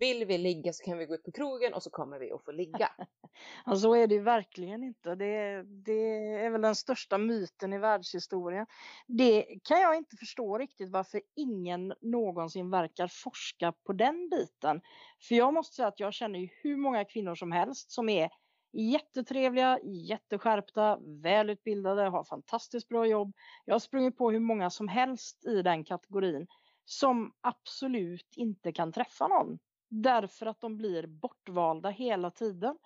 Vill 0.00 0.24
vi 0.24 0.38
ligga 0.38 0.72
så 0.72 0.84
kan 0.84 0.98
vi 0.98 1.06
gå 1.06 1.14
ut 1.14 1.24
på 1.24 1.32
krogen 1.32 1.74
och 1.74 1.82
så 1.82 1.90
kommer 1.90 2.18
vi 2.18 2.32
att 2.32 2.44
få 2.44 2.52
ligga. 2.52 2.88
ja, 3.66 3.76
så 3.76 3.94
är 3.94 4.06
det 4.06 4.14
ju 4.14 4.22
verkligen 4.22 4.84
inte. 4.84 5.14
Det, 5.14 5.62
det 5.62 6.34
är 6.34 6.50
väl 6.50 6.60
den 6.60 6.76
största 6.76 7.18
myten 7.18 7.72
i 7.72 7.78
världshistorien. 7.78 8.66
Det 9.06 9.46
kan 9.64 9.80
jag 9.80 9.96
inte 9.96 10.16
förstå 10.16 10.58
riktigt 10.58 10.90
varför 10.90 11.20
ingen 11.36 11.94
någonsin 12.00 12.70
verkar 12.70 13.08
forska 13.08 13.72
på 13.86 13.92
den 13.92 14.28
biten. 14.28 14.80
För 15.28 15.34
jag 15.34 15.54
måste 15.54 15.76
säga 15.76 15.88
att 15.88 16.00
jag 16.00 16.14
känner 16.14 16.38
ju 16.38 16.48
hur 16.62 16.76
många 16.76 17.04
kvinnor 17.04 17.34
som 17.34 17.52
helst 17.52 17.90
som 17.90 18.08
är 18.08 18.30
jättetrevliga, 18.72 19.78
jätteskärpta, 19.82 20.98
välutbildade, 21.22 22.02
har 22.02 22.24
fantastiskt 22.24 22.88
bra 22.88 23.06
jobb. 23.06 23.32
Jag 23.64 23.74
har 23.74 23.80
sprungit 23.80 24.16
på 24.16 24.30
hur 24.30 24.40
många 24.40 24.70
som 24.70 24.88
helst 24.88 25.46
i 25.46 25.62
den 25.62 25.84
kategorin 25.84 26.46
som 26.84 27.32
absolut 27.40 28.32
inte 28.36 28.72
kan 28.72 28.92
träffa 28.92 29.28
någon 29.28 29.58
därför 29.90 30.46
att 30.46 30.60
de 30.60 30.76
blir 30.76 31.06
bortvalda 31.06 31.88
hela 31.88 32.30
tiden. 32.30 32.78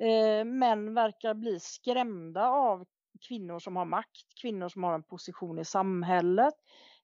Eh, 0.00 0.44
män 0.44 0.94
verkar 0.94 1.34
bli 1.34 1.60
skrämda 1.60 2.48
av 2.48 2.86
kvinnor 3.28 3.58
som 3.58 3.76
har 3.76 3.84
makt, 3.84 4.34
kvinnor 4.40 4.68
som 4.68 4.84
har 4.84 4.94
en 4.94 5.02
position 5.02 5.58
i 5.58 5.64
samhället, 5.64 6.54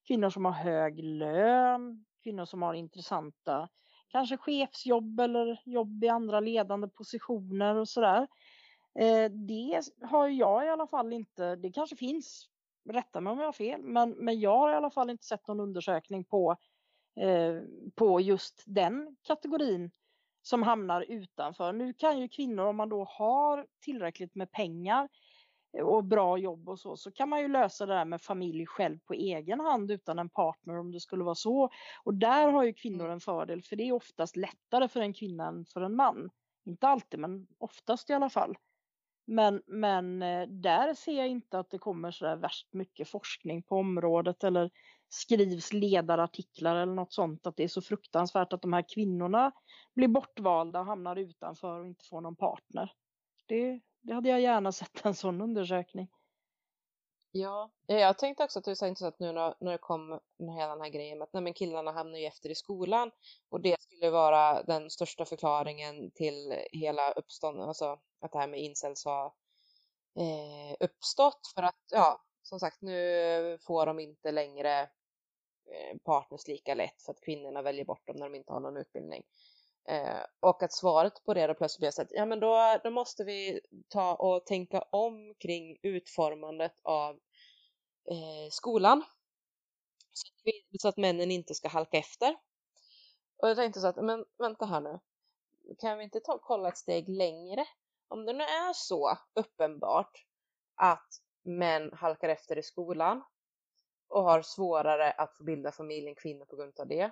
kvinnor 0.07 0.31
som 0.31 0.45
har 0.45 0.53
hög 0.53 1.05
lön, 1.05 2.05
kvinnor 2.23 2.45
som 2.45 2.63
har 2.63 2.75
intressanta 2.75 3.69
kanske 4.13 4.37
chefsjobb 4.37 5.21
eller 5.21 5.61
jobb 5.65 6.05
i 6.05 6.09
andra 6.09 6.41
ledande 6.41 6.89
positioner 6.89 7.75
och 7.77 7.89
sådär. 7.89 8.29
Eh, 8.99 9.31
det 9.31 9.83
har 10.03 10.29
jag 10.29 10.67
i 10.67 10.69
alla 10.69 10.87
fall 10.87 11.13
inte, 11.13 11.57
det 11.57 11.73
kanske 11.73 11.97
finns, 11.97 12.49
rätta 12.91 13.21
mig 13.21 13.31
om 13.31 13.39
jag 13.39 13.47
har 13.47 13.53
fel, 13.53 13.83
men, 13.83 14.11
men 14.11 14.41
jag 14.41 14.59
har 14.59 14.73
i 14.73 14.75
alla 14.75 14.91
fall 14.91 15.11
inte 15.11 15.25
sett 15.25 15.49
någon 15.49 15.61
undersökning 15.61 16.25
på 16.25 16.57
Eh, 17.17 17.63
på 17.95 18.21
just 18.21 18.63
den 18.67 19.17
kategorin 19.23 19.91
som 20.43 20.63
hamnar 20.63 21.03
utanför. 21.09 21.73
Nu 21.73 21.95
kan 21.95 22.19
ju 22.19 22.29
kvinnor, 22.29 22.65
om 22.65 22.77
man 22.77 22.89
då 22.89 23.05
har 23.05 23.67
tillräckligt 23.81 24.35
med 24.35 24.53
pengar 24.53 25.09
och 25.83 26.05
bra 26.05 26.39
jobb 26.39 26.69
och 26.69 26.79
så, 26.79 26.97
så 26.97 27.13
kan 27.13 27.29
man 27.29 27.41
ju 27.41 27.49
lösa 27.49 27.87
det 27.87 27.95
där 27.95 28.05
med 28.05 28.23
familj 28.23 28.67
själv 28.67 28.99
på 28.99 29.15
egen 29.15 29.61
hand 29.61 29.91
utan 29.91 30.19
en 30.19 30.29
partner 30.29 30.79
om 30.79 30.93
det 30.93 31.01
skulle 31.01 31.25
vara 31.25 31.35
så. 31.35 31.71
Och 32.05 32.15
där 32.15 32.49
har 32.49 32.65
ju 32.65 32.73
kvinnor 32.73 33.05
mm. 33.05 33.13
en 33.13 33.21
fördel 33.21 33.63
för 33.63 33.77
det 33.77 33.89
är 33.89 33.93
oftast 33.93 34.37
lättare 34.37 34.89
för 34.89 35.01
en 35.01 35.15
kvinna 35.15 35.49
än 35.49 35.65
för 35.65 35.81
en 35.81 35.97
man. 35.97 36.31
Inte 36.65 36.89
alltid 36.89 37.21
men 37.21 37.47
oftast 37.59 38.11
i 38.11 38.13
alla 38.13 38.31
fall. 38.31 38.57
Men, 39.27 39.63
men 39.67 40.23
eh, 40.23 40.49
där 40.49 40.95
ser 40.95 41.13
jag 41.13 41.29
inte 41.29 41.59
att 41.59 41.71
det 41.71 41.79
kommer 41.79 42.11
så 42.11 42.25
där 42.25 42.37
värst 42.37 42.69
mycket 42.73 43.09
forskning 43.09 43.63
på 43.63 43.77
området 43.77 44.45
eller 44.45 44.71
skrivs 45.15 45.73
ledarartiklar 45.73 46.77
eller 46.77 46.95
något 46.95 47.13
sånt 47.13 47.47
att 47.47 47.57
det 47.57 47.65
är 47.65 47.69
så 47.69 47.83
fruktansvärt 47.83 48.53
att 48.53 48.63
de 48.63 48.73
här 48.73 48.85
kvinnorna 48.95 49.53
blir 49.95 50.09
bortvalda 50.09 50.81
och 50.81 50.87
hamnar 50.87 51.17
utanför 51.17 51.81
och 51.81 51.87
inte 51.87 52.05
får 52.05 52.21
någon 52.21 52.37
partner. 52.37 52.93
Det, 53.47 53.81
det 54.01 54.15
hade 54.15 54.29
jag 54.29 54.41
gärna 54.41 54.73
sett 54.73 55.05
en 55.05 55.15
sån 55.15 55.41
undersökning. 55.41 56.09
Ja, 57.33 57.71
eh, 57.89 57.97
jag 57.97 58.19
tänkte 58.19 58.45
också 58.45 58.59
att 58.59 58.65
det 58.65 58.71
är 58.71 58.75
så 58.75 58.87
intressant 58.87 59.19
nu 59.19 59.33
när, 59.33 59.55
när 59.61 59.73
det 59.73 59.79
kom 59.79 60.21
hela 60.39 60.69
den 60.69 60.81
här 60.81 60.89
grejen 60.89 61.19
med 61.19 61.25
att 61.25 61.33
nej, 61.33 61.43
men 61.43 61.55
killarna 61.55 61.93
hamnar 61.93 62.19
ju 62.19 62.27
efter 62.27 62.51
i 62.51 62.55
skolan 62.55 63.11
och 63.49 63.61
det 63.61 63.81
skulle 63.81 64.11
vara 64.11 64.63
den 64.63 64.91
största 64.91 65.25
förklaringen 65.25 66.11
till 66.11 66.55
hela 66.73 67.13
uppståndet, 67.13 67.67
alltså 67.67 67.99
att 68.21 68.33
det 68.33 68.39
här 68.39 68.49
med 68.49 68.61
incels 68.61 69.05
har 69.05 69.27
eh, 70.19 70.77
uppstått 70.81 71.41
för 71.55 71.63
att 71.63 71.85
ja, 71.91 72.23
som 72.43 72.61
sagt 72.61 72.83
nu 72.83 73.59
får 73.67 73.87
de 73.87 73.99
inte 73.99 74.33
längre 74.33 74.89
Eh, 75.73 75.99
partners 76.05 76.49
lika 76.49 76.75
lätt 76.75 77.03
för 77.03 77.13
att 77.13 77.21
kvinnorna 77.21 77.63
väljer 77.63 77.85
bort 77.85 78.07
dem 78.07 78.17
när 78.17 78.29
de 78.29 78.35
inte 78.35 78.53
har 78.53 78.61
någon 78.61 78.77
utbildning. 78.77 79.23
Eh, 79.89 80.21
och 80.41 80.63
att 80.63 80.73
svaret 80.73 81.25
på 81.25 81.35
det 81.35 81.47
då 81.47 81.55
plötsligt 81.55 81.81
blir 81.81 82.05
att 82.05 82.13
ja 82.13 82.27
men 82.27 82.41
då, 82.41 82.81
då 82.85 82.91
måste 82.91 83.25
vi 83.25 83.61
ta 83.89 84.15
och 84.15 84.47
tänka 84.47 84.83
om 84.91 85.35
kring 85.35 85.79
utformandet 85.83 86.81
av 86.83 87.15
eh, 88.11 88.51
skolan. 88.51 89.05
Så 90.13 90.27
att, 90.29 90.81
så 90.81 90.89
att 90.89 90.97
männen 90.97 91.31
inte 91.31 91.55
ska 91.55 91.69
halka 91.69 91.99
efter. 91.99 92.37
Och 93.37 93.49
jag 93.49 93.57
tänkte 93.57 93.81
så 93.81 93.87
att, 93.87 93.97
men 93.97 94.25
vänta 94.39 94.67
här 94.67 94.81
nu. 94.81 95.01
Kan 95.79 95.99
vi 95.99 96.05
inte 96.05 96.21
ta, 96.21 96.39
kolla 96.39 96.69
ett 96.69 96.79
steg 96.79 97.09
längre? 97.09 97.67
Om 98.09 98.27
det 98.27 98.33
nu 98.33 98.45
är 98.45 98.73
så 98.73 99.19
uppenbart 99.35 100.25
att 100.75 101.09
män 101.43 101.93
halkar 101.93 102.29
efter 102.29 102.59
i 102.59 102.63
skolan 102.63 103.23
och 104.13 104.23
har 104.23 104.43
svårare 104.43 105.11
att 105.11 105.37
få 105.37 105.45
bilda 105.45 105.73
familj 105.73 106.09
än 106.09 106.15
kvinnor 106.15 106.45
på 106.45 106.57
grund 106.57 106.81
av 106.81 106.89
det. 106.89 107.11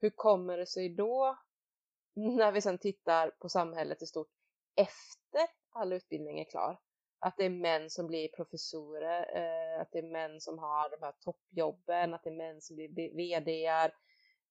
Hur 0.00 0.10
kommer 0.10 0.58
det 0.58 0.66
sig 0.66 0.88
då 0.88 1.38
när 2.14 2.52
vi 2.52 2.60
sedan 2.60 2.78
tittar 2.78 3.30
på 3.30 3.48
samhället 3.48 4.02
i 4.02 4.06
stort 4.06 4.28
efter 4.76 5.48
all 5.70 5.92
utbildning 5.92 6.40
är 6.40 6.44
klar? 6.44 6.78
Att 7.20 7.36
det 7.36 7.44
är 7.44 7.50
män 7.50 7.90
som 7.90 8.06
blir 8.06 8.28
professorer, 8.28 9.36
eh, 9.36 9.80
att 9.80 9.88
det 9.92 9.98
är 9.98 10.12
män 10.12 10.40
som 10.40 10.58
har 10.58 10.90
de 10.90 11.06
här 11.06 11.14
toppjobben, 11.20 12.14
att 12.14 12.22
det 12.24 12.30
är 12.30 12.36
män 12.36 12.60
som 12.60 12.76
blir 12.76 13.16
VDar 13.16 13.94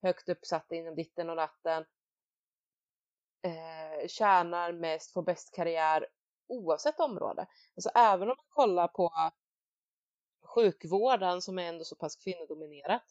högt 0.02 0.30
uppsatta 0.30 0.76
inom 0.76 0.96
ditten 0.96 1.30
och 1.30 1.36
datten 1.36 1.86
eh, 3.42 4.08
tjänar 4.08 4.72
mest, 4.72 5.14
får 5.14 5.22
bäst 5.22 5.56
karriär 5.56 6.08
oavsett 6.48 7.00
område. 7.00 7.48
Alltså 7.76 7.90
även 7.96 8.22
om 8.22 8.36
man 8.38 8.46
kollar 8.50 8.88
på 8.88 9.12
sjukvården 10.56 11.42
som 11.42 11.60
är 11.60 11.64
ändå 11.64 11.84
så 11.84 11.96
pass 11.96 12.16
kvinnodominerat 12.16 13.04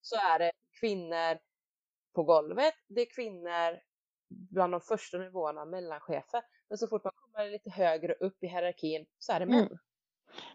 så 0.00 0.16
är 0.16 0.38
det 0.38 0.52
kvinnor 0.80 1.38
på 2.14 2.22
golvet, 2.22 2.74
det 2.88 3.00
är 3.00 3.14
kvinnor 3.14 3.80
bland 4.28 4.72
de 4.72 4.80
första 4.80 5.18
nivåerna 5.18 5.64
mellanchefer. 5.64 6.42
Men 6.68 6.78
så 6.78 6.88
fort 6.88 7.04
man 7.04 7.12
kommer 7.16 7.50
lite 7.50 7.70
högre 7.70 8.12
upp 8.12 8.42
i 8.42 8.46
hierarkin 8.46 9.06
så 9.18 9.32
är 9.32 9.40
det 9.40 9.46
män. 9.46 9.66
Mm. 9.66 9.78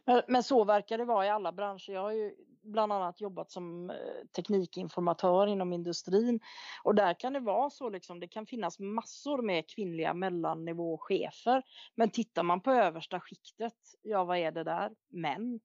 Men, 0.05 0.21
men, 0.27 0.43
så 0.43 0.63
verkar 0.63 0.97
det 0.97 1.05
vara 1.05 1.25
i 1.25 1.29
alla 1.29 1.51
branscher. 1.51 1.91
Jag 1.91 2.01
har 2.01 2.11
ju 2.11 2.35
bland 2.63 2.93
annat 2.93 3.21
jobbat 3.21 3.51
som 3.51 3.89
eh, 3.89 3.95
teknikinformatör 4.35 5.47
inom 5.47 5.73
industrin 5.73 6.39
och 6.83 6.95
där 6.95 7.19
kan 7.19 7.33
det 7.33 7.39
vara 7.39 7.69
så 7.69 7.89
liksom. 7.89 8.19
Det 8.19 8.27
kan 8.27 8.45
finnas 8.45 8.79
massor 8.79 9.41
med 9.41 9.69
kvinnliga 9.69 10.13
mellannivåchefer. 10.13 11.63
Men 11.95 12.09
tittar 12.09 12.43
man 12.43 12.61
på 12.61 12.71
översta 12.71 13.19
skiktet, 13.19 13.77
ja, 14.01 14.23
vad 14.23 14.37
är 14.37 14.51
det 14.51 14.63
där? 14.63 14.91
Män. 15.09 15.59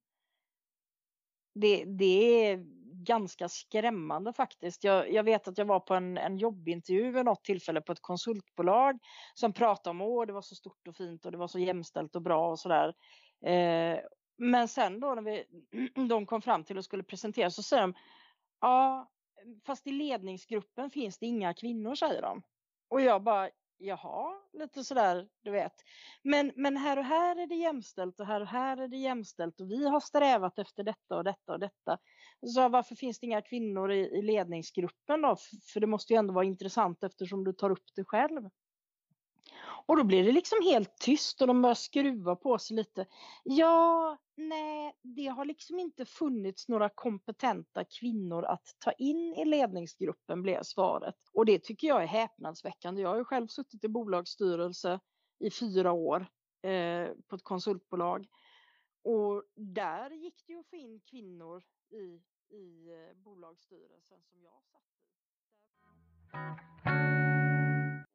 Det, 1.53 1.83
det 1.85 2.45
är 2.47 2.65
ganska 3.03 3.49
skrämmande 3.49 4.33
faktiskt. 4.33 4.83
Jag, 4.83 5.11
jag, 5.11 5.23
vet 5.23 5.47
att 5.47 5.57
jag 5.57 5.65
var 5.65 5.79
på 5.79 5.93
en, 5.93 6.17
en 6.17 6.37
jobbintervju 6.37 7.11
vid 7.11 7.25
något 7.25 7.43
tillfälle 7.43 7.81
på 7.81 7.91
ett 7.91 8.01
konsultbolag 8.01 8.99
som 9.33 9.53
pratade 9.53 9.89
om 9.89 10.01
att 10.01 10.27
det 10.27 10.33
var 10.33 10.41
så 10.41 10.55
stort 10.55 10.87
och 10.87 10.95
fint 10.95 11.25
och 11.25 11.31
det 11.31 11.37
var 11.37 11.47
så 11.47 11.59
jämställt 11.59 12.15
och 12.15 12.21
bra 12.21 12.49
och 12.49 12.59
sådär. 12.59 12.93
Eh, 13.45 13.99
men 14.37 14.67
sen 14.67 14.99
då 14.99 15.15
när 15.15 15.21
vi, 15.21 15.45
de 16.09 16.25
kom 16.25 16.41
fram 16.41 16.63
till 16.63 16.77
och 16.77 16.85
skulle 16.85 17.03
presentera 17.03 17.49
så 17.49 17.63
säger 17.63 17.81
de 17.81 17.93
ja, 18.61 19.11
fast 19.65 19.87
i 19.87 19.91
ledningsgruppen 19.91 20.89
finns 20.89 21.17
det 21.17 21.25
inga 21.25 21.53
kvinnor 21.53 21.95
säger 21.95 22.21
de. 22.21 22.41
Och 22.89 23.01
jag 23.01 23.23
bara, 23.23 23.49
jaha, 23.77 24.33
lite 24.53 24.83
sådär, 24.83 25.27
du 25.43 25.51
vet. 25.51 25.73
Men, 26.23 26.51
men 26.55 26.77
här 26.77 26.97
och 26.97 27.05
här 27.05 27.35
är 27.35 27.47
det 27.47 27.55
jämställt 27.55 28.19
och 28.19 28.25
här 28.25 28.41
och 28.41 28.47
här 28.47 28.77
är 28.77 28.87
det 28.87 28.97
jämställt 28.97 29.61
och 29.61 29.71
vi 29.71 29.87
har 29.87 29.99
strävat 29.99 30.59
efter 30.59 30.83
detta 30.83 31.17
och 31.17 31.23
detta 31.23 31.53
och 31.53 31.59
detta. 31.59 31.97
Så 32.53 32.69
varför 32.69 32.95
finns 32.95 33.19
det 33.19 33.25
inga 33.25 33.41
kvinnor 33.41 33.91
i, 33.91 33.99
i 33.99 34.21
ledningsgruppen 34.21 35.21
då? 35.21 35.35
För 35.73 35.79
det 35.79 35.87
måste 35.87 36.13
ju 36.13 36.17
ändå 36.17 36.33
vara 36.33 36.45
intressant 36.45 37.03
eftersom 37.03 37.43
du 37.43 37.53
tar 37.53 37.69
upp 37.69 37.85
det 37.95 38.03
själv. 38.03 38.49
Och 39.85 39.97
då 39.97 40.03
blir 40.03 40.23
det 40.23 40.31
liksom 40.31 40.57
helt 40.63 40.97
tyst 40.97 41.41
och 41.41 41.47
de 41.47 41.61
börjar 41.61 41.75
skruva 41.75 42.35
på 42.35 42.57
sig 42.57 42.75
lite. 42.77 43.05
Ja, 43.43 44.17
nej, 44.35 44.93
det 45.01 45.27
har 45.27 45.45
liksom 45.45 45.79
inte 45.79 46.05
funnits 46.05 46.67
några 46.67 46.89
kompetenta 46.89 47.83
kvinnor 47.99 48.45
att 48.45 48.75
ta 48.79 48.91
in 48.91 49.33
i 49.33 49.45
ledningsgruppen 49.45 50.41
blev 50.41 50.63
svaret. 50.63 51.15
Och 51.33 51.45
det 51.45 51.63
tycker 51.63 51.87
jag 51.87 52.03
är 52.03 52.07
häpnadsväckande. 52.07 53.01
Jag 53.01 53.09
har 53.09 53.17
ju 53.17 53.25
själv 53.25 53.47
suttit 53.47 53.83
i 53.83 53.87
bolagsstyrelse 53.87 54.99
i 55.39 55.51
fyra 55.51 55.91
år 55.91 56.27
eh, 56.61 57.09
på 57.27 57.35
ett 57.35 57.43
konsultbolag. 57.43 58.27
Och 59.03 59.43
där 59.55 60.09
gick 60.09 60.43
det 60.47 60.53
ju 60.53 60.59
att 60.59 60.69
få 60.69 60.75
in 60.75 60.99
kvinnor 60.99 61.63
i, 61.89 62.21
i 62.55 62.91
eh, 62.91 63.17
bolagsstyrelsen 63.17 64.23
som 64.23 64.43
jag 64.43 64.63
satt 64.65 64.81
i. 67.09 67.12